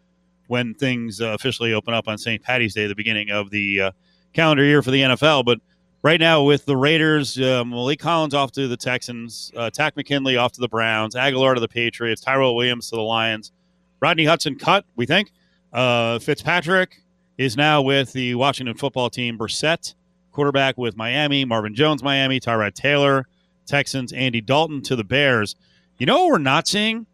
when 0.48 0.74
things 0.74 1.22
uh, 1.22 1.28
officially 1.28 1.74
open 1.74 1.94
up 1.94 2.08
on 2.08 2.18
St. 2.18 2.42
Patty's 2.42 2.74
Day, 2.74 2.88
the 2.88 2.96
beginning 2.96 3.30
of 3.30 3.52
the 3.52 3.82
uh, 3.82 3.92
calendar 4.34 4.64
year 4.64 4.82
for 4.82 4.90
the 4.90 5.02
NFL. 5.02 5.46
But 5.46 5.60
right 6.02 6.20
now, 6.20 6.42
with 6.42 6.66
the 6.66 6.76
Raiders, 6.76 7.38
uh, 7.38 7.64
Maliek 7.64 8.00
Collins 8.00 8.34
off 8.34 8.52
to 8.54 8.68
the 8.68 8.78
Texans, 8.78 9.52
uh, 9.56 9.70
Takk 9.70 9.96
McKinley 9.96 10.38
off 10.38 10.54
to 10.54 10.62
the 10.62 10.70
Browns, 10.70 11.14
Agholor 11.14 11.54
to 11.54 11.60
the 11.60 11.68
Patriots, 11.68 12.22
Tyrell 12.22 12.56
Williams 12.56 12.90
to 12.90 12.96
the 12.96 13.04
Lions, 13.04 13.52
Rodney 14.00 14.26
Hudson 14.26 14.58
cut, 14.58 14.86
we 14.96 15.06
think. 15.06 15.32
Uh, 15.72 16.18
Fitzpatrick 16.18 17.04
is 17.38 17.56
now 17.56 17.82
with 17.82 18.14
the 18.14 18.36
Washington 18.36 18.76
football 18.76 19.10
team. 19.10 19.38
Brissett 19.38 19.94
quarterback 20.32 20.78
with 20.78 20.96
Miami, 20.96 21.46
Marvin 21.46 21.74
Jones, 21.74 22.04
Miami, 22.04 22.40
Tyrod 22.40 22.74
Taylor, 22.74 23.28
Texans, 23.66 24.14
Andy 24.14 24.42
Dalton 24.42 24.82
to 24.84 24.96
the 24.96 25.04
Bears. 25.04 25.56
You 25.98 26.06
know 26.06 26.24
what 26.24 26.32
we're 26.32 26.38
not 26.38 26.68
seeing 26.68 27.08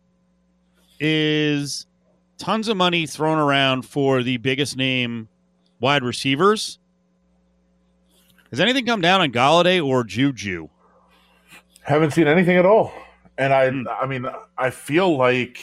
is 1.00 1.86
tons 2.38 2.68
of 2.68 2.78
money 2.78 3.06
thrown 3.06 3.38
around 3.38 3.84
for 3.84 4.24
the 4.24 4.38
biggest 4.38 4.76
name 4.76 5.30
wide 5.80 6.04
receivers. 6.04 6.80
Has 8.50 8.60
anything 8.60 8.86
come 8.86 9.02
down 9.02 9.22
on 9.22 9.32
Golladay 9.32 9.84
or 9.84 10.04
Juju? 10.04 10.70
Haven't 11.82 12.12
seen 12.12 12.28
anything 12.28 12.58
at 12.58 12.66
all. 12.66 12.94
And 13.38 13.52
I 13.54 13.70
Hmm. 13.70 13.88
I 13.88 14.06
mean 14.06 14.28
I 14.58 14.70
feel 14.70 15.18
like 15.18 15.60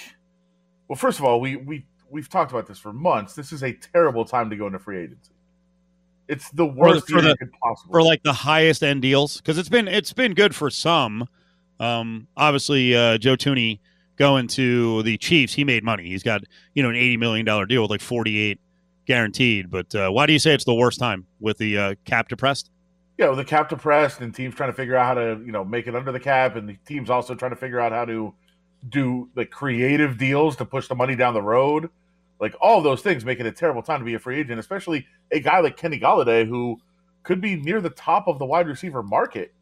well 0.88 0.96
first 0.96 1.18
of 1.18 1.24
all 1.24 1.40
we 1.40 1.56
we 1.56 1.86
we've 2.10 2.28
talked 2.28 2.50
about 2.50 2.66
this 2.66 2.78
for 2.78 2.92
months. 2.92 3.34
This 3.34 3.52
is 3.52 3.62
a 3.62 3.72
terrible 3.72 4.24
time 4.24 4.50
to 4.50 4.56
go 4.56 4.66
into 4.66 4.78
free 4.78 5.02
agency. 5.04 5.32
It's 6.28 6.50
the 6.50 6.66
worst 6.66 7.08
for 7.08 7.22
year 7.22 7.34
the- 7.34 7.50
possibly 7.62 7.92
for 7.92 8.02
like 8.02 8.22
the 8.22 8.32
highest 8.32 8.82
end 8.82 9.02
deals 9.02 9.38
because 9.38 9.58
it's 9.58 9.68
been 9.68 9.88
it's 9.88 10.12
been 10.12 10.34
good 10.34 10.54
for 10.54 10.70
some. 10.70 11.26
Um, 11.80 12.28
obviously, 12.36 12.94
uh, 12.94 13.18
Joe 13.18 13.36
Thuney 13.36 13.80
going 14.16 14.46
to 14.48 15.02
the 15.02 15.16
Chiefs, 15.16 15.54
he 15.54 15.64
made 15.64 15.82
money. 15.82 16.08
He's 16.08 16.22
got 16.22 16.42
you 16.74 16.82
know 16.82 16.90
an 16.90 16.96
eighty 16.96 17.16
million 17.16 17.46
dollar 17.46 17.66
deal 17.66 17.82
with 17.82 17.90
like 17.90 18.00
forty 18.00 18.38
eight 18.38 18.60
guaranteed. 19.06 19.70
But 19.70 19.94
uh, 19.94 20.10
why 20.10 20.26
do 20.26 20.32
you 20.32 20.38
say 20.38 20.54
it's 20.54 20.64
the 20.64 20.74
worst 20.74 21.00
time 21.00 21.26
with 21.40 21.58
the 21.58 21.78
uh, 21.78 21.94
cap 22.04 22.28
depressed? 22.28 22.70
yeah, 23.20 23.28
with 23.28 23.36
the 23.36 23.44
cap 23.44 23.68
depressed 23.68 24.22
and 24.22 24.34
teams 24.34 24.54
trying 24.54 24.70
to 24.70 24.74
figure 24.74 24.96
out 24.96 25.04
how 25.04 25.12
to, 25.12 25.42
you 25.44 25.52
know, 25.52 25.62
make 25.62 25.86
it 25.86 25.94
under 25.94 26.10
the 26.10 26.18
cap 26.18 26.56
and 26.56 26.66
the 26.66 26.78
teams 26.86 27.10
also 27.10 27.34
trying 27.34 27.50
to 27.50 27.56
figure 27.56 27.78
out 27.78 27.92
how 27.92 28.06
to 28.06 28.32
do 28.88 29.28
like 29.36 29.50
creative 29.50 30.16
deals 30.16 30.56
to 30.56 30.64
push 30.64 30.88
the 30.88 30.94
money 30.94 31.14
down 31.14 31.34
the 31.34 31.42
road. 31.42 31.90
Like 32.40 32.54
all 32.60 32.80
those 32.80 33.02
things 33.02 33.24
make 33.24 33.38
it 33.40 33.46
a 33.46 33.52
terrible 33.52 33.82
time 33.82 33.98
to 34.00 34.04
be 34.04 34.14
a 34.14 34.18
free 34.18 34.40
agent, 34.40 34.58
especially 34.58 35.06
a 35.30 35.40
guy 35.40 35.60
like 35.60 35.76
Kenny 35.76 36.00
Golladay 36.00 36.48
who 36.48 36.80
could 37.22 37.40
be 37.40 37.56
near 37.56 37.80
the 37.80 37.90
top 37.90 38.28
of 38.28 38.38
the 38.38 38.46
wide 38.46 38.66
receiver 38.66 39.02
market. 39.02 39.52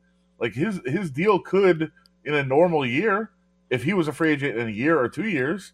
Like 0.40 0.54
his 0.54 0.80
his 0.86 1.10
deal 1.10 1.40
could 1.40 1.90
in 2.24 2.34
a 2.34 2.44
normal 2.44 2.86
year, 2.86 3.32
if 3.70 3.82
he 3.82 3.94
was 3.94 4.06
a 4.08 4.12
free 4.12 4.32
agent 4.32 4.56
in 4.56 4.68
a 4.68 4.70
year 4.70 4.98
or 4.98 5.08
two 5.08 5.26
years, 5.28 5.72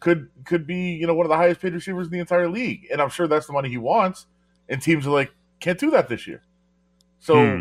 could 0.00 0.30
could 0.44 0.66
be, 0.66 0.92
you 0.92 1.06
know, 1.06 1.14
one 1.14 1.26
of 1.26 1.30
the 1.30 1.36
highest 1.36 1.60
paid 1.60 1.74
receivers 1.74 2.06
in 2.06 2.12
the 2.12 2.20
entire 2.20 2.48
league. 2.48 2.86
And 2.92 3.02
I'm 3.02 3.10
sure 3.10 3.26
that's 3.26 3.46
the 3.48 3.52
money 3.52 3.68
he 3.68 3.78
wants. 3.78 4.26
And 4.68 4.80
teams 4.80 5.06
are 5.06 5.10
like, 5.10 5.32
can't 5.60 5.78
do 5.78 5.90
that 5.90 6.08
this 6.08 6.26
year. 6.26 6.42
So 7.18 7.54
Hmm. 7.56 7.60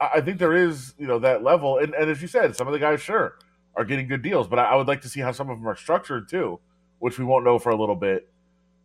I 0.00 0.10
I 0.16 0.20
think 0.20 0.38
there 0.38 0.54
is, 0.54 0.94
you 0.98 1.06
know, 1.06 1.18
that 1.20 1.42
level. 1.42 1.78
And, 1.78 1.94
and 1.94 2.10
as 2.10 2.20
you 2.22 2.28
said, 2.28 2.56
some 2.56 2.66
of 2.66 2.72
the 2.74 2.78
guys 2.78 3.00
sure 3.00 3.38
are 3.76 3.84
getting 3.84 4.08
good 4.08 4.22
deals, 4.22 4.48
but 4.48 4.58
I, 4.58 4.64
I 4.64 4.74
would 4.76 4.88
like 4.88 5.02
to 5.02 5.08
see 5.08 5.20
how 5.20 5.32
some 5.32 5.48
of 5.50 5.58
them 5.58 5.68
are 5.68 5.76
structured 5.76 6.28
too, 6.28 6.60
which 7.00 7.18
we 7.18 7.24
won't 7.24 7.44
know 7.44 7.58
for 7.58 7.70
a 7.70 7.76
little 7.76 7.96
bit. 7.96 8.30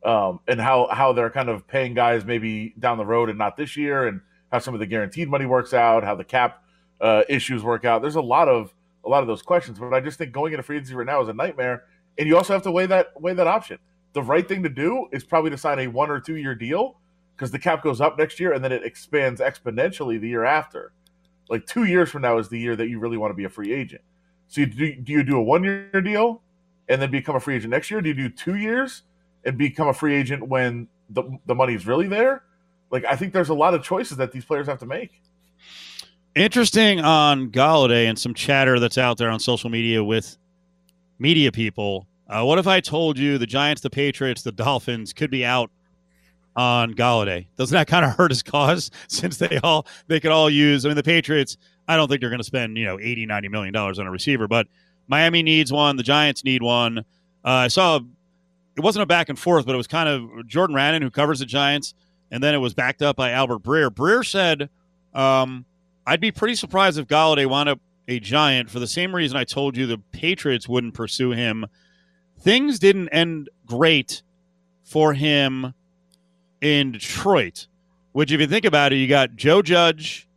Um, 0.04 0.40
and 0.48 0.60
how 0.60 0.88
how 0.92 1.14
they're 1.14 1.30
kind 1.30 1.50
of 1.50 1.68
paying 1.68 1.94
guys 1.94 2.26
maybe 2.26 2.74
down 2.78 2.98
the 2.98 3.06
road 3.06 3.30
and 3.30 3.38
not 3.38 3.58
this 3.58 3.78
year, 3.78 4.08
and 4.08 4.22
how 4.52 4.60
some 4.60 4.74
of 4.74 4.80
the 4.80 4.86
guaranteed 4.86 5.30
money 5.30 5.46
works 5.46 5.74
out, 5.74 6.04
how 6.04 6.16
the 6.16 6.24
cap 6.24 6.64
uh, 7.02 7.24
issues 7.30 7.64
work 7.64 7.86
out. 7.86 8.02
There's 8.02 8.16
a 8.16 8.22
lot 8.22 8.48
of 8.48 8.74
a 9.06 9.10
lot 9.10 9.22
of 9.22 9.28
those 9.28 9.42
questions, 9.42 9.80
but 9.80 9.94
I 9.94 10.00
just 10.02 10.18
think 10.18 10.32
going 10.32 10.54
into 10.54 10.64
free 10.64 10.78
agency 10.78 10.96
right 10.96 11.08
now 11.08 11.22
is 11.22 11.28
a 11.28 11.34
nightmare, 11.34 11.84
and 12.18 12.28
you 12.28 12.38
also 12.38 12.54
have 12.54 12.64
to 12.64 12.72
weigh 12.72 12.86
that 12.88 13.20
weigh 13.20 13.34
that 13.34 13.48
option. 13.48 13.78
The 14.14 14.24
right 14.24 14.48
thing 14.48 14.64
to 14.64 14.70
do 14.70 15.08
is 15.12 15.24
probably 15.24 15.52
to 15.52 15.58
sign 15.58 15.80
a 15.80 15.88
one 15.88 16.10
or 16.10 16.20
two 16.20 16.36
year 16.36 16.56
deal 16.56 16.98
because 17.36 17.52
the 17.52 17.60
cap 17.60 17.84
goes 17.84 18.02
up 18.02 18.18
next 18.18 18.40
year 18.40 18.54
and 18.54 18.64
then 18.64 18.72
it 18.72 18.84
expands 18.84 19.42
exponentially 19.42 20.20
the 20.20 20.28
year 20.28 20.46
after. 20.46 20.94
Like 21.50 21.66
two 21.66 21.84
years 21.84 22.10
from 22.10 22.22
now 22.22 22.38
is 22.38 22.50
the 22.50 22.58
year 22.58 22.76
that 22.76 22.88
you 22.88 23.00
really 23.00 23.18
want 23.18 23.32
to 23.32 23.36
be 23.36 23.44
a 23.44 23.50
free 23.50 23.74
agent. 23.74 24.02
So 24.48 24.62
you 24.62 24.68
do, 24.68 24.96
do 24.96 25.12
you 25.12 25.24
do 25.24 25.38
a 25.38 25.44
one 25.44 25.64
year 25.64 26.02
deal 26.02 26.42
and 26.90 27.02
then 27.02 27.12
become 27.12 27.36
a 27.36 27.40
free 27.40 27.56
agent 27.56 27.72
next 27.72 27.90
year? 27.90 28.02
Do 28.02 28.10
you 28.10 28.16
do 28.16 28.30
two 28.30 28.56
years 28.56 29.04
and 29.44 29.58
become 29.58 29.88
a 29.88 29.94
free 29.94 30.16
agent 30.16 30.48
when 30.48 30.88
the 31.10 31.24
the 31.46 31.56
money's 31.56 31.86
really 31.86 32.08
there? 32.08 32.44
Like 32.92 33.06
I 33.06 33.16
think 33.16 33.34
there's 33.34 33.50
a 33.50 33.54
lot 33.54 33.74
of 33.74 33.84
choices 33.84 34.18
that 34.18 34.32
these 34.32 34.46
players 34.46 34.68
have 34.68 34.80
to 34.80 34.86
make. 34.86 35.22
Interesting 36.36 37.00
on 37.00 37.50
Golladay 37.50 38.06
and 38.10 38.20
some 38.20 38.34
chatter 38.34 38.80
that's 38.80 38.98
out 38.98 39.18
there 39.18 39.30
on 39.30 39.40
social 39.40 39.70
media 39.70 40.04
with 40.04 40.38
media 41.18 41.52
people. 41.52 42.08
Uh, 42.28 42.44
what 42.44 42.60
if 42.60 42.68
I 42.68 42.82
told 42.82 43.18
you 43.18 43.38
the 43.38 43.46
Giants, 43.46 43.82
the 43.82 43.90
Patriots, 43.90 44.42
the 44.42 44.52
Dolphins 44.52 45.14
could 45.14 45.32
be 45.32 45.46
out 45.46 45.72
on 46.56 46.94
Golladay? 46.94 47.48
Doesn't 47.58 47.74
that 47.74 47.88
kind 47.88 48.04
of 48.04 48.12
hurt 48.12 48.32
his 48.32 48.44
cause 48.44 48.92
since 49.08 49.38
they 49.38 49.60
all 49.64 49.88
they 50.08 50.20
could 50.20 50.32
all 50.32 50.50
use? 50.50 50.86
I 50.86 50.90
mean, 50.90 50.98
the 50.98 51.04
Patriots. 51.04 51.58
I 51.88 51.98
don't 51.98 52.08
think 52.08 52.20
they're 52.20 52.32
going 52.32 52.40
to 52.40 52.44
spend 52.44 52.78
you 52.78 52.86
know 52.86 53.00
80, 53.00 53.28
90 53.28 53.48
million 53.50 53.74
dollars 53.74 54.00
on 54.00 54.08
a 54.08 54.12
receiver, 54.12 54.48
but 54.48 54.68
Miami 55.08 55.44
needs 55.44 55.72
one. 55.72 55.98
The 55.98 56.04
Giants 56.04 56.44
need 56.44 56.62
one. 56.62 57.00
Uh, 57.44 57.50
I 57.50 57.68
saw 57.68 58.00
it 58.76 58.82
wasn't 58.82 59.04
a 59.04 59.06
back 59.06 59.30
and 59.30 59.38
forth, 59.38 59.66
but 59.66 59.74
it 59.74 59.78
was 59.78 59.88
kind 59.88 60.10
of 60.10 60.48
Jordan 60.48 60.76
Raanan 60.76 61.02
who 61.02 61.12
covers 61.12 61.40
the 61.40 61.46
Giants, 61.46 61.94
and 62.32 62.44
then 62.44 62.54
it 62.54 62.58
was 62.58 62.74
backed 62.74 63.02
up 63.02 63.16
by 63.16 63.32
Albert 63.32 63.60
Breer. 63.60 63.90
Breer 63.90 64.26
said. 64.26 64.70
Um, 65.14 65.66
I'd 66.06 66.20
be 66.20 66.32
pretty 66.32 66.56
surprised 66.56 67.00
if 67.00 67.08
Golladay 67.08 67.48
wound 67.48 67.70
up 67.70 67.80
a 68.08 68.20
giant 68.20 68.70
for 68.70 68.80
the 68.80 68.88
same 68.88 69.16
reason 69.16 69.38
I 69.38 69.44
told 69.44 69.76
you 69.76 69.88
the 69.88 69.98
Patriots 70.12 70.68
wouldn't 70.68 70.94
pursue 70.94 71.32
him. 71.32 71.66
Things 72.40 72.78
didn't 72.78 73.10
end 73.10 73.50
great 73.66 74.22
for 74.84 75.14
him 75.14 75.74
in 76.62 76.92
Detroit. 76.92 77.68
Which, 78.12 78.32
if 78.32 78.40
you 78.40 78.48
think 78.48 78.66
about 78.66 78.94
it, 78.94 78.98
you 78.98 79.08
got 79.08 79.36
Joe 79.36 79.62
Judge 79.62 80.28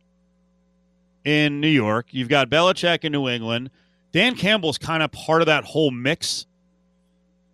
in 1.23 1.61
New 1.61 1.69
York, 1.69 2.07
you've 2.11 2.29
got 2.29 2.49
Belichick 2.49 3.03
in 3.03 3.11
New 3.11 3.27
England. 3.27 3.69
Dan 4.11 4.35
Campbell's 4.35 4.77
kind 4.77 5.03
of 5.03 5.11
part 5.11 5.41
of 5.41 5.45
that 5.45 5.63
whole 5.63 5.91
mix 5.91 6.45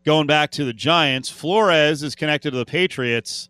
going 0.05 0.27
back 0.27 0.51
to 0.51 0.63
the 0.63 0.73
Giants. 0.73 1.29
Flores 1.29 2.03
is 2.03 2.15
connected 2.15 2.51
to 2.51 2.57
the 2.57 2.65
Patriots. 2.65 3.49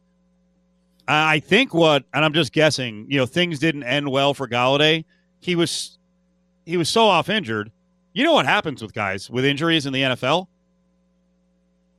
I 1.08 1.39
think 1.39 1.74
what, 1.74 2.04
and 2.13 2.26
I'm 2.26 2.34
just 2.34 2.52
guessing, 2.52 3.06
you 3.10 3.18
know, 3.18 3.28
things 3.28 3.60
didn't 3.60 3.84
end 3.84 4.10
well 4.10 4.34
for 4.34 4.48
Golladay. 4.48 5.06
He 5.39 5.56
was 5.56 6.00
he 6.65 6.78
was 6.78 6.89
so 6.89 7.06
off 7.06 7.30
injured. 7.30 7.72
You 8.13 8.24
know 8.24 8.34
what 8.34 8.48
happens 8.48 8.82
with 8.82 8.94
guys 8.94 9.30
with 9.30 9.46
injuries 9.46 9.86
in 9.86 9.94
the 9.94 10.02
NFL? 10.02 10.48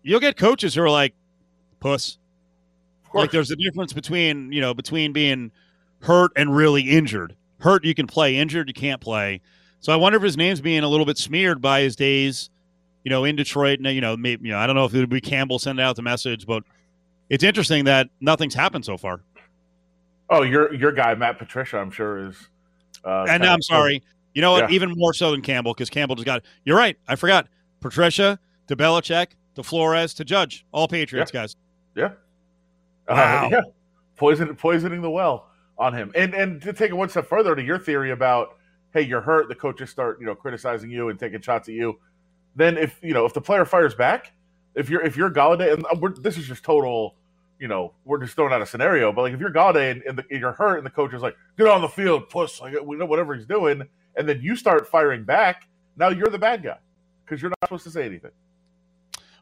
You'll 0.03 0.21
get 0.21 0.37
coaches 0.37 0.75
who 0.75 0.83
are 0.83 0.91
like, 0.91 1.15
puss. 1.79 2.19
Like 3.15 3.31
there's 3.31 3.51
a 3.51 3.57
difference 3.57 3.93
between, 3.93 4.53
you 4.53 4.61
know, 4.61 4.75
between 4.75 5.13
being 5.13 5.51
hurt 6.01 6.33
and 6.37 6.55
really 6.55 6.83
injured. 6.83 7.37
Hurt 7.61 7.85
you 7.85 7.95
can 7.95 8.07
play, 8.07 8.37
injured 8.37 8.69
you 8.69 8.75
can't 8.75 9.01
play. 9.01 9.41
So 9.87 9.93
I 9.93 9.97
wonder 9.97 10.17
if 10.17 10.25
his 10.25 10.37
name's 10.37 10.61
being 10.61 10.83
a 10.83 10.89
little 10.89 11.07
bit 11.07 11.17
smeared 11.17 11.63
by 11.63 11.83
his 11.83 11.95
days, 11.95 12.51
you 13.05 13.09
know, 13.09 13.23
in 13.23 13.37
Detroit. 13.37 13.79
And, 13.79 13.87
you 13.95 14.01
know, 14.01 14.17
maybe, 14.17 14.49
you 14.49 14.53
know, 14.53 14.59
I 14.59 14.67
don't 14.67 14.75
know 14.75 14.85
if 14.85 14.93
it 14.93 14.99
would 14.99 15.09
be 15.09 15.21
Campbell 15.21 15.61
sending 15.61 15.85
out 15.85 15.95
the 15.95 16.03
message, 16.03 16.45
but 16.45 16.65
it's 17.31 17.45
interesting 17.45 17.85
that 17.85 18.09
nothing's 18.21 18.55
happened 18.55 18.85
so 18.85 18.97
far. 18.97 19.21
Oh, 20.29 20.43
your 20.43 20.75
your 20.75 20.91
guy 20.91 21.15
Matt 21.15 21.39
Patricia, 21.39 21.79
I'm 21.79 21.93
sure 21.93 22.19
is. 22.19 22.49
Uh, 23.05 23.27
and 23.29 23.45
I'm 23.45 23.63
sorry, 23.63 24.03
you 24.35 24.43
know 24.43 24.51
what? 24.51 24.69
Yeah. 24.69 24.75
Even 24.75 24.93
more 24.97 25.15
so 25.15 25.31
than 25.31 25.41
Campbell, 25.41 25.73
because 25.73 25.89
Campbell 25.89 26.17
just 26.17 26.27
got. 26.27 26.43
You're 26.65 26.77
right. 26.77 26.99
I 27.07 27.15
forgot 27.15 27.47
Patricia 27.81 28.41
to 28.67 28.75
Belichick 28.75 29.29
to 29.55 29.63
Flores 29.63 30.15
to 30.15 30.25
Judge, 30.25 30.67
all 30.73 30.89
Patriots 30.89 31.31
yeah. 31.33 31.43
guys. 31.43 31.57
Yeah. 31.95 32.11
Wow. 33.09 33.47
Uh, 33.47 33.49
yeah. 33.53 33.61
Poison, 34.17 34.53
poisoning 34.57 35.01
the 35.01 35.11
well 35.11 35.47
on 35.79 35.95
him. 35.95 36.11
And 36.17 36.35
and 36.35 36.61
to 36.63 36.73
take 36.73 36.91
it 36.91 36.95
one 36.95 37.09
step 37.09 37.29
further 37.29 37.55
to 37.55 37.63
your 37.63 37.79
theory 37.79 38.11
about, 38.11 38.56
hey, 38.97 39.03
you're 39.03 39.21
hurt, 39.21 39.49
the 39.49 39.55
coaches 39.55 39.91
start 39.91 40.19
you 40.21 40.27
know 40.27 40.35
criticizing 40.35 40.91
you 40.91 41.11
and 41.11 41.19
taking 41.19 41.41
shots 41.43 41.69
at 41.69 41.75
you. 41.75 41.99
Then 42.55 42.79
if 42.79 42.99
you 43.03 43.13
know 43.13 43.27
if 43.27 43.35
the 43.35 43.41
player 43.43 43.67
fires 43.67 43.95
back, 43.95 44.33
if 44.75 44.89
you're 44.89 45.03
if 45.03 45.17
you're 45.17 45.31
Golladay, 45.31 45.75
and 45.75 45.85
uh, 45.87 46.09
this 46.21 46.39
is 46.39 46.47
just 46.47 46.65
total, 46.65 47.15
you 47.61 47.69
know, 47.69 47.93
we're 48.07 48.19
just 48.19 48.35
throwing 48.35 48.55
out 48.55 48.63
a 48.63 48.67
scenario. 48.67 49.13
But 49.13 49.23
like 49.23 49.35
if 49.35 49.41
you're 49.41 49.53
Golladay 49.53 49.91
and, 49.91 50.03
and, 50.03 50.19
the, 50.19 50.25
and 50.31 50.41
you're 50.41 50.53
hurt, 50.53 50.79
and 50.79 50.87
the 50.87 50.91
coach 50.91 51.13
is 51.13 51.21
like, 51.21 51.37
get 51.59 51.67
on 51.67 51.83
the 51.83 51.89
field, 51.89 52.31
puss, 52.31 52.61
like 52.61 52.75
we 52.83 52.97
know 52.97 53.05
whatever 53.05 53.35
he's 53.35 53.47
doing, 53.47 53.83
and 54.17 54.29
then 54.29 54.41
you 54.41 54.57
start 54.57 54.89
firing 54.89 55.25
back, 55.25 55.69
now 55.97 56.09
you're 56.09 56.31
the 56.31 56.39
bad 56.39 56.63
guy 56.63 56.79
because 57.25 57.43
you're 57.43 57.51
not 57.51 57.59
supposed 57.65 57.85
to 57.85 57.91
say 57.91 58.07
anything. 58.07 58.31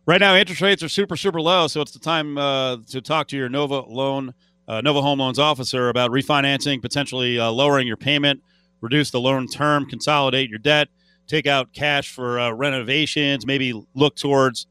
Right 0.07 0.21
now, 0.21 0.35
interest 0.35 0.61
rates 0.61 0.83
are 0.83 0.89
super, 0.89 1.17
super 1.17 1.41
low, 1.41 1.67
so 1.67 1.81
it's 1.81 1.93
the 1.93 1.99
time 1.99 2.37
uh, 2.37 2.79
to 2.89 3.01
talk 3.01 3.29
to 3.29 3.37
your 3.37 3.49
Nova 3.49 3.81
loan, 3.81 4.35
uh, 4.69 4.81
Nova 4.83 5.01
Home 5.01 5.19
Loans 5.19 5.39
officer 5.39 5.89
about 5.89 6.11
refinancing, 6.11 6.83
potentially 6.83 7.39
uh, 7.39 7.51
lowering 7.51 7.87
your 7.87 7.97
payment, 7.97 8.43
reduce 8.85 9.11
the 9.11 9.19
loan 9.19 9.49
term, 9.49 9.87
consolidate 9.87 10.51
your 10.51 10.59
debt, 10.59 10.89
take 11.27 11.47
out 11.47 11.73
cash 11.73 12.13
for 12.13 12.39
uh, 12.39 12.53
renovations, 12.53 13.47
maybe 13.47 13.73
look 13.95 14.15
towards 14.15 14.67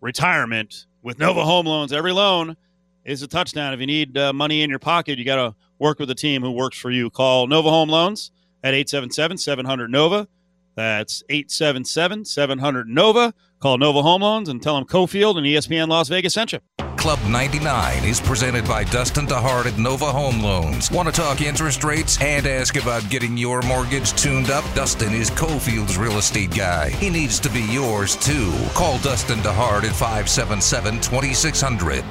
retirement 0.00 0.86
with 1.02 1.18
Nova 1.18 1.44
Home 1.44 1.66
Loans. 1.66 1.92
Every 1.92 2.12
loan 2.12 2.56
is 3.04 3.22
a 3.22 3.28
touchdown. 3.28 3.72
If 3.72 3.80
you 3.80 3.86
need 3.86 4.18
uh, 4.18 4.32
money 4.32 4.62
in 4.62 4.68
your 4.68 4.80
pocket, 4.80 5.18
you 5.18 5.24
got 5.24 5.36
to 5.36 5.54
work 5.78 5.98
with 5.98 6.10
a 6.10 6.14
team 6.14 6.42
who 6.42 6.50
works 6.50 6.76
for 6.76 6.90
you. 6.90 7.08
Call 7.10 7.46
Nova 7.46 7.70
Home 7.70 7.88
Loans 7.88 8.32
at 8.64 8.74
877 8.74 9.38
700 9.38 9.90
Nova. 9.90 10.28
That's 10.74 11.22
877 11.28 12.24
700 12.24 12.88
Nova. 12.88 13.32
Call 13.60 13.78
Nova 13.78 14.02
Home 14.02 14.22
Loans 14.22 14.48
and 14.48 14.60
tell 14.60 14.74
them 14.74 14.84
Cofield 14.84 15.38
and 15.38 15.46
ESPN 15.46 15.88
Las 15.88 16.08
Vegas 16.08 16.34
sent 16.34 16.52
you. 16.52 16.58
Club 17.02 17.18
99 17.26 18.04
is 18.04 18.20
presented 18.20 18.64
by 18.64 18.84
Dustin 18.84 19.26
DeHart 19.26 19.66
at 19.66 19.76
Nova 19.76 20.04
Home 20.04 20.38
Loans. 20.38 20.88
Want 20.88 21.08
to 21.08 21.12
talk 21.12 21.40
interest 21.40 21.82
rates 21.82 22.16
and 22.20 22.46
ask 22.46 22.76
about 22.76 23.10
getting 23.10 23.36
your 23.36 23.60
mortgage 23.62 24.12
tuned 24.12 24.50
up? 24.50 24.62
Dustin 24.72 25.12
is 25.12 25.28
Cofield's 25.28 25.98
real 25.98 26.16
estate 26.18 26.54
guy. 26.54 26.90
He 26.90 27.10
needs 27.10 27.40
to 27.40 27.50
be 27.50 27.62
yours 27.62 28.14
too. 28.14 28.52
Call 28.74 28.98
Dustin 28.98 29.40
DeHart 29.40 29.82
at 29.82 29.96
577 29.96 31.00
2600. 31.00 32.04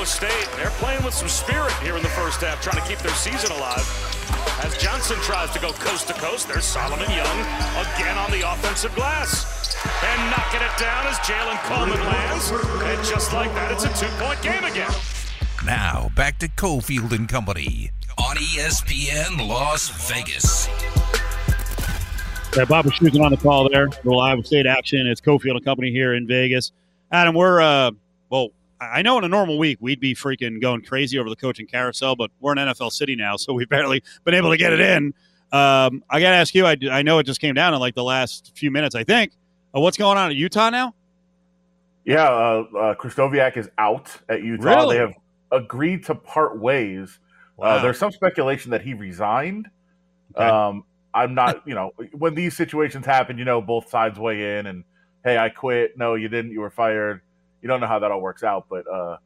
Iowa 0.00 0.06
State, 0.06 0.48
they're 0.56 0.70
playing 0.80 1.04
with 1.04 1.12
some 1.12 1.28
spirit 1.28 1.74
here 1.82 1.94
in 1.94 2.02
the 2.02 2.08
first 2.08 2.40
half, 2.40 2.62
trying 2.62 2.80
to 2.80 2.88
keep 2.88 3.00
their 3.00 3.12
season 3.12 3.52
alive. 3.52 3.84
As 4.64 4.74
Johnson 4.78 5.18
tries 5.20 5.50
to 5.50 5.60
go 5.60 5.72
coast 5.72 6.08
to 6.08 6.14
coast, 6.14 6.48
there's 6.48 6.64
Solomon 6.64 7.10
Young 7.10 7.40
again 7.76 8.16
on 8.16 8.30
the 8.30 8.50
offensive 8.50 8.94
glass. 8.94 9.76
And 10.02 10.30
knocking 10.30 10.62
it 10.62 10.72
down 10.80 11.06
as 11.06 11.18
Jalen 11.18 11.58
Coleman-Lands. 11.64 12.50
And 12.50 13.06
just 13.06 13.34
like 13.34 13.52
that, 13.52 13.72
it's 13.72 13.84
a 13.84 13.92
two-point 13.94 14.40
game 14.40 14.64
again. 14.64 14.90
Now, 15.66 16.08
back 16.16 16.38
to 16.38 16.48
Cofield 16.48 17.12
and 17.12 17.28
Company 17.28 17.90
on 18.16 18.36
ESPN 18.36 19.46
Las 19.46 19.90
Vegas. 20.08 20.66
Yeah, 22.56 22.64
Bob 22.64 22.86
Wischusen 22.86 23.22
on 23.22 23.32
the 23.32 23.36
call 23.36 23.68
there. 23.68 23.88
The 24.02 24.14
Iowa 24.14 24.42
State 24.44 24.64
action. 24.64 25.06
It's 25.06 25.20
Cofield 25.20 25.56
and 25.56 25.64
Company 25.66 25.90
here 25.90 26.14
in 26.14 26.26
Vegas. 26.26 26.72
Adam, 27.12 27.34
we're, 27.34 27.60
uh, 27.60 27.90
well, 27.90 27.92
I 28.80 29.02
know 29.02 29.18
in 29.18 29.24
a 29.24 29.28
normal 29.28 29.58
week 29.58 29.78
we'd 29.80 30.00
be 30.00 30.14
freaking 30.14 30.60
going 30.60 30.82
crazy 30.82 31.18
over 31.18 31.28
the 31.28 31.36
coaching 31.36 31.66
carousel, 31.66 32.16
but 32.16 32.30
we're 32.40 32.52
in 32.52 32.58
NFL 32.58 32.92
City 32.92 33.14
now, 33.14 33.36
so 33.36 33.52
we've 33.52 33.68
barely 33.68 34.02
been 34.24 34.34
able 34.34 34.50
to 34.50 34.56
get 34.56 34.72
it 34.72 34.80
in. 34.80 35.14
Um, 35.52 36.04
I 36.08 36.20
got 36.20 36.30
to 36.30 36.36
ask 36.36 36.54
you, 36.54 36.66
I, 36.66 36.76
I 36.90 37.02
know 37.02 37.18
it 37.18 37.24
just 37.24 37.40
came 37.40 37.54
down 37.54 37.74
in 37.74 37.80
like 37.80 37.94
the 37.94 38.04
last 38.04 38.52
few 38.56 38.70
minutes, 38.70 38.94
I 38.94 39.04
think. 39.04 39.32
Uh, 39.74 39.80
what's 39.80 39.96
going 39.96 40.16
on 40.16 40.30
at 40.30 40.36
Utah 40.36 40.70
now? 40.70 40.94
Yeah, 42.04 42.28
uh, 42.28 42.94
uh, 43.04 43.50
is 43.54 43.68
out 43.78 44.10
at 44.28 44.42
Utah. 44.42 44.80
Really? 44.80 44.96
They 44.96 45.00
have 45.00 45.14
agreed 45.52 46.04
to 46.06 46.14
part 46.14 46.58
ways. 46.58 47.18
Uh, 47.60 47.82
there's 47.82 47.98
some 47.98 48.10
speculation 48.10 48.70
that 48.70 48.80
he 48.80 48.94
resigned. 48.94 49.68
Okay. 50.34 50.48
Um, 50.48 50.84
I'm 51.12 51.34
not, 51.34 51.62
you 51.66 51.74
know, 51.74 51.92
when 52.12 52.34
these 52.34 52.56
situations 52.56 53.04
happen, 53.04 53.36
you 53.36 53.44
know, 53.44 53.60
both 53.60 53.90
sides 53.90 54.18
weigh 54.18 54.58
in 54.58 54.66
and, 54.66 54.84
hey, 55.24 55.36
I 55.36 55.50
quit. 55.50 55.98
No, 55.98 56.14
you 56.14 56.28
didn't. 56.28 56.52
You 56.52 56.60
were 56.60 56.70
fired. 56.70 57.20
You 57.62 57.68
don't 57.68 57.80
know 57.80 57.86
how 57.86 57.98
that 57.98 58.10
all 58.10 58.20
works 58.20 58.42
out, 58.42 58.66
but 58.68 58.86
uh, 58.88 59.18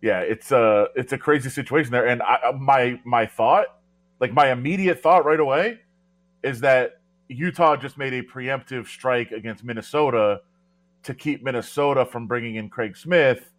yeah, 0.00 0.20
it's 0.20 0.52
a 0.52 0.88
it's 0.94 1.12
a 1.12 1.18
crazy 1.18 1.50
situation 1.50 1.90
there. 1.90 2.06
And 2.06 2.22
I, 2.22 2.52
my 2.58 3.00
my 3.04 3.26
thought, 3.26 3.66
like 4.20 4.32
my 4.32 4.52
immediate 4.52 5.02
thought 5.02 5.24
right 5.24 5.40
away, 5.40 5.80
is 6.42 6.60
that 6.60 7.00
Utah 7.28 7.76
just 7.76 7.98
made 7.98 8.12
a 8.12 8.22
preemptive 8.22 8.86
strike 8.86 9.32
against 9.32 9.64
Minnesota 9.64 10.40
to 11.02 11.14
keep 11.14 11.42
Minnesota 11.42 12.04
from 12.04 12.26
bringing 12.26 12.56
in 12.56 12.68
Craig 12.68 12.96
Smith, 12.96 13.50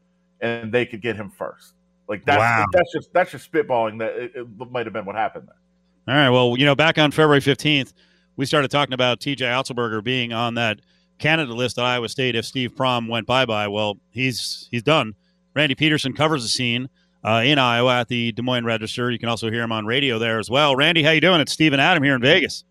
and 0.42 0.72
they 0.72 0.86
could 0.86 1.02
get 1.02 1.15
him 1.15 1.30
first. 1.30 1.74
Like 2.08 2.26
that's 2.26 2.39
wow. 2.39 2.65
that's 2.72 2.92
just 2.92 3.13
that's 3.13 3.32
just 3.32 3.52
spitballing. 3.52 4.00
That 4.00 4.15
it, 4.15 4.32
it 4.36 4.72
might 4.72 4.86
have 4.86 4.94
been 4.94 5.06
what 5.06 5.15
happened 5.15 5.48
there. 5.48 6.15
All 6.15 6.22
right. 6.22 6.30
Well, 6.30 6.58
you 6.58 6.65
know, 6.65 6.76
back 6.76 6.98
on 6.98 7.12
February 7.12 7.42
fifteenth, 7.42 7.94
we 8.36 8.46
started 8.46 8.72
talking 8.72 8.94
about 8.94 9.20
T.J. 9.20 9.46
Otzelberger 9.46 10.04
being 10.04 10.34
on 10.34 10.56
that 10.56 10.80
candidate 11.19 11.55
list 11.55 11.77
at 11.77 11.86
Iowa 11.86 12.10
State 12.10 12.36
if 12.36 12.45
Steve 12.45 12.73
Prohm 12.73 13.10
went 13.10 13.27
bye 13.27 13.45
bye. 13.45 13.67
Well, 13.67 13.97
he's 14.10 14.67
he's 14.71 14.84
done. 14.84 15.15
Randy 15.53 15.75
Peterson 15.75 16.13
covers 16.13 16.43
the 16.43 16.49
scene 16.49 16.89
uh, 17.23 17.41
in 17.45 17.60
Iowa 17.60 18.01
at 18.01 18.08
the 18.08 18.32
Des 18.32 18.41
Moines 18.41 18.65
Register. 18.65 19.12
You 19.12 19.19
can 19.19 19.29
also 19.29 19.49
hear 19.49 19.62
him 19.62 19.71
on 19.71 19.86
radio 19.86 20.19
there 20.19 20.39
as 20.39 20.49
well. 20.49 20.75
Randy, 20.75 21.03
how 21.03 21.12
you 21.12 21.21
doing? 21.21 21.41
It's 21.41 21.51
Steve 21.51 21.73
and 21.73 21.82
Adam 21.82 22.03
here 22.03 22.15
in 22.15 22.21
Vegas. 22.21 22.63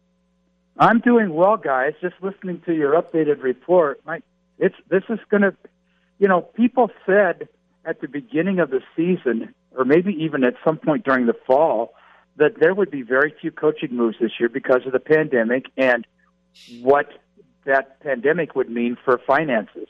I'm 0.78 1.00
doing 1.00 1.34
well, 1.34 1.56
guys. 1.56 1.94
Just 2.00 2.14
listening 2.22 2.62
to 2.66 2.72
your 2.72 3.00
updated 3.00 3.42
report. 3.42 4.00
My, 4.06 4.22
it's 4.58 4.76
this 4.88 5.02
is 5.08 5.18
going 5.28 5.42
to, 5.42 5.54
you 6.18 6.28
know, 6.28 6.42
people 6.42 6.90
said 7.04 7.48
at 7.84 8.00
the 8.00 8.08
beginning 8.08 8.60
of 8.60 8.70
the 8.70 8.80
season, 8.96 9.54
or 9.76 9.84
maybe 9.84 10.12
even 10.12 10.44
at 10.44 10.54
some 10.64 10.78
point 10.78 11.04
during 11.04 11.26
the 11.26 11.36
fall, 11.46 11.94
that 12.36 12.60
there 12.60 12.74
would 12.74 12.90
be 12.90 13.02
very 13.02 13.34
few 13.40 13.50
coaching 13.50 13.94
moves 13.94 14.16
this 14.20 14.32
year 14.38 14.48
because 14.48 14.86
of 14.86 14.92
the 14.92 15.00
pandemic 15.00 15.66
and 15.76 16.06
what 16.80 17.08
that 17.68 18.00
pandemic 18.00 18.56
would 18.56 18.70
mean 18.70 18.96
for 19.04 19.20
finances. 19.26 19.88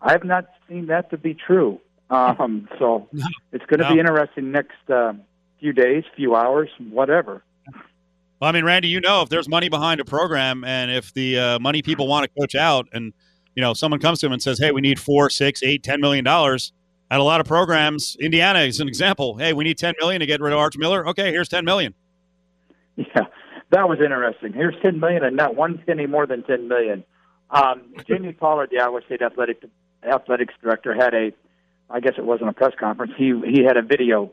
I 0.00 0.12
have 0.12 0.24
not 0.24 0.46
seen 0.68 0.86
that 0.86 1.10
to 1.10 1.18
be 1.18 1.34
true. 1.34 1.80
Um, 2.10 2.68
so 2.78 3.08
it's 3.52 3.66
going 3.66 3.80
to 3.80 3.88
no. 3.88 3.94
be 3.94 4.00
interesting 4.00 4.50
next 4.52 4.88
uh, 4.88 5.12
few 5.60 5.72
days, 5.72 6.04
few 6.16 6.34
hours, 6.34 6.70
whatever. 6.90 7.42
Well, 8.40 8.48
I 8.48 8.52
mean, 8.52 8.64
Randy, 8.64 8.88
you 8.88 9.00
know, 9.00 9.22
if 9.22 9.28
there's 9.28 9.48
money 9.48 9.68
behind 9.68 10.00
a 10.00 10.04
program, 10.04 10.64
and 10.64 10.90
if 10.90 11.12
the 11.12 11.38
uh, 11.38 11.58
money 11.58 11.82
people 11.82 12.06
want 12.06 12.24
to 12.24 12.40
coach 12.40 12.54
out, 12.54 12.88
and 12.92 13.12
you 13.56 13.60
know, 13.60 13.74
someone 13.74 14.00
comes 14.00 14.20
to 14.20 14.26
them 14.26 14.32
and 14.32 14.40
says, 14.40 14.60
"Hey, 14.60 14.70
we 14.70 14.80
need 14.80 15.00
four, 15.00 15.28
six, 15.28 15.62
eight, 15.64 15.82
ten 15.82 16.00
million 16.00 16.24
dollars," 16.24 16.72
at 17.10 17.18
a 17.18 17.22
lot 17.24 17.40
of 17.40 17.46
programs, 17.46 18.16
Indiana 18.20 18.60
is 18.60 18.78
an 18.78 18.86
example. 18.86 19.36
Hey, 19.36 19.52
we 19.52 19.64
need 19.64 19.76
ten 19.76 19.94
million 19.98 20.20
to 20.20 20.26
get 20.26 20.40
rid 20.40 20.52
of 20.52 20.58
Arch 20.60 20.78
Miller. 20.78 21.06
Okay, 21.08 21.32
here's 21.32 21.48
ten 21.48 21.64
million. 21.64 21.94
Yeah, 22.96 23.26
that 23.70 23.88
was 23.88 23.98
interesting. 24.00 24.52
Here's 24.52 24.74
ten 24.82 25.00
million, 25.00 25.24
and 25.24 25.36
not 25.36 25.54
one 25.54 25.82
penny 25.86 26.06
more 26.06 26.26
than 26.26 26.42
ten 26.42 26.68
million. 26.68 27.04
Um, 27.50 27.94
Jamie 28.08 28.32
Pollard, 28.32 28.70
the 28.70 28.80
Iowa 28.80 29.00
State 29.06 29.22
athletic 29.22 29.62
athletics 30.02 30.54
director, 30.62 30.94
had 30.94 31.14
a, 31.14 31.32
I 31.90 32.00
guess 32.00 32.14
it 32.16 32.24
wasn't 32.24 32.50
a 32.50 32.52
press 32.52 32.72
conference. 32.78 33.12
He 33.16 33.32
he 33.46 33.64
had 33.64 33.76
a 33.76 33.82
video 33.82 34.32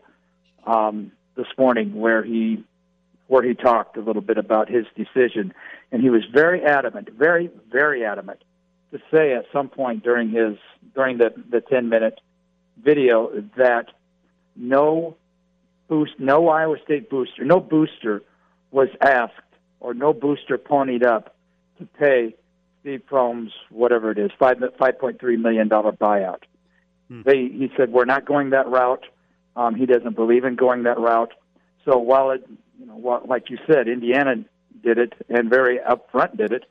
um, 0.65 1.11
this 1.35 1.47
morning 1.57 1.99
where 1.99 2.23
he 2.23 2.63
where 3.27 3.43
he 3.43 3.55
talked 3.55 3.97
a 3.97 4.01
little 4.01 4.21
bit 4.21 4.37
about 4.37 4.69
his 4.69 4.85
decision, 4.95 5.53
and 5.91 6.01
he 6.01 6.09
was 6.09 6.23
very 6.31 6.63
adamant, 6.63 7.09
very 7.09 7.49
very 7.71 8.05
adamant, 8.05 8.43
to 8.91 8.99
say 9.11 9.33
at 9.33 9.45
some 9.51 9.67
point 9.69 10.03
during 10.03 10.29
his 10.29 10.57
during 10.93 11.17
the 11.17 11.33
the 11.49 11.61
ten 11.61 11.89
minute 11.89 12.21
video 12.81 13.43
that 13.57 13.87
no 14.55 15.15
boost, 15.87 16.13
no 16.19 16.47
Iowa 16.47 16.77
State 16.83 17.09
booster, 17.09 17.43
no 17.43 17.59
booster 17.59 18.21
was 18.75 18.89
asked 18.99 19.31
or 19.79 19.93
no 19.93 20.11
booster 20.11 20.57
ponied 20.57 21.05
up 21.05 21.33
to 21.79 21.85
pay 21.85 22.35
Steve 22.81 23.03
Prohm's 23.09 23.53
whatever 23.69 24.11
it 24.11 24.17
is 24.17 24.31
five 24.37 24.57
five 24.77 24.99
point 24.99 25.19
three 25.19 25.37
million 25.37 25.69
dollar 25.69 25.93
buyout. 25.93 26.43
Hmm. 27.07 27.21
They 27.25 27.47
he 27.47 27.71
said 27.77 27.91
we're 27.91 28.05
not 28.05 28.25
going 28.25 28.49
that 28.49 28.67
route. 28.67 29.05
Um, 29.55 29.75
he 29.75 29.85
doesn't 29.85 30.15
believe 30.15 30.43
in 30.43 30.55
going 30.55 30.83
that 30.83 30.99
route. 30.99 31.31
So 31.85 31.97
while 31.97 32.31
it, 32.31 32.45
you 32.77 32.85
know, 32.85 32.97
while, 32.97 33.21
like 33.25 33.49
you 33.49 33.57
said, 33.65 33.87
Indiana 33.87 34.43
did 34.83 34.97
it 34.97 35.13
and 35.29 35.49
very 35.49 35.79
upfront 35.79 36.35
did 36.35 36.51
it. 36.51 36.65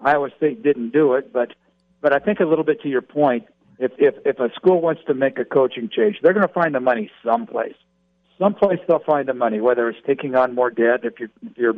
Iowa 0.00 0.28
State 0.36 0.62
didn't 0.62 0.90
do 0.90 1.14
it, 1.14 1.32
but 1.32 1.54
but 2.02 2.12
I 2.12 2.18
think 2.18 2.40
a 2.40 2.44
little 2.44 2.64
bit 2.64 2.82
to 2.82 2.88
your 2.88 3.02
point, 3.02 3.46
if 3.78 3.92
if 3.96 4.14
if 4.26 4.38
a 4.38 4.52
school 4.54 4.82
wants 4.82 5.02
to 5.06 5.14
make 5.14 5.38
a 5.38 5.46
coaching 5.46 5.88
change, 5.88 6.18
they're 6.22 6.34
going 6.34 6.46
to 6.46 6.52
find 6.52 6.74
the 6.74 6.80
money 6.80 7.10
someplace. 7.24 7.76
Someplace 8.38 8.78
they'll 8.86 9.00
find 9.00 9.28
the 9.28 9.34
money, 9.34 9.60
whether 9.60 9.88
it's 9.88 9.98
taking 10.06 10.34
on 10.36 10.54
more 10.54 10.70
debt. 10.70 11.00
If 11.02 11.18
you're 11.18 11.30
if 11.44 11.58
you're 11.58 11.76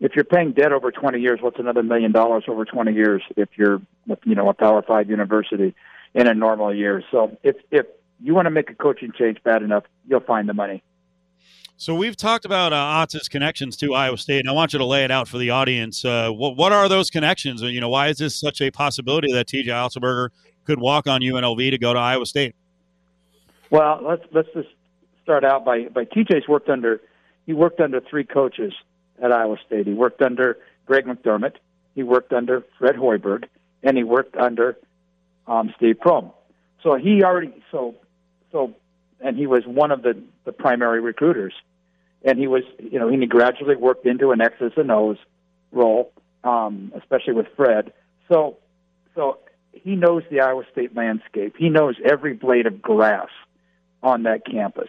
if 0.00 0.12
you're 0.14 0.24
paying 0.24 0.52
debt 0.52 0.72
over 0.72 0.92
20 0.92 1.20
years, 1.20 1.40
what's 1.42 1.58
another 1.58 1.82
million 1.82 2.12
dollars 2.12 2.44
over 2.46 2.64
20 2.64 2.92
years 2.92 3.22
if 3.36 3.48
you're 3.56 3.80
you 4.24 4.34
know 4.34 4.48
a 4.48 4.54
Power 4.54 4.82
Five 4.82 5.10
university 5.10 5.74
in 6.14 6.26
a 6.28 6.34
normal 6.34 6.74
year? 6.74 7.02
So 7.10 7.36
if 7.42 7.56
if 7.70 7.86
you 8.20 8.34
want 8.34 8.46
to 8.46 8.50
make 8.50 8.70
a 8.70 8.74
coaching 8.74 9.12
change 9.16 9.42
bad 9.42 9.62
enough, 9.62 9.84
you'll 10.06 10.20
find 10.20 10.48
the 10.48 10.54
money. 10.54 10.82
So 11.80 11.94
we've 11.94 12.16
talked 12.16 12.44
about 12.44 12.72
uh, 12.72 12.76
Otz's 12.76 13.28
connections 13.28 13.76
to 13.76 13.94
Iowa 13.94 14.18
State, 14.18 14.40
and 14.40 14.48
I 14.48 14.52
want 14.52 14.72
you 14.72 14.80
to 14.80 14.84
lay 14.84 15.04
it 15.04 15.12
out 15.12 15.28
for 15.28 15.38
the 15.38 15.50
audience. 15.50 16.04
Uh, 16.04 16.28
what, 16.30 16.56
what 16.56 16.72
are 16.72 16.88
those 16.88 17.08
connections? 17.08 17.62
You 17.62 17.80
know, 17.80 17.88
why 17.88 18.08
is 18.08 18.18
this 18.18 18.34
such 18.34 18.60
a 18.60 18.72
possibility 18.72 19.32
that 19.32 19.46
TJ 19.46 19.66
Otzelberger 19.66 20.30
could 20.64 20.80
walk 20.80 21.06
on 21.06 21.20
UNLV 21.20 21.70
to 21.70 21.78
go 21.78 21.92
to 21.92 21.98
Iowa 22.00 22.26
State? 22.26 22.56
Well, 23.70 24.00
let's 24.02 24.24
let's 24.32 24.48
just 24.54 24.68
start 25.28 25.44
out 25.44 25.62
by 25.62 25.84
by 25.84 26.04
TJ's 26.04 26.48
worked 26.48 26.70
under 26.70 27.00
he 27.44 27.52
worked 27.52 27.80
under 27.80 28.00
three 28.00 28.24
coaches 28.24 28.72
at 29.22 29.30
Iowa 29.30 29.56
State. 29.66 29.86
He 29.86 29.92
worked 29.92 30.22
under 30.22 30.56
Greg 30.86 31.04
McDermott, 31.04 31.56
he 31.94 32.02
worked 32.02 32.32
under 32.32 32.64
Fred 32.78 32.96
Hoiberg, 32.96 33.44
and 33.82 33.96
he 33.98 34.04
worked 34.04 34.36
under 34.36 34.78
um, 35.46 35.74
Steve 35.76 35.96
Prohm. 36.02 36.32
So 36.82 36.94
he 36.94 37.22
already 37.22 37.52
so 37.70 37.96
so 38.52 38.74
and 39.20 39.36
he 39.36 39.46
was 39.46 39.64
one 39.66 39.90
of 39.90 40.00
the 40.00 40.22
the 40.46 40.52
primary 40.52 41.02
recruiters 41.02 41.52
and 42.24 42.38
he 42.38 42.46
was, 42.46 42.62
you 42.78 42.98
know, 42.98 43.08
he 43.08 43.26
gradually 43.26 43.76
worked 43.76 44.06
into 44.06 44.30
an 44.30 44.40
X's 44.40 44.72
and 44.76 44.90
O's 44.90 45.18
role, 45.72 46.10
um, 46.42 46.92
especially 46.96 47.34
with 47.34 47.46
Fred. 47.56 47.92
So, 48.28 48.56
so 49.14 49.38
he 49.72 49.94
knows 49.94 50.24
the 50.30 50.40
Iowa 50.40 50.64
State 50.72 50.96
landscape. 50.96 51.54
He 51.56 51.68
knows 51.68 51.96
every 52.04 52.34
blade 52.34 52.66
of 52.66 52.82
grass 52.82 53.28
on 54.02 54.24
that 54.24 54.44
campus. 54.44 54.88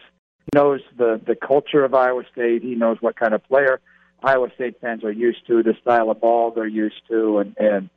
Knows 0.54 0.82
the 0.98 1.22
the 1.26 1.36
culture 1.36 1.84
of 1.84 1.94
Iowa 1.94 2.24
State. 2.32 2.64
He 2.64 2.76
knows 2.76 2.98
what 3.02 3.16
kind 3.16 3.34
of 3.34 3.44
player 3.48 3.80
Iowa 4.24 4.50
State 4.56 4.82
fans 4.82 5.04
are 5.04 5.12
used 5.12 5.46
to, 5.48 5.64
the 5.64 5.76
style 5.82 6.10
of 6.10 6.20
ball 6.20 6.52
they're 6.52 6.68
used 6.68 7.02
to, 7.10 7.40
and 7.40 7.56
and 7.58 7.90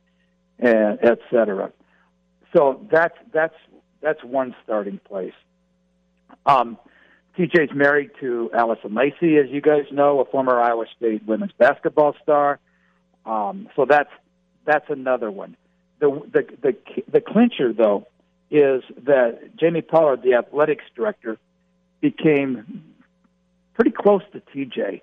and 0.59 0.99
et 1.01 1.19
cetera. 1.31 1.71
So 2.55 2.85
that's 2.91 3.17
that's 3.33 3.55
that's 4.01 4.23
one 4.23 4.55
starting 4.63 4.99
place. 4.99 5.33
Um, 6.45 6.77
TJ's 7.37 7.73
married 7.73 8.11
to 8.19 8.51
Alison 8.53 8.93
Lacey, 8.93 9.37
as 9.37 9.49
you 9.49 9.61
guys 9.61 9.85
know, 9.91 10.19
a 10.19 10.25
former 10.25 10.59
Iowa 10.59 10.85
State 10.95 11.25
women's 11.25 11.53
basketball 11.57 12.15
star. 12.21 12.59
Um, 13.25 13.69
so 13.75 13.85
that's 13.89 14.11
that's 14.65 14.89
another 14.89 15.31
one. 15.31 15.57
The 15.99 16.09
the 16.31 16.45
the 16.61 17.01
the 17.11 17.21
clincher 17.21 17.73
though 17.73 18.07
is 18.51 18.83
that 19.05 19.55
Jamie 19.59 19.81
Pollard, 19.81 20.21
the 20.21 20.35
athletics 20.35 20.83
director, 20.95 21.37
became 22.03 22.83
pretty 23.73 23.91
close 23.91 24.21
to 24.33 24.41
TJ. 24.53 25.01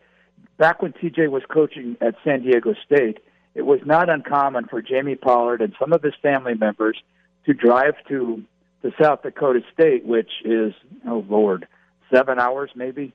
Back 0.59 0.83
when 0.83 0.93
TJ 0.93 1.31
was 1.31 1.43
coaching 1.51 1.97
at 2.03 2.15
San 2.23 2.43
Diego 2.43 2.75
State, 2.85 3.21
it 3.55 3.63
was 3.63 3.81
not 3.87 4.11
uncommon 4.11 4.67
for 4.67 4.83
Jamie 4.83 5.17
Pollard 5.17 5.63
and 5.63 5.75
some 5.81 5.95
of 5.95 6.03
his 6.03 6.13
family 6.23 6.55
members 6.55 7.03
to 7.47 7.55
drive 7.55 7.95
to 8.09 8.45
to 8.83 8.93
South 9.01 9.23
Dakota 9.23 9.61
State, 9.73 10.05
which 10.05 10.31
is 10.45 10.75
oh 11.09 11.25
Lord, 11.29 11.67
seven 12.15 12.39
hours 12.39 12.71
maybe, 12.75 13.13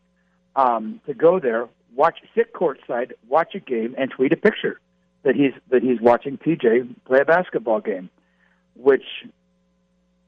um, 0.55 0.99
to 1.05 1.13
go 1.13 1.39
there, 1.39 1.67
watch, 1.95 2.19
sit 2.36 2.53
courtside, 2.53 3.13
watch 3.27 3.55
a 3.55 3.59
game, 3.59 3.95
and 3.97 4.11
tweet 4.11 4.33
a 4.33 4.38
picture 4.38 4.79
that 5.23 5.36
he's 5.36 5.53
that 5.69 5.83
he's 5.83 6.01
watching 6.01 6.38
TJ 6.38 6.95
play 7.05 7.19
a 7.21 7.25
basketball 7.25 7.81
game, 7.81 8.09
which 8.75 9.05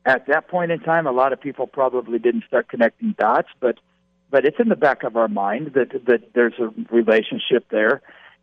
at 0.08 0.26
that 0.28 0.48
point 0.48 0.72
in 0.72 0.80
time, 0.80 1.06
a 1.06 1.12
lot 1.12 1.34
of 1.34 1.42
people 1.42 1.68
probably 1.68 2.18
didn't 2.18 2.46
start 2.48 2.70
connecting 2.70 3.14
dots, 3.20 3.50
but 3.60 3.78
but 4.30 4.46
it's 4.46 4.58
in 4.60 4.70
the 4.70 4.76
back 4.76 5.04
of 5.04 5.18
our 5.18 5.28
mind 5.28 5.74
that 5.76 5.92
that 6.06 6.34
there's 6.34 6.54
a 6.60 6.70
relationship 6.90 7.68
there, 7.70 8.02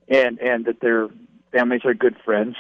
and 0.09 0.39
and 0.39 0.67
that 0.67 0.81
their 0.81 1.09
families 1.53 1.81
are 1.87 1.95
good 1.95 2.17
friends. 2.23 2.57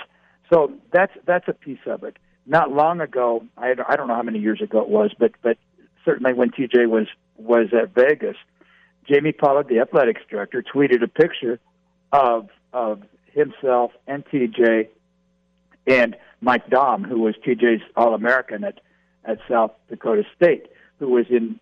So 0.51 0.73
that's 0.91 1.13
that's 1.27 1.47
a 1.49 1.53
piece 1.53 1.87
of 1.87 2.03
it. 2.03 2.17
Not 2.47 2.73
long 2.73 3.03
ago, 3.03 3.45
I 3.59 3.75
I 3.87 3.97
don't 3.97 4.09
know 4.09 4.15
how 4.15 4.23
many 4.23 4.39
years 4.39 4.63
ago 4.63 4.81
it 4.81 4.89
was, 4.89 5.13
but 5.19 5.33
but 5.43 5.59
certainly 6.03 6.33
when 6.33 6.51
TJ 6.51 6.89
was 6.89 7.07
was 7.37 7.69
at 7.75 7.95
Vegas, 7.95 8.37
Jamie 9.07 9.33
Pollard, 9.33 9.69
the 9.69 9.81
athletics 9.81 10.23
director, 10.31 10.63
tweeted 10.63 11.03
a 11.03 11.09
picture 11.09 11.61
of 12.11 12.49
of 12.73 13.03
himself 13.35 13.93
and 14.07 14.25
TJ 14.25 14.89
and 15.87 16.17
Mike 16.41 16.69
Daum, 16.71 17.07
who 17.07 17.21
was 17.21 17.35
TJ's 17.47 17.83
All 17.97 18.15
American 18.15 18.65
at 18.65 18.81
at 19.25 19.39
South 19.49 19.73
Dakota 19.89 20.25
State, 20.37 20.67
who 20.99 21.09
was 21.09 21.27
in 21.31 21.59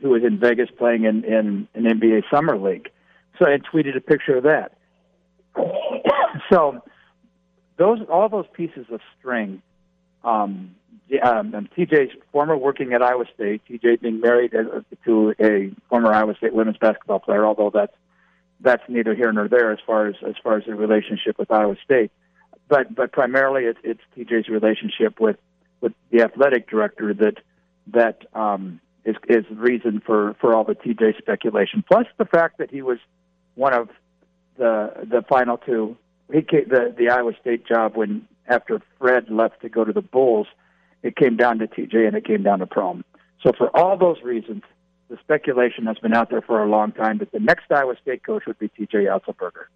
who 0.00 0.10
was 0.10 0.22
in 0.24 0.38
Vegas 0.38 0.68
playing 0.76 1.04
in 1.04 1.24
in 1.24 1.68
an 1.74 1.84
NBA 1.84 2.22
summer 2.30 2.56
league. 2.56 2.90
So 3.38 3.46
I 3.46 3.58
tweeted 3.58 3.96
a 3.96 4.00
picture 4.00 4.36
of 4.36 4.44
that. 4.44 4.72
so 6.52 6.82
those 7.76 7.98
all 8.10 8.28
those 8.28 8.46
pieces 8.52 8.86
of 8.90 9.00
string 9.18 9.62
um, 10.22 10.74
um, 11.22 11.54
and 11.54 11.70
TJ's 11.72 12.12
former 12.32 12.56
working 12.56 12.92
at 12.92 13.02
Iowa 13.02 13.24
State. 13.34 13.62
TJ 13.68 14.00
being 14.02 14.20
married 14.20 14.52
to 15.04 15.34
a 15.40 15.72
former 15.88 16.12
Iowa 16.12 16.34
State 16.36 16.54
women's 16.54 16.78
basketball 16.78 17.20
player, 17.20 17.44
although 17.44 17.70
that's 17.72 17.94
that's 18.60 18.82
neither 18.88 19.14
here 19.14 19.32
nor 19.32 19.48
there 19.48 19.72
as 19.72 19.78
far 19.86 20.06
as 20.06 20.14
as 20.26 20.34
far 20.42 20.58
as 20.58 20.64
the 20.66 20.74
relationship 20.74 21.38
with 21.38 21.50
Iowa 21.50 21.76
State. 21.84 22.12
But 22.68 22.94
but 22.94 23.12
primarily 23.12 23.64
it's, 23.64 23.80
it's 23.82 24.00
TJ's 24.16 24.48
relationship 24.48 25.18
with 25.18 25.36
with 25.80 25.92
the 26.10 26.22
athletic 26.22 26.68
director 26.68 27.14
that 27.14 27.36
that 27.88 28.26
um, 28.34 28.80
is 29.04 29.16
is 29.28 29.44
the 29.48 29.56
reason 29.56 30.02
for 30.04 30.34
for 30.40 30.54
all 30.54 30.64
the 30.64 30.74
TJ 30.74 31.18
speculation. 31.18 31.84
Plus 31.86 32.06
the 32.18 32.24
fact 32.24 32.58
that 32.58 32.70
he 32.70 32.82
was 32.82 32.98
one 33.54 33.74
of 33.74 33.88
the 34.56 34.92
the 35.04 35.22
final 35.28 35.56
two. 35.56 35.96
He 36.32 36.42
came, 36.42 36.68
the 36.68 36.94
the 36.96 37.08
Iowa 37.10 37.32
State 37.40 37.66
job 37.66 37.96
when 37.96 38.26
after 38.46 38.80
Fred 38.98 39.30
left 39.30 39.62
to 39.62 39.68
go 39.68 39.84
to 39.84 39.92
the 39.92 40.02
Bulls 40.02 40.46
it 41.02 41.16
came 41.16 41.36
down 41.36 41.58
to 41.58 41.66
TJ 41.66 42.06
and 42.06 42.16
it 42.16 42.24
came 42.24 42.42
down 42.42 42.58
to 42.58 42.66
Prohm. 42.66 43.02
So 43.42 43.52
for 43.56 43.74
all 43.74 43.96
those 43.96 44.22
reasons, 44.22 44.62
the 45.08 45.16
speculation 45.18 45.86
has 45.86 45.98
been 45.98 46.12
out 46.12 46.30
there 46.30 46.42
for 46.42 46.62
a 46.62 46.68
long 46.68 46.92
time 46.92 47.18
that 47.18 47.32
the 47.32 47.40
next 47.40 47.70
Iowa 47.70 47.94
State 48.00 48.22
coach 48.22 48.44
would 48.46 48.58
be 48.58 48.68
TJ 48.68 49.06
Otzelberger. 49.06 49.66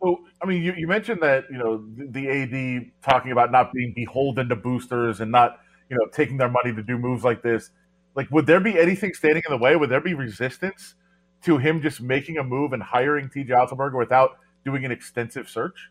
Well, 0.00 0.18
I 0.42 0.46
mean, 0.46 0.62
you, 0.62 0.74
you 0.76 0.86
mentioned 0.86 1.22
that 1.22 1.44
you 1.50 1.58
know 1.58 1.84
the, 1.96 2.28
AD 2.28 2.92
talking 3.02 3.32
about 3.32 3.50
not 3.50 3.72
being 3.72 3.92
beholden 3.94 4.48
to 4.48 4.56
boosters 4.56 5.20
and 5.20 5.30
not 5.30 5.60
you 5.88 5.96
know 5.96 6.06
taking 6.12 6.36
their 6.36 6.50
money 6.50 6.74
to 6.74 6.82
do 6.82 6.98
moves 6.98 7.24
like 7.24 7.42
this. 7.42 7.70
Like, 8.14 8.30
would 8.30 8.46
there 8.46 8.60
be 8.60 8.78
anything 8.78 9.14
standing 9.14 9.42
in 9.46 9.50
the 9.50 9.62
way? 9.62 9.76
Would 9.76 9.90
there 9.90 10.00
be 10.00 10.14
resistance 10.14 10.94
to 11.42 11.58
him 11.58 11.82
just 11.82 12.00
making 12.00 12.38
a 12.38 12.44
move 12.44 12.72
and 12.72 12.82
hiring 12.82 13.28
TJ 13.28 13.48
Otzelberger 13.48 13.98
without 13.98 14.38
doing 14.64 14.84
an 14.84 14.92
extensive 14.92 15.48
search? 15.48 15.90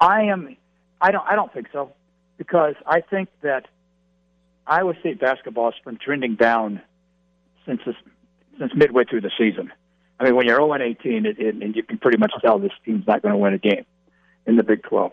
I 0.00 0.22
am 0.22 0.56
I 1.00 1.10
don't. 1.10 1.26
I 1.26 1.34
don't 1.34 1.52
think 1.52 1.68
so, 1.72 1.92
because 2.36 2.74
I 2.86 3.00
think 3.00 3.28
that 3.42 3.66
Iowa 4.66 4.94
State 5.00 5.20
basketball 5.20 5.72
has 5.72 5.80
been 5.84 5.96
trending 5.96 6.36
down 6.36 6.82
since 7.66 7.80
this, 7.86 7.96
since 8.58 8.72
midway 8.74 9.04
through 9.04 9.22
the 9.22 9.30
season. 9.38 9.72
I 10.20 10.24
mean, 10.24 10.36
when 10.36 10.46
you're 10.46 10.56
0 10.56 10.74
18, 10.74 11.24
it, 11.24 11.38
it, 11.38 11.54
and 11.54 11.74
you 11.74 11.82
can 11.82 11.96
pretty 11.96 12.18
much 12.18 12.32
tell 12.42 12.58
this 12.58 12.72
team's 12.84 13.06
not 13.06 13.22
going 13.22 13.32
to 13.32 13.38
win 13.38 13.54
a 13.54 13.58
game 13.58 13.86
in 14.46 14.56
the 14.56 14.62
Big 14.62 14.82
12. 14.82 15.12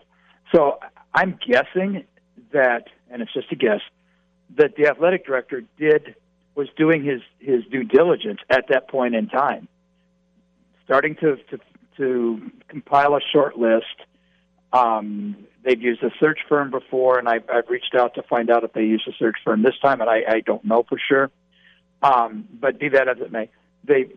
So 0.54 0.78
I'm 1.14 1.38
guessing 1.46 2.04
that, 2.52 2.88
and 3.10 3.22
it's 3.22 3.32
just 3.32 3.50
a 3.50 3.56
guess, 3.56 3.80
that 4.56 4.76
the 4.76 4.88
athletic 4.88 5.26
director 5.26 5.62
did 5.78 6.14
was 6.54 6.68
doing 6.76 7.04
his 7.04 7.20
his 7.38 7.64
due 7.70 7.84
diligence 7.84 8.40
at 8.50 8.66
that 8.68 8.88
point 8.88 9.14
in 9.14 9.28
time, 9.28 9.68
starting 10.84 11.14
to 11.16 11.36
to, 11.36 11.58
to 11.96 12.50
compile 12.68 13.14
a 13.14 13.20
short 13.32 13.56
list. 13.56 13.86
Um, 14.72 15.36
they've 15.64 15.80
used 15.80 16.02
a 16.02 16.10
search 16.20 16.40
firm 16.48 16.70
before, 16.70 17.18
and 17.18 17.28
I've, 17.28 17.48
I've 17.48 17.68
reached 17.70 17.94
out 17.94 18.14
to 18.16 18.22
find 18.22 18.50
out 18.50 18.64
if 18.64 18.74
they 18.74 18.82
use 18.82 19.02
a 19.08 19.12
search 19.18 19.36
firm 19.42 19.62
this 19.62 19.78
time, 19.82 20.02
and 20.02 20.10
I, 20.10 20.20
I 20.28 20.40
don't 20.40 20.64
know 20.64 20.84
for 20.86 20.98
sure. 20.98 21.30
Um, 22.02 22.46
but 22.52 22.78
be 22.78 22.90
that 22.90 23.08
as 23.08 23.16
it 23.18 23.32
may, 23.32 23.48
they 23.84 24.10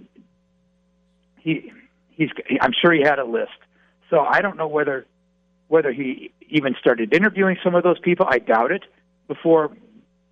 he 1.42 1.72
he's 2.12 2.30
I'm 2.62 2.74
sure 2.80 2.94
he 2.94 3.02
had 3.02 3.20
a 3.20 3.26
list. 3.26 3.52
So 4.10 4.20
I 4.20 4.42
don't 4.42 4.58
know 4.58 4.68
whether 4.68 5.06
whether 5.68 5.92
he 5.92 6.32
even 6.50 6.76
started 6.80 7.14
interviewing 7.14 7.58
some 7.64 7.76
of 7.76 7.84
those 7.84 8.00
people. 8.00 8.26
I 8.30 8.40
doubt 8.40 8.72
it. 8.72 8.84
Before 9.28 9.72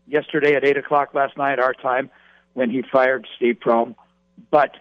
yesterday 0.07 0.55
at 0.55 0.65
eight 0.65 0.77
o'clock 0.77 1.13
last 1.13 1.37
night, 1.37 1.59
our 1.59 1.73
time, 1.73 2.09
when 2.53 2.69
he 2.69 2.81
fired 2.81 3.25
Steve 3.37 3.57
Prohm, 3.63 3.95
but 4.51 4.75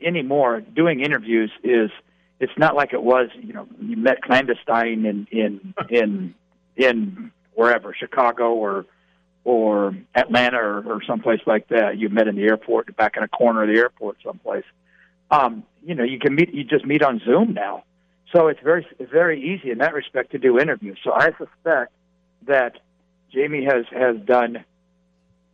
anymore 0.00 0.60
doing 0.60 1.00
interviews 1.00 1.50
is 1.62 1.90
it's 2.40 2.56
not 2.56 2.74
like 2.74 2.92
it 2.92 3.02
was. 3.02 3.28
You 3.40 3.52
know, 3.52 3.68
you 3.80 3.96
met 3.96 4.22
clandestine 4.22 5.04
in 5.04 5.26
in 5.30 5.74
in 5.88 6.34
in 6.76 7.32
wherever 7.54 7.94
Chicago 7.94 8.54
or 8.54 8.86
or 9.44 9.94
Atlanta 10.14 10.58
or, 10.58 10.82
or 10.82 11.02
someplace 11.04 11.40
like 11.46 11.68
that. 11.68 11.98
You 11.98 12.08
met 12.08 12.28
in 12.28 12.36
the 12.36 12.42
airport, 12.42 12.94
back 12.96 13.16
in 13.16 13.22
a 13.22 13.28
corner 13.28 13.62
of 13.62 13.68
the 13.68 13.78
airport, 13.78 14.16
someplace. 14.24 14.64
Um, 15.30 15.64
you 15.84 15.94
know, 15.94 16.04
you 16.04 16.18
can 16.18 16.34
meet. 16.34 16.52
You 16.52 16.64
just 16.64 16.84
meet 16.84 17.02
on 17.02 17.20
Zoom 17.24 17.54
now, 17.54 17.84
so 18.32 18.48
it's 18.48 18.60
very 18.62 18.86
very 18.98 19.40
easy 19.40 19.70
in 19.70 19.78
that 19.78 19.94
respect 19.94 20.32
to 20.32 20.38
do 20.38 20.58
interviews. 20.58 20.98
So 21.02 21.12
I 21.12 21.30
suspect 21.38 21.92
that 22.46 22.78
Jamie 23.32 23.64
has 23.64 23.86
has 23.92 24.16
done 24.24 24.64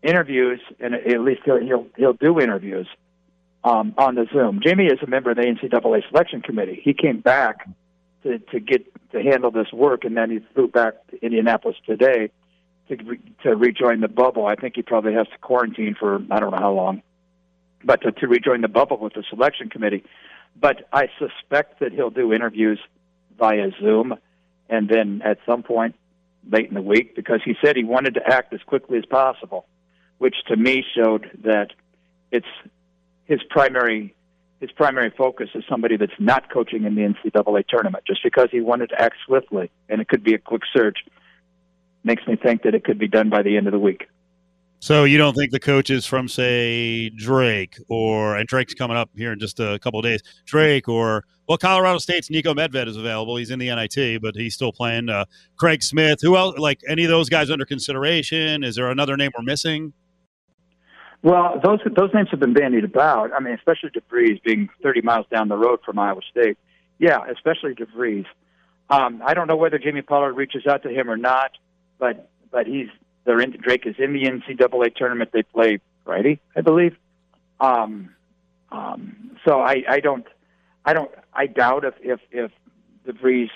interviews, 0.03 0.61
and 0.81 0.95
at 0.95 1.21
least 1.21 1.43
he'll 1.45 1.61
he'll, 1.61 1.87
he'll 1.97 2.13
do 2.15 2.41
interviews 2.41 2.87
um, 3.65 3.95
on 3.99 4.15
the 4.15 4.27
Zoom. 4.33 4.61
Jamie 4.65 4.87
is 4.87 4.99
a 5.03 5.07
member 5.07 5.31
of 5.31 5.37
the 5.37 5.43
NCAA 5.43 6.09
selection 6.09 6.41
committee. 6.41 6.81
He 6.83 6.95
came 6.95 7.21
back 7.21 7.69
to 8.23 8.39
to 8.39 8.61
get 8.61 8.87
to 9.13 9.23
handle 9.23 9.51
this 9.51 9.73
work, 9.73 10.05
and 10.05 10.17
then 10.17 10.31
he 10.31 10.41
flew 10.55 10.69
back 10.69 10.95
to 11.09 11.25
Indianapolis 11.25 11.77
today 11.87 12.31
to 12.89 12.97
re, 12.97 13.21
to 13.43 13.57
rejoin 13.57 14.01
the 14.01 14.09
bubble. 14.09 14.47
I 14.47 14.55
think 14.55 14.77
he 14.77 14.83
probably 14.83 15.15
has 15.15 15.27
to 15.29 15.39
quarantine 15.39 15.97
for 15.99 16.23
I 16.31 16.41
don't 16.41 16.51
know 16.53 16.59
how 16.59 16.73
long, 16.73 17.03
but 17.85 18.03
to, 18.03 18.13
to 18.13 18.27
rejoin 18.27 18.61
the 18.61 18.69
bubble 18.69 18.99
with 18.99 19.15
the 19.15 19.25
selection 19.29 19.69
committee. 19.69 20.05
But 20.59 20.89
I 20.93 21.09
suspect 21.19 21.81
that 21.81 21.93
he'll 21.93 22.11
do 22.11 22.33
interviews 22.33 22.81
via 23.39 23.71
Zoom, 23.81 24.15
and 24.69 24.89
then 24.89 25.23
at 25.25 25.39
some 25.47 25.63
point 25.63 25.95
late 26.51 26.69
in 26.69 26.75
the 26.75 26.83
week, 26.83 27.17
because 27.17 27.41
he 27.45 27.55
said 27.63 27.77
he 27.77 27.85
wanted 27.85 28.15
to 28.15 28.27
act 28.27 28.53
as 28.53 28.61
quickly 28.63 28.99
as 28.99 29.05
possible, 29.05 29.67
which 30.19 30.37
to 30.49 30.57
me 30.57 30.85
showed 30.95 31.31
that 31.45 31.73
it's 32.31 32.47
his 33.25 33.41
primary 33.51 34.15
his 34.61 34.73
primary 34.73 35.11
focus 35.11 35.51
is 35.55 35.65
somebody 35.69 35.99
that's 35.99 36.19
not 36.19 36.51
coaching 36.51 36.85
in 36.85 36.95
the 36.95 37.03
NCAA 37.03 37.67
tournament. 37.69 38.05
Just 38.07 38.23
because 38.23 38.49
he 38.51 38.61
wanted 38.61 38.89
to 38.89 39.01
act 39.01 39.17
swiftly, 39.27 39.71
and 39.89 40.01
it 40.01 40.09
could 40.09 40.25
be 40.25 40.33
a 40.33 40.39
quick 40.39 40.63
search, 40.75 40.99
makes 42.05 42.27
me 42.27 42.37
think 42.37 42.63
that 42.63 42.75
it 42.75 42.83
could 42.83 42.99
be 42.99 43.09
done 43.09 43.29
by 43.29 43.43
the 43.43 43.59
end 43.59 43.67
of 43.67 43.73
the 43.73 43.79
week. 43.79 44.09
So 44.79 45.05
you 45.05 45.19
don't 45.19 45.35
think 45.35 45.53
the 45.53 45.61
coaches 45.61 46.07
from 46.07 46.29
say 46.29 47.09
Drake 47.11 47.77
or 47.89 48.37
and 48.37 48.47
Drake's 48.47 48.75
coming 48.75 48.97
up 48.97 49.11
here 49.17 49.33
in 49.33 49.39
just 49.39 49.59
a 49.59 49.79
couple 49.79 49.99
of 49.99 50.05
days, 50.05 50.23
Drake 50.45 50.89
or 50.89 51.25
well, 51.49 51.59
Colorado 51.59 51.99
State's 51.99 52.29
Niko 52.29 52.55
Medved 52.55 52.89
is 52.89 52.97
available. 52.97 53.37
He's 53.37 53.51
in 53.51 53.59
the 53.59 53.75
NIT, 53.75 54.21
but 54.21 54.35
he's 54.35 54.55
still 54.55 54.73
playing. 54.73 55.09
Uh, 55.09 55.25
Craig 55.57 55.83
Smith, 55.83 56.19
who 56.21 56.37
else? 56.37 56.59
Like 56.59 56.81
any 56.89 57.05
of 57.05 57.11
those 57.11 57.29
guys 57.29 57.51
under 57.51 57.65
consideration? 57.65 58.65
Is 58.65 58.77
there 58.77 58.91
another 58.91 59.17
name 59.17 59.31
we're 59.37 59.45
missing? 59.45 59.93
Well, 61.23 61.61
those 61.63 61.81
those 61.97 62.11
names 62.13 62.29
have 62.31 62.41
been 62.41 62.53
bandied 62.53 62.85
about. 62.85 63.33
I 63.33 63.41
mean, 63.41 63.55
especially 63.55 63.91
DeVries 63.91 64.43
being 64.43 64.69
30 64.83 65.03
miles 65.03 65.27
down 65.31 65.49
the 65.49 65.57
road 65.57 65.81
from 65.85 65.99
Iowa 65.99 66.21
State. 66.31 66.59
Yeah, 66.99 67.19
especially 67.31 67.75
DeVries. 67.75 68.27
Um, 68.91 69.23
I 69.25 69.35
don't 69.35 69.49
know 69.49 69.57
whether 69.57 69.79
Jamie 69.79 70.03
Pollard 70.03 70.35
reaches 70.35 70.67
out 70.67 70.83
to 70.83 70.91
him 70.91 71.11
or 71.11 71.17
not, 71.17 71.53
but 71.99 72.31
but 72.51 72.67
he's 72.67 72.89
they're 73.27 73.41
in, 73.41 73.51
Drake 73.61 73.87
is 73.87 73.97
in 73.99 74.13
the 74.13 74.23
NCAA 74.23 74.95
tournament. 74.95 75.31
They 75.33 75.43
play 75.43 75.81
Friday, 76.05 76.41
I 76.57 76.63
believe. 76.63 76.97
Um, 77.61 78.15
um, 78.71 79.37
so 79.45 79.61
I, 79.61 79.83
I 79.89 80.01
don't 80.01 80.27
I 80.85 80.95
don't 80.95 81.11
I 81.35 81.47
doubt 81.47 81.85
if 81.85 81.95
if 82.01 82.21
if 82.31 82.53
DeVries 83.07 83.51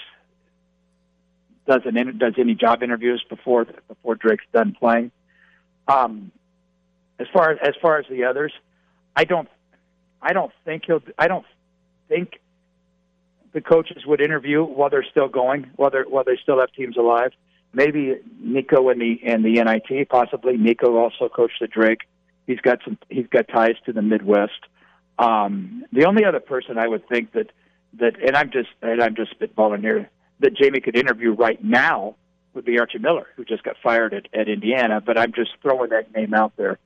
does 1.66 1.82
an 1.84 2.18
does 2.18 2.34
any 2.38 2.54
job 2.54 2.82
interviews 2.82 3.24
before 3.28 3.66
before 3.88 4.16
Drake's 4.16 4.44
done 4.52 4.76
playing. 4.78 5.12
Um, 5.88 6.32
as 7.18 7.26
far 7.32 7.52
as 7.52 7.58
as 7.62 7.74
far 7.80 7.98
as 7.98 8.06
the 8.10 8.24
others, 8.24 8.52
I 9.14 9.24
don't 9.24 9.48
I 10.20 10.32
don't 10.32 10.52
think 10.64 10.84
he'll 10.86 11.02
I 11.18 11.28
don't 11.28 11.46
think 12.08 12.40
the 13.52 13.60
coaches 13.60 14.04
would 14.06 14.20
interview 14.20 14.64
while 14.64 14.90
they're 14.90 15.06
still 15.08 15.28
going, 15.28 15.70
while 15.76 15.90
they 15.90 15.98
while 15.98 16.24
they 16.24 16.38
still 16.42 16.58
have 16.58 16.72
teams 16.72 16.96
alive. 16.96 17.32
Maybe 17.72 18.16
Niko 18.42 18.90
and 18.90 19.00
the 19.00 19.20
and 19.24 19.44
the 19.44 19.62
NIT, 19.62 20.08
possibly 20.08 20.56
Niko 20.56 20.96
also 20.96 21.28
coached 21.28 21.60
the 21.60 21.68
Drake. 21.68 22.00
He's 22.46 22.60
got 22.60 22.80
some 22.84 22.98
he's 23.08 23.28
got 23.28 23.48
ties 23.48 23.76
to 23.86 23.92
the 23.92 24.02
Midwest. 24.02 24.60
Um, 25.18 25.84
the 25.92 26.06
only 26.06 26.24
other 26.24 26.40
person 26.40 26.78
I 26.78 26.88
would 26.88 27.08
think 27.08 27.32
that 27.32 27.50
that 27.98 28.20
and 28.20 28.36
I'm 28.36 28.50
just 28.50 28.70
and 28.82 29.00
I'm 29.02 29.14
just 29.14 29.38
spitballing 29.38 29.80
here 29.80 30.10
that 30.40 30.56
Jamie 30.56 30.80
could 30.80 30.96
interview 30.96 31.32
right 31.32 31.62
now 31.62 32.16
would 32.54 32.64
be 32.64 32.78
Archie 32.78 32.98
Miller, 32.98 33.28
who 33.36 33.44
just 33.44 33.62
got 33.62 33.76
fired 33.82 34.12
at, 34.14 34.26
at 34.34 34.48
Indiana. 34.48 35.00
But 35.00 35.18
I'm 35.18 35.32
just 35.32 35.50
throwing 35.62 35.90
that 35.90 36.12
name 36.14 36.34
out 36.34 36.56
there 36.56 36.78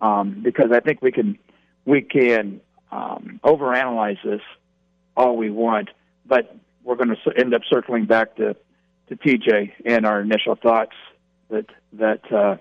um, 0.00 0.40
because 0.42 0.72
I 0.72 0.80
think 0.80 1.00
we 1.02 1.12
can 1.12 1.38
we 1.84 2.02
can 2.02 2.60
um, 2.90 3.40
overanalyze 3.44 4.22
this 4.24 4.40
all 5.16 5.36
we 5.36 5.50
want, 5.50 5.90
but 6.26 6.56
we're 6.82 6.96
going 6.96 7.14
to 7.14 7.38
end 7.38 7.54
up 7.54 7.62
circling 7.70 8.06
back 8.06 8.36
to 8.36 8.56
to 9.08 9.16
TJ 9.16 9.72
and 9.84 10.06
our 10.06 10.20
initial 10.20 10.56
thoughts 10.56 10.94
that 11.50 11.66
that 11.94 12.32
uh, 12.32 12.56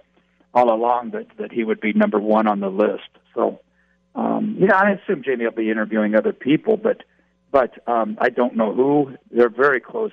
all 0.54 0.74
along 0.74 1.12
that 1.12 1.28
that 1.38 1.52
he 1.52 1.64
would 1.64 1.80
be 1.80 1.94
number 1.94 2.20
one 2.20 2.48
on 2.48 2.60
the 2.60 2.70
list. 2.70 3.10
So, 3.34 3.60
um, 4.16 4.58
you 4.60 4.68
know, 4.68 4.76
I 4.76 4.91
assume 4.91 5.24
Jamie 5.24 5.46
will 5.46 5.52
be 5.52 5.70
interviewing 5.70 6.16
other 6.16 6.34
people, 6.34 6.78
but 6.78 7.04
but 7.52 7.88
um, 7.88 8.18
I 8.20 8.30
don't 8.30 8.56
know 8.56 8.74
who. 8.74 9.18
They're 9.32 9.50
very 9.50 9.80
close. 9.80 10.12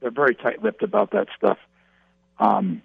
They're 0.00 0.10
very 0.10 0.34
tight-lipped 0.34 0.82
about 0.82 1.12
that 1.12 1.28
stuff. 1.36 1.58
Um, 2.38 2.82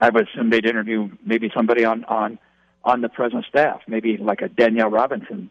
I 0.00 0.10
would 0.10 0.28
assume 0.28 0.50
they'd 0.50 0.66
interview 0.66 1.10
maybe 1.24 1.50
somebody 1.54 1.84
on 1.84 2.04
on 2.04 2.38
on 2.84 3.00
the 3.00 3.08
present 3.08 3.44
staff, 3.46 3.80
maybe 3.86 4.16
like 4.16 4.40
a 4.40 4.48
Daniyal 4.48 4.90
Robinson, 4.90 5.50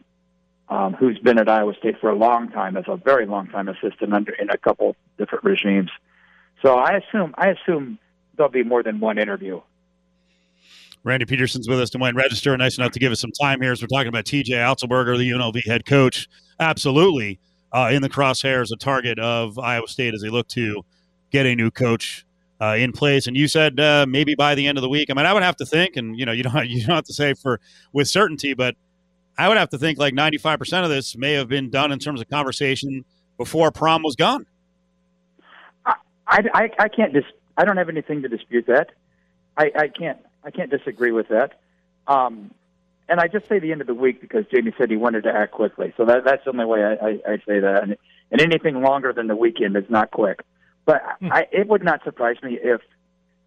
um, 0.68 0.94
who's 0.94 1.18
been 1.18 1.38
at 1.38 1.48
Iowa 1.48 1.74
State 1.78 2.00
for 2.00 2.10
a 2.10 2.14
long 2.14 2.50
time 2.50 2.76
as 2.76 2.84
a 2.88 2.96
very 2.96 3.26
long 3.26 3.48
time 3.48 3.68
assistant 3.68 4.12
under 4.12 4.32
in 4.32 4.50
a 4.50 4.56
couple 4.56 4.96
different 5.18 5.44
regimes. 5.44 5.90
So 6.62 6.74
I 6.74 6.98
assume 6.98 7.34
I 7.36 7.48
assume 7.48 7.98
there'll 8.36 8.50
be 8.50 8.62
more 8.62 8.82
than 8.82 9.00
one 9.00 9.18
interview. 9.18 9.60
Randy 11.04 11.26
Peterson's 11.26 11.68
with 11.68 11.80
us, 11.80 11.90
Des 11.90 11.98
Moines 11.98 12.16
Register. 12.16 12.56
Nice 12.56 12.76
enough 12.76 12.92
to 12.92 12.98
give 12.98 13.12
us 13.12 13.20
some 13.20 13.30
time 13.30 13.60
here 13.60 13.72
as 13.72 13.80
we're 13.80 13.88
talking 13.88 14.08
about 14.08 14.24
TJ 14.24 14.48
Otzelberger, 14.48 15.16
the 15.16 15.30
UNLV 15.30 15.64
head 15.64 15.86
coach. 15.86 16.28
Absolutely 16.58 17.38
uh, 17.72 17.90
in 17.92 18.02
the 18.02 18.08
crosshairs, 18.08 18.72
a 18.72 18.76
target 18.76 19.18
of 19.18 19.58
Iowa 19.58 19.86
State 19.86 20.14
as 20.14 20.22
they 20.22 20.28
look 20.28 20.48
to 20.48 20.84
get 21.30 21.46
a 21.46 21.54
new 21.54 21.70
coach 21.70 22.26
uh, 22.60 22.74
in 22.78 22.92
place. 22.92 23.26
And 23.26 23.36
you 23.36 23.48
said 23.48 23.78
uh, 23.78 24.06
maybe 24.08 24.34
by 24.34 24.54
the 24.54 24.66
end 24.66 24.78
of 24.78 24.82
the 24.82 24.88
week. 24.88 25.10
I 25.10 25.14
mean, 25.14 25.26
I 25.26 25.32
would 25.32 25.42
have 25.42 25.56
to 25.56 25.66
think, 25.66 25.96
and 25.96 26.18
you 26.18 26.26
know, 26.26 26.32
you 26.32 26.42
don't 26.42 26.66
you 26.68 26.86
don't 26.86 26.96
have 26.96 27.04
to 27.04 27.14
say 27.14 27.34
for 27.34 27.60
with 27.92 28.08
certainty, 28.08 28.54
but 28.54 28.74
I 29.36 29.48
would 29.48 29.56
have 29.56 29.70
to 29.70 29.78
think 29.78 29.98
like 29.98 30.14
ninety 30.14 30.38
five 30.38 30.58
percent 30.58 30.84
of 30.84 30.90
this 30.90 31.16
may 31.16 31.34
have 31.34 31.48
been 31.48 31.70
done 31.70 31.92
in 31.92 31.98
terms 31.98 32.20
of 32.20 32.28
conversation 32.28 33.04
before 33.36 33.70
Prohm 33.70 34.02
was 34.02 34.16
gone. 34.16 34.46
I 36.28 36.42
I, 36.54 36.70
I 36.78 36.88
can't 36.88 37.12
dis- 37.12 37.24
I 37.56 37.64
don't 37.64 37.76
have 37.76 37.88
anything 37.88 38.22
to 38.22 38.28
dispute 38.28 38.66
that. 38.66 38.90
I, 39.56 39.72
I 39.76 39.88
can't 39.88 40.18
I 40.44 40.50
can't 40.50 40.70
disagree 40.70 41.12
with 41.12 41.28
that. 41.28 41.60
Um, 42.06 42.52
and 43.08 43.20
I 43.20 43.26
just 43.26 43.48
say 43.48 43.58
the 43.58 43.72
end 43.72 43.80
of 43.80 43.86
the 43.86 43.94
week 43.94 44.20
because 44.20 44.44
Jamie 44.52 44.72
said 44.76 44.90
he 44.90 44.96
wanted 44.96 45.24
to 45.24 45.30
act 45.30 45.52
quickly. 45.52 45.94
So 45.96 46.04
that, 46.04 46.24
that's 46.24 46.44
the 46.44 46.50
only 46.50 46.66
way 46.66 46.84
I, 46.84 46.92
I, 46.92 47.10
I 47.26 47.36
say 47.46 47.58
that. 47.60 47.82
And, 47.82 47.96
and 48.30 48.40
anything 48.40 48.82
longer 48.82 49.12
than 49.12 49.28
the 49.28 49.36
weekend 49.36 49.76
is 49.76 49.84
not 49.88 50.10
quick. 50.10 50.40
But 50.84 51.02
hmm. 51.20 51.32
I, 51.32 51.46
it 51.50 51.68
would 51.68 51.82
not 51.82 52.04
surprise 52.04 52.36
me 52.42 52.58
if 52.62 52.80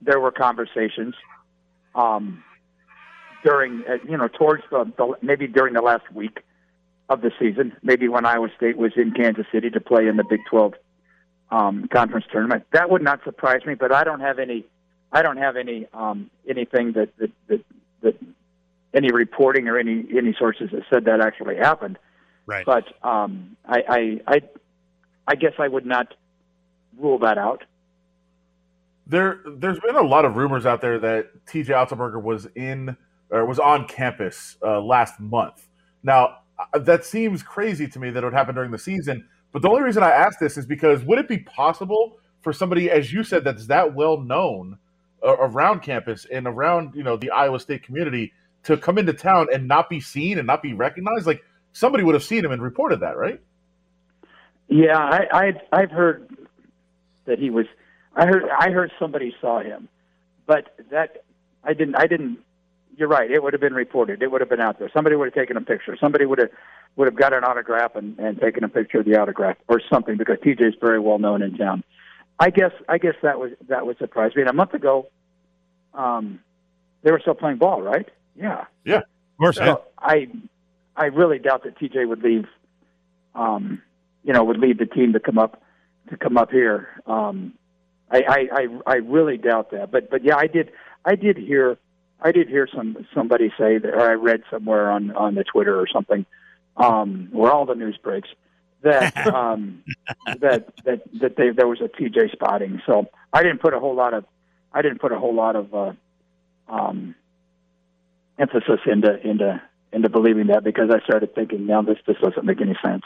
there 0.01 0.19
were 0.19 0.32
conversations 0.32 1.13
um, 1.93 2.43
during, 3.43 3.84
uh, 3.88 3.97
you 4.07 4.17
know, 4.17 4.27
towards 4.27 4.63
the, 4.71 4.91
the 4.97 5.13
maybe 5.21 5.47
during 5.47 5.73
the 5.73 5.82
last 5.82 6.11
week 6.11 6.39
of 7.09 7.21
the 7.21 7.32
season, 7.39 7.73
maybe 7.84 8.07
when 8.07 8.25
Iowa 8.25 8.49
State 8.57 8.77
was 8.77 8.93
in 8.95 9.11
Kansas 9.11 9.45
City 9.51 9.69
to 9.69 9.79
play 9.79 10.07
in 10.07 10.17
the 10.17 10.23
Big 10.23 10.39
12 10.49 10.73
um, 11.52 11.88
conference 11.91 12.26
tournament. 12.32 12.66
That 12.72 12.89
would 12.89 13.02
not 13.02 13.24
surprise 13.24 13.66
me, 13.66 13.76
but 13.76 13.91
I 13.91 14.04
don't 14.04 14.22
have 14.22 14.39
any, 14.39 14.66
I 15.12 15.22
don't 15.22 15.38
have 15.38 15.58
any 15.58 15.88
um, 15.93 16.32
anything 16.47 16.93
that, 16.93 17.10
that 17.18 17.32
that 17.47 17.66
that 18.02 18.16
any 18.93 19.12
reporting 19.12 19.68
or 19.68 19.78
any 19.78 20.06
any 20.18 20.34
sources 20.38 20.70
that 20.72 20.84
said 20.89 21.06
that 21.06 21.22
actually 21.22 21.58
happened. 21.58 21.99
Right. 22.45 22.66
But 22.66 22.86
um, 23.04 23.58
I, 23.66 23.84
I 23.88 24.22
I 24.28 24.41
I 25.28 25.36
guess 25.36 25.54
I 25.60 25.68
would 25.68 25.86
not 25.86 26.14
rule 26.97 27.20
that 27.20 27.38
out. 27.38 27.64
There, 29.08 29.41
there's 29.45 29.80
been 29.80 29.95
a 29.95 30.04
lot 30.04 30.24
of 30.24 30.36
rumors 30.38 30.66
out 30.66 30.80
there 30.80 30.97
that 30.99 31.45
T.J. 31.45 31.74
Otzelberger 31.74 32.22
was 32.22 32.47
in 32.56 32.95
or 33.30 33.45
was 33.45 33.60
on 33.60 33.88
campus 33.88 34.56
uh, 34.62 34.80
last 34.80 35.20
month. 35.20 35.68
Now, 36.04 36.38
uh, 36.58 36.80
that 36.80 37.04
seems 37.04 37.43
crazy 37.43 37.88
to 37.88 37.99
me 37.99 38.10
that 38.12 38.24
it 38.24 38.26
would 38.26 38.34
happen 38.34 38.56
during 38.56 38.72
the 38.72 38.80
season. 38.80 39.28
But 39.52 39.62
the 39.62 39.70
only 39.70 39.82
reason 39.82 40.04
I 40.04 40.12
ask 40.12 40.39
this 40.39 40.58
is 40.58 40.66
because 40.66 41.04
would 41.04 41.20
it 41.20 41.28
be 41.28 41.39
possible 41.39 42.18
for 42.41 42.54
somebody, 42.54 42.89
as 42.89 43.12
you 43.12 43.24
said, 43.24 43.43
that's 43.43 43.68
that 43.68 43.93
well 43.93 44.18
known 44.18 44.78
uh, 45.24 45.38
around 45.38 45.82
campus 45.82 46.26
and 46.32 46.47
around 46.47 46.95
you 46.95 47.04
know 47.04 47.18
the 47.18 47.32
Iowa 47.32 47.60
State 47.60 47.84
community 47.84 48.34
to 48.64 48.78
come 48.78 48.97
into 48.97 49.14
town 49.14 49.47
and 49.54 49.68
not 49.68 49.89
be 49.89 49.99
seen 49.99 50.38
and 50.38 50.47
not 50.47 50.62
be 50.62 50.74
recognized? 50.74 51.28
Like 51.28 51.43
somebody 51.74 52.04
would 52.04 52.16
have 52.16 52.24
seen 52.24 52.43
him 52.43 52.52
and 52.52 52.62
reported 52.62 53.02
that, 53.02 53.18
right? 53.18 53.41
Yeah, 54.68 54.97
I, 54.97 55.28
I 55.34 55.54
I've 55.74 55.91
heard 55.91 56.30
that 57.26 57.39
he 57.39 57.49
was. 57.49 57.66
I 58.16 58.26
heard 58.26 58.43
I 58.49 58.72
heard 58.72 58.91
somebody 58.99 59.36
saw 59.41 59.62
him, 59.62 59.89
but 60.45 60.76
that 60.91 61.24
I 61.64 61.74
didn't. 61.74 61.95
I 61.95 62.08
didn't. 62.08 62.39
You're 62.97 63.07
right. 63.07 63.29
It 63.29 63.41
would 63.41 63.53
have 63.53 63.61
been 63.61 63.73
reported. 63.73 64.21
It 64.21 64.31
would 64.31 64.41
have 64.41 64.49
been 64.49 64.61
out 64.61 64.79
there. 64.79 64.89
Somebody 64.93 65.15
would 65.15 65.25
have 65.25 65.33
taken 65.33 65.57
a 65.57 65.61
picture. 65.61 65.97
Somebody 65.99 66.25
would 66.25 66.39
have 66.39 66.49
would 66.97 67.07
have 67.07 67.15
got 67.15 67.33
an 67.33 67.43
autograph 67.43 67.95
and, 67.95 68.19
and 68.19 68.39
taken 68.39 68.63
a 68.63 68.69
picture 68.69 68.99
of 68.99 69.05
the 69.05 69.15
autograph 69.15 69.57
or 69.69 69.81
something 69.91 70.17
because 70.17 70.37
TJ 70.39 70.61
is 70.61 70.73
very 70.81 70.99
well 70.99 71.19
known 71.19 71.41
in 71.41 71.57
town. 71.57 71.83
I 72.39 72.49
guess 72.49 72.71
I 72.89 72.97
guess 72.97 73.15
that 73.21 73.39
was 73.39 73.51
that 73.69 73.85
would 73.85 73.97
surprise 73.97 74.35
me. 74.35 74.41
And 74.41 74.49
a 74.49 74.53
month 74.53 74.73
ago, 74.73 75.07
um, 75.93 76.39
they 77.03 77.11
were 77.11 77.19
still 77.19 77.35
playing 77.35 77.57
ball, 77.57 77.81
right? 77.81 78.09
Yeah. 78.35 78.65
Yeah, 78.83 78.97
of 78.97 79.03
course. 79.39 79.55
So 79.57 79.63
yeah. 79.63 79.75
I 79.97 80.27
I 80.95 81.05
really 81.05 81.39
doubt 81.39 81.63
that 81.63 81.77
TJ 81.77 82.07
would 82.07 82.23
leave. 82.23 82.45
Um, 83.33 83.81
you 84.23 84.33
know, 84.33 84.43
would 84.43 84.59
leave 84.59 84.77
the 84.77 84.85
team 84.85 85.13
to 85.13 85.19
come 85.19 85.37
up 85.37 85.63
to 86.09 86.17
come 86.17 86.37
up 86.37 86.51
here. 86.51 86.89
Um, 87.05 87.53
I, 88.09 88.23
I 88.27 88.47
I 88.51 88.67
I 88.85 88.95
really 88.95 89.37
doubt 89.37 89.71
that. 89.71 89.91
But 89.91 90.09
but 90.09 90.23
yeah, 90.23 90.35
I 90.35 90.47
did 90.47 90.71
I 91.05 91.15
did 91.15 91.37
hear 91.37 91.77
I 92.22 92.32
did 92.32 92.47
hear 92.47 92.67
some 92.74 93.05
somebody 93.13 93.49
say 93.57 93.78
that, 93.78 93.93
or 93.93 94.01
I 94.01 94.13
read 94.13 94.43
somewhere 94.51 94.91
on 94.91 95.11
on 95.11 95.36
the 95.36 95.43
Twitter 95.43 95.80
or 95.80 95.88
something, 95.88 96.26
um, 96.78 97.30
where 97.32 97.51
all 97.51 97.65
the 97.65 97.76
news 97.76 97.97
breaks 98.01 98.30
that 98.84 99.15
um, 99.34 99.84
that 100.39 100.67
that 100.86 101.01
that 101.19 101.36
they, 101.36 101.49
there 101.49 101.67
was 101.67 101.82
a 101.82 101.88
TJ 101.88 102.32
spotting. 102.32 102.82
So 102.86 103.07
I 103.34 103.43
didn't 103.43 103.61
put 103.61 103.74
a 103.74 103.80
whole 103.80 103.95
lot 103.95 104.13
of 104.13 104.26
I 104.74 104.82
didn't 104.82 104.99
put 104.99 105.11
a 105.11 105.19
whole 105.19 105.36
lot 105.36 105.55
of 105.55 105.74
uh, 105.74 105.93
um, 106.69 107.15
emphasis 108.38 108.80
into 108.86 109.28
into 109.28 109.61
into 109.91 110.09
believing 110.09 110.47
that 110.47 110.63
because 110.63 110.89
I 110.89 111.03
started 111.03 111.36
thinking 111.36 111.65
now 111.65 111.82
this 111.82 111.97
this 112.07 112.17
doesn't 112.22 112.45
make 112.45 112.61
any 112.61 112.78
sense. 112.84 113.03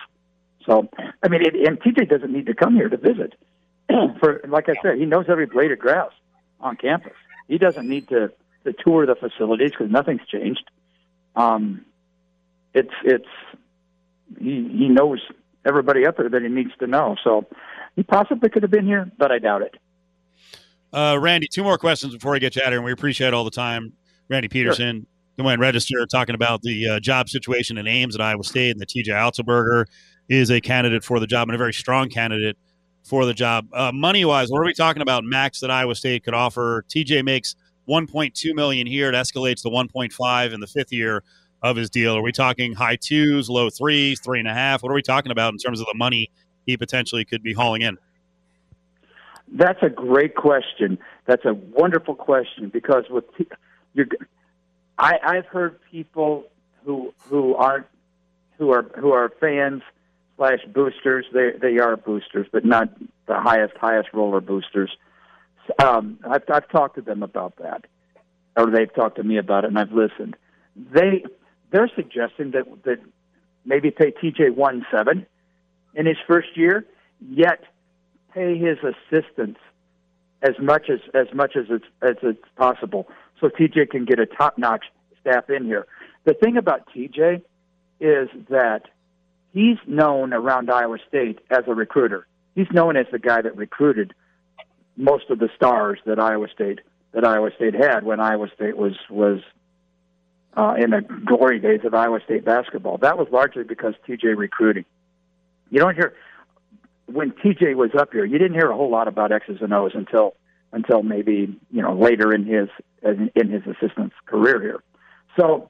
So 0.66 0.90
I 1.24 1.28
mean, 1.28 1.42
it, 1.42 1.56
and 1.68 1.80
TJ 1.80 2.10
doesn't 2.10 2.32
need 2.32 2.48
to 2.48 2.54
come 2.54 2.76
here 2.76 2.90
to 2.90 2.98
visit. 2.98 3.34
For 4.20 4.42
like 4.48 4.70
I 4.70 4.76
said, 4.82 4.98
he 4.98 5.06
knows 5.06 5.26
every 5.30 5.46
blade 5.46 5.72
of 5.72 5.80
grass 5.80 6.12
on 6.60 6.76
campus. 6.76 7.14
He 7.48 7.58
doesn't 7.58 7.88
need 7.88 8.10
to 8.10 8.32
to 8.66 8.74
tour 8.74 9.04
of 9.04 9.08
the 9.08 9.30
facilities 9.30 9.72
because 9.72 9.90
nothing's 9.90 10.26
changed. 10.28 10.70
Um, 11.36 11.86
it's 12.74 12.94
it's 13.04 13.30
he 14.40 14.68
he 14.72 14.90
knows 14.90 15.22
everybody 15.66 16.06
up 16.06 16.18
there 16.18 16.30
that 16.30 16.42
he 16.42 16.50
needs 16.50 16.72
to 16.80 16.88
know. 16.88 17.16
So 17.24 17.46
he 17.96 18.04
possibly 18.04 18.50
could 18.50 18.64
have 18.64 18.72
been 18.72 18.86
here, 18.86 19.10
but 19.18 19.32
I 19.32 19.40
doubt 19.40 19.62
it. 19.62 19.76
Uh, 20.94 21.18
Randy, 21.20 21.48
two 21.48 21.64
more 21.64 21.78
questions 21.78 22.14
before 22.14 22.32
we 22.34 22.40
get 22.40 22.56
you 22.56 22.62
out 22.62 22.68
of 22.68 22.72
here, 22.72 22.80
and 22.80 22.86
we 22.86 22.92
appreciate 22.92 23.34
all 23.34 23.44
the 23.44 23.52
time. 23.52 23.94
Randy 24.30 24.48
Peterson, 24.48 25.06
Des 25.38 25.44
Moines 25.44 25.60
Register, 25.60 26.06
talking 26.10 26.36
about 26.36 26.62
the 26.62 26.88
uh, 26.88 27.00
job 27.00 27.30
situation 27.30 27.78
in 27.78 27.88
Ames 27.88 28.16
at 28.16 28.22
Iowa 28.22 28.44
State, 28.44 28.72
and 28.72 28.80
the 28.80 28.86
TJ 28.86 29.08
Otzelberger 29.10 29.86
is 30.30 30.50
a 30.50 30.62
candidate 30.62 31.04
for 31.04 31.20
the 31.20 31.28
job 31.28 31.50
and 31.50 31.56
a 31.56 31.58
very 31.58 31.74
strong 31.74 32.10
candidate 32.10 32.58
for 33.04 33.26
the 33.26 33.34
job. 33.34 33.68
Uh, 33.74 33.92
money 33.94 34.26
wise, 34.26 34.50
what 34.50 34.60
are 34.60 34.66
we 34.66 34.74
talking 34.74 35.02
about? 35.02 35.24
Max 35.24 35.60
that 35.60 35.70
Iowa 35.70 35.96
State 35.96 36.24
could 36.24 36.34
offer. 36.34 36.86
TJ 36.90 37.24
makes 37.24 37.56
1.2 37.88 38.54
million 38.54 38.88
here. 38.88 39.10
It 39.10 39.16
escalates 39.16 39.62
to 39.64 39.70
1.5 39.70 40.54
in 40.54 40.60
the 40.60 40.68
fifth 40.68 40.92
year 40.92 41.24
of 41.62 41.76
his 41.76 41.90
deal. 41.90 42.16
Are 42.16 42.22
we 42.22 42.32
talking 42.32 42.74
high 42.74 42.96
twos, 42.96 43.50
low 43.50 43.70
threes, 43.70 44.20
three 44.20 44.40
and 44.40 44.48
a 44.48 44.54
half? 44.54 44.84
What 44.84 44.92
are 44.92 44.96
we 44.96 45.02
talking 45.02 45.32
about 45.32 45.54
in 45.54 45.58
terms 45.58 45.80
of 45.80 45.88
the 45.88 45.98
money 45.98 46.30
he 46.66 46.78
potentially 46.78 47.26
could 47.26 47.44
be 47.44 47.54
hauling 47.54 47.82
in? 47.82 47.98
That's 49.48 49.82
a 49.82 49.90
great 49.90 50.36
question. 50.36 50.98
That's 51.26 51.46
a 51.46 51.54
wonderful 51.54 52.16
question 52.16 52.70
because 52.70 53.06
with 53.10 53.26
you're, 53.94 54.08
I, 54.98 55.14
I've 55.24 55.46
heard 55.46 55.80
people 55.92 56.46
who 56.84 57.14
who 57.30 57.56
aren't 57.56 57.86
who 58.58 58.72
are 58.72 58.84
who 58.98 59.12
are 59.12 59.32
fans 59.40 59.82
slash 60.38 60.60
boosters. 60.74 61.26
They 61.34 61.52
they 61.62 61.80
are 61.80 61.96
boosters, 61.96 62.48
but 62.52 62.66
not 62.66 62.90
the 63.28 63.40
highest 63.40 63.76
highest 63.78 64.10
roller 64.14 64.42
boosters. 64.42 64.96
Um, 65.84 66.20
I've 66.30 66.44
I've 66.52 66.70
talked 66.70 66.96
to 66.96 67.02
them 67.02 67.24
about 67.24 67.56
that, 67.58 67.86
or 68.58 68.70
they've 68.70 68.94
talked 68.94 69.18
to 69.18 69.24
me 69.24 69.38
about 69.38 69.64
it, 69.64 69.68
and 69.68 69.80
I've 69.80 69.92
listened. 69.92 70.36
They 70.76 71.24
they're 71.72 71.92
suggesting 71.96 72.52
that 72.52 72.66
that 72.84 73.00
maybe 73.66 73.92
pay 73.92 74.12
TJ 74.12 74.56
one 74.56 74.86
seven 74.92 75.26
in 75.94 76.06
his 76.06 76.18
first 76.28 76.56
year, 76.56 76.86
yet 77.20 77.64
pay 78.34 78.58
his 78.58 78.78
assistants 78.80 79.60
as 80.42 80.54
much 80.62 80.90
as 80.90 81.00
as 81.14 81.34
much 81.34 81.56
as 81.56 81.66
it's 81.70 81.86
as 82.02 82.16
it's 82.22 82.48
possible, 82.58 83.08
so 83.40 83.48
TJ 83.48 83.90
can 83.90 84.06
get 84.06 84.20
a 84.20 84.26
top 84.26 84.58
notch 84.58 84.86
staff 85.22 85.50
in 85.50 85.66
here. 85.66 85.88
The 86.26 86.34
thing 86.34 86.58
about 86.58 86.88
TJ 86.94 87.42
is 88.00 88.30
that 88.50 88.84
he's 89.52 89.78
known 89.88 90.34
around 90.34 90.70
Iowa 90.70 90.98
State 91.08 91.40
as 91.50 91.64
a 91.68 91.74
recruiter. 91.74 92.28
He's 92.56 92.72
known 92.72 92.98
as 92.98 93.06
the 93.12 93.20
guy 93.20 93.42
that 93.42 93.56
recruited 93.56 94.14
most 94.98 95.30
of 95.30 95.40
the 95.40 95.50
stars 95.56 96.00
that 96.06 96.20
Iowa 96.20 96.48
State 96.54 96.80
that 97.12 97.26
Iowa 97.26 97.50
State 97.56 97.74
had 97.74 98.04
when 98.04 98.20
Iowa 98.20 98.48
State 98.54 98.78
was 98.78 98.94
was 99.10 99.40
uh, 100.56 100.76
in 100.78 100.92
the 100.92 101.02
glory 101.26 101.60
days 101.60 101.82
of 101.84 101.94
Iowa 101.94 102.20
State 102.24 102.46
basketball. 102.46 102.98
That 102.98 103.18
was 103.18 103.28
largely 103.32 103.64
because 103.64 103.94
TJ 104.08 104.36
recruiting. 104.38 104.86
You 105.70 105.80
don't 105.80 105.96
hear 105.96 106.14
when 107.08 107.32
TJ 107.32 107.76
was 107.76 107.92
up 107.98 108.12
here. 108.12 108.26
You 108.26 108.38
didn't 108.38 108.54
hear 108.54 108.70
a 108.70 108.76
whole 108.76 108.90
lot 108.90 109.08
about 109.08 109.32
X's 109.32 109.58
and 109.62 109.74
O's 109.74 109.92
until 109.94 110.36
until 110.72 111.04
maybe 111.04 111.58
you 111.72 111.82
know 111.82 111.94
later 111.94 112.34
in 112.34 112.46
his 112.46 112.70
in 113.04 113.50
his 113.50 113.64
assistant's 113.66 114.16
career 114.26 114.62
here. 114.62 114.84
So 115.38 115.70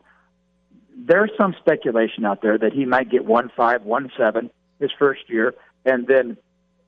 there's 0.97 1.31
some 1.37 1.55
speculation 1.59 2.25
out 2.25 2.41
there 2.41 2.57
that 2.57 2.73
he 2.73 2.85
might 2.85 3.09
get 3.09 3.25
one 3.25 3.51
five, 3.55 3.83
one 3.83 4.11
seven 4.17 4.49
his 4.79 4.91
first 4.97 5.29
year, 5.29 5.53
and 5.85 6.07
then 6.07 6.37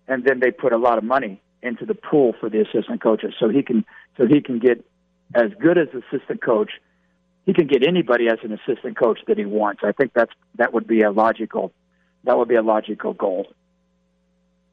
and 0.07 0.23
then 0.23 0.39
they 0.39 0.51
put 0.51 0.73
a 0.73 0.77
lot 0.77 0.97
of 0.97 1.03
money 1.03 1.41
into 1.61 1.85
the 1.85 1.95
pool 1.95 2.33
for 2.39 2.49
the 2.49 2.61
assistant 2.61 3.01
coaches, 3.01 3.33
so 3.39 3.49
he 3.49 3.63
can 3.63 3.85
so 4.17 4.25
he 4.27 4.41
can 4.41 4.59
get 4.59 4.85
as 5.35 5.51
good 5.59 5.77
as 5.77 5.87
assistant 5.89 6.41
coach. 6.41 6.71
He 7.45 7.53
can 7.53 7.67
get 7.67 7.87
anybody 7.87 8.27
as 8.27 8.39
an 8.43 8.51
assistant 8.51 8.97
coach 8.97 9.19
that 9.27 9.37
he 9.37 9.45
wants. 9.45 9.81
I 9.83 9.91
think 9.91 10.11
that's 10.13 10.31
that 10.55 10.73
would 10.73 10.87
be 10.87 11.01
a 11.01 11.11
logical 11.11 11.73
that 12.23 12.37
would 12.37 12.47
be 12.47 12.55
a 12.55 12.61
logical 12.61 13.13
goal. 13.13 13.47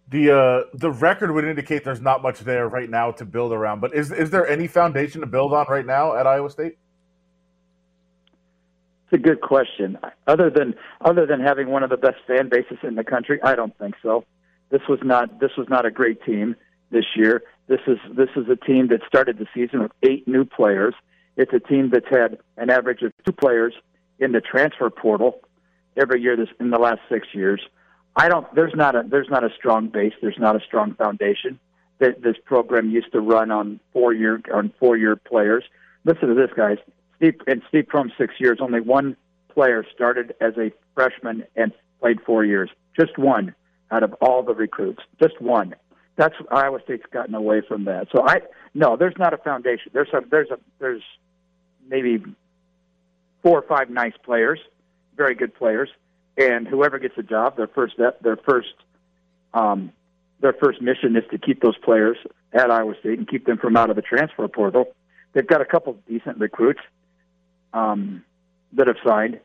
The 0.09 0.31
uh, 0.31 0.63
the 0.75 0.91
record 0.91 1.31
would 1.31 1.45
indicate 1.45 1.85
there's 1.85 2.01
not 2.01 2.23
much 2.23 2.41
there 2.41 2.69
right 2.69 2.91
now 2.91 3.13
to 3.13 3.25
build 3.25 3.53
around. 3.53 3.81
But 3.81 3.95
is 3.95 4.13
is 4.13 4.31
there 4.31 4.47
any 4.47 4.67
foundation 4.67 5.21
to 5.23 5.27
build 5.27 5.53
on 5.55 5.67
right 5.69 5.87
now 5.87 6.15
at 6.17 6.27
Iowa 6.27 6.51
State? 6.51 6.77
It's 9.07 9.13
a 9.15 9.19
good 9.19 9.41
question. 9.41 9.99
Other 10.27 10.51
than 10.51 10.75
other 11.01 11.27
than 11.27 11.41
having 11.41 11.71
one 11.71 11.83
of 11.83 11.91
the 11.91 11.97
best 11.97 12.19
fan 12.27 12.49
bases 12.49 12.79
in 12.83 12.97
the 12.97 13.05
country, 13.05 13.41
I 13.43 13.55
don't 13.55 13.77
think 13.79 13.95
so. 14.03 14.25
This 14.71 14.83
was 14.89 14.99
not 15.03 15.41
this 15.41 15.53
was 15.57 15.69
not 15.69 15.87
a 15.87 15.91
great 15.91 16.23
team 16.25 16.57
this 16.95 17.05
year. 17.15 17.43
This 17.67 17.81
is 17.87 17.99
this 18.17 18.31
is 18.37 18.49
a 18.49 18.57
team 18.57 18.89
that 18.89 19.01
started 19.07 19.39
the 19.39 19.47
season 19.53 19.83
with 19.83 19.93
eight 20.03 20.27
new 20.27 20.47
players. 20.47 20.95
It's 21.37 21.53
a 21.53 21.61
team 21.61 21.91
that's 21.93 22.09
had 22.09 22.39
an 22.57 22.71
average 22.71 23.03
of 23.03 23.13
two 23.27 23.33
players 23.33 23.75
in 24.19 24.33
the 24.33 24.41
transfer 24.41 24.89
portal 24.89 25.41
every 25.97 26.23
year 26.23 26.37
this 26.37 26.49
in 26.61 26.71
the 26.71 26.79
last 26.79 27.01
six 27.11 27.29
years. 27.33 27.61
I 28.17 28.29
don't. 28.29 28.47
There's 28.55 28.75
not 28.75 28.95
a 28.95 29.03
there's 29.07 29.29
not 29.29 29.45
a 29.45 29.51
strong 29.57 29.89
base. 29.89 30.13
There's 30.23 30.39
not 30.39 30.57
a 30.57 30.61
strong 30.65 30.95
foundation. 30.95 31.59
That 31.99 32.23
this 32.23 32.37
program 32.45 32.91
used 32.91 33.13
to 33.13 33.21
run 33.21 33.51
on 33.51 33.81
four 33.93 34.13
year 34.13 34.41
on 34.53 34.73
four 34.79 34.97
year 34.97 35.17
players. 35.17 35.65
Listen 36.05 36.29
to 36.29 36.35
this, 36.35 36.51
guys. 36.57 36.79
Steve 37.17 37.35
in 37.47 37.63
Steve 37.69 37.87
Prohm's 37.93 38.13
six 38.17 38.35
years, 38.39 38.59
only 38.61 38.81
one 38.81 39.17
player 39.53 39.85
started 39.95 40.35
as 40.41 40.55
a 40.59 40.71
freshman 40.95 41.45
and 41.57 41.73
played 42.01 42.21
four 42.25 42.45
years. 42.45 42.71
Just 42.99 43.19
one 43.19 43.55
out 43.91 44.03
of 44.03 44.13
all 44.21 44.43
the 44.43 44.55
recruits. 44.55 45.03
Just 45.21 45.41
one. 45.41 45.75
That's 46.17 46.35
Iowa 46.51 46.79
State's 46.85 47.07
gotten 47.11 47.35
away 47.35 47.61
from 47.67 47.85
that. 47.85 48.09
So 48.13 48.25
I 48.27 48.41
no, 48.75 48.97
there's 48.97 49.15
not 49.19 49.35
a 49.35 49.39
foundation. 49.39 49.91
There's 49.93 50.09
a 50.13 50.21
there's 50.29 50.51
a 50.51 50.59
there's 50.79 51.03
maybe 51.89 52.23
four 53.43 53.59
or 53.59 53.63
five 53.63 53.91
nice 53.91 54.15
players, 54.25 54.59
very 55.17 55.35
good 55.35 55.55
players, 55.55 55.89
and 56.37 56.67
whoever 56.67 56.99
gets 56.99 57.15
a 57.19 57.23
job, 57.23 57.57
their 57.57 57.67
first 57.67 57.95
their 57.99 58.37
first 58.37 58.75
um, 59.53 59.93
their 60.41 60.53
first 60.53 60.81
mission 60.81 61.17
is 61.17 61.25
to 61.31 61.39
keep 61.39 61.63
those 61.63 61.77
players 61.79 62.17
at 62.53 62.71
Iowa 62.71 62.95
State 63.01 63.19
and 63.19 63.29
keep 63.29 63.47
them 63.47 63.59
from 63.59 63.77
out 63.77 63.91
of 63.91 63.97
the 63.97 64.03
transfer 64.03 64.47
portal. 64.49 64.95
They've 65.33 65.47
got 65.47 65.61
a 65.61 65.65
couple 65.65 65.97
decent 66.09 66.39
recruits 66.39 66.81
um, 67.73 68.25
that 68.73 68.87
have 68.87 68.97
signed. 69.05 69.41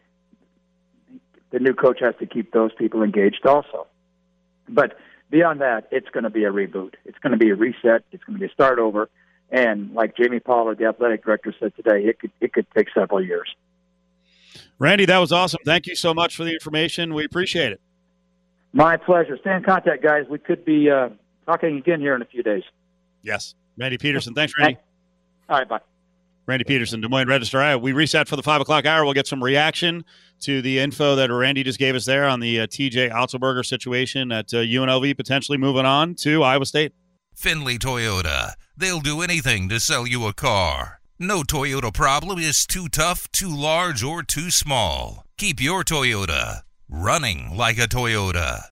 The 1.52 1.60
new 1.60 1.74
coach 1.74 2.00
has 2.02 2.14
to 2.20 2.28
keep 2.28 2.52
those 2.52 2.72
people 2.78 3.02
engaged 3.02 3.46
also. 3.46 3.88
But 4.68 4.98
beyond 5.30 5.62
that, 5.62 5.88
it's 5.92 6.10
going 6.10 6.24
to 6.24 6.30
be 6.30 6.44
a 6.44 6.52
reboot. 6.52 6.96
It's 7.06 7.18
going 7.20 7.32
to 7.32 7.38
be 7.38 7.50
a 7.50 7.56
reset. 7.56 8.04
It's 8.12 8.24
going 8.24 8.38
to 8.38 8.40
be 8.40 8.46
a 8.46 8.54
start 8.54 8.80
over. 8.80 9.10
And 9.52 9.94
like 9.94 10.16
Jamie 10.16 10.40
Pollard, 10.40 10.78
the 10.78 10.86
athletic 10.86 11.24
director, 11.24 11.54
said 11.60 11.76
today, 11.76 12.04
it 12.06 12.20
could 12.20 12.32
it 12.40 12.54
could 12.54 12.68
take 12.76 12.88
several 12.94 13.24
years. 13.24 13.56
Randy, 14.78 15.06
that 15.06 15.18
was 15.18 15.32
awesome. 15.32 15.60
Thank 15.66 15.88
you 15.88 15.96
so 15.96 16.14
much 16.14 16.36
for 16.36 16.44
the 16.44 16.54
information. 16.54 17.14
We 17.14 17.26
appreciate 17.26 17.72
it. 17.72 17.82
My 18.72 18.98
pleasure. 18.98 19.38
Stay 19.42 19.54
in 19.56 19.64
contact, 19.64 20.04
guys. 20.04 20.26
We 20.30 20.38
could 20.38 20.64
be 20.64 20.90
uh, 20.90 21.10
talking 21.46 21.78
again 21.78 22.00
here 22.00 22.16
in 22.16 22.22
a 22.22 22.26
few 22.26 22.44
days. 22.44 22.64
Yes. 23.24 23.56
Randy 23.78 23.98
Peterson. 23.98 24.36
Thanks, 24.36 24.54
Randy. 24.58 24.78
All 25.50 25.58
right, 25.58 25.68
bye. 25.68 25.80
Randy 26.50 26.66
Peterson, 26.66 27.00
Des 27.00 27.08
Moines 27.08 27.28
Register. 27.28 27.60
All 27.60 27.64
right, 27.64 27.76
we 27.76 27.92
reset 27.92 28.28
for 28.28 28.36
the 28.36 28.42
five 28.42 28.60
o'clock 28.60 28.88
hour. 28.88 29.06
We'll 29.06 29.14
get 29.14 29.28
some 29.28 29.44
reaction 29.44 30.04
to 30.42 30.64
the 30.64 30.80
info 30.80 31.16
that 31.16 31.32
Randy 31.32 31.64
just 31.64 31.78
gave 31.78 31.94
us 31.94 32.06
there 32.06 32.26
on 32.26 32.40
the 32.40 32.62
uh, 32.62 32.68
TJ 32.68 33.12
Otzelberger 33.12 33.64
situation 33.64 34.32
at 34.32 34.52
uh, 34.54 34.58
UNLV 34.58 35.16
potentially 35.16 35.60
moving 35.60 35.86
on 35.86 36.16
to 36.16 36.42
Iowa 36.42 36.66
State. 36.66 36.94
Finley 37.36 37.78
Toyota. 37.78 38.54
They'll 38.76 39.00
do 39.00 39.22
anything 39.22 39.70
to 39.70 39.80
sell 39.80 40.08
you 40.08 40.26
a 40.26 40.34
car. 40.34 41.00
No 41.20 41.44
Toyota 41.44 41.94
problem 41.94 42.40
is 42.40 42.66
too 42.66 42.88
tough, 42.88 43.32
too 43.32 43.56
large, 43.56 44.02
or 44.04 44.24
too 44.24 44.50
small. 44.50 45.26
Keep 45.38 45.62
your 45.62 45.84
Toyota 45.84 46.62
running 46.90 47.56
like 47.56 47.78
a 47.78 47.88
Toyota. 47.88 48.64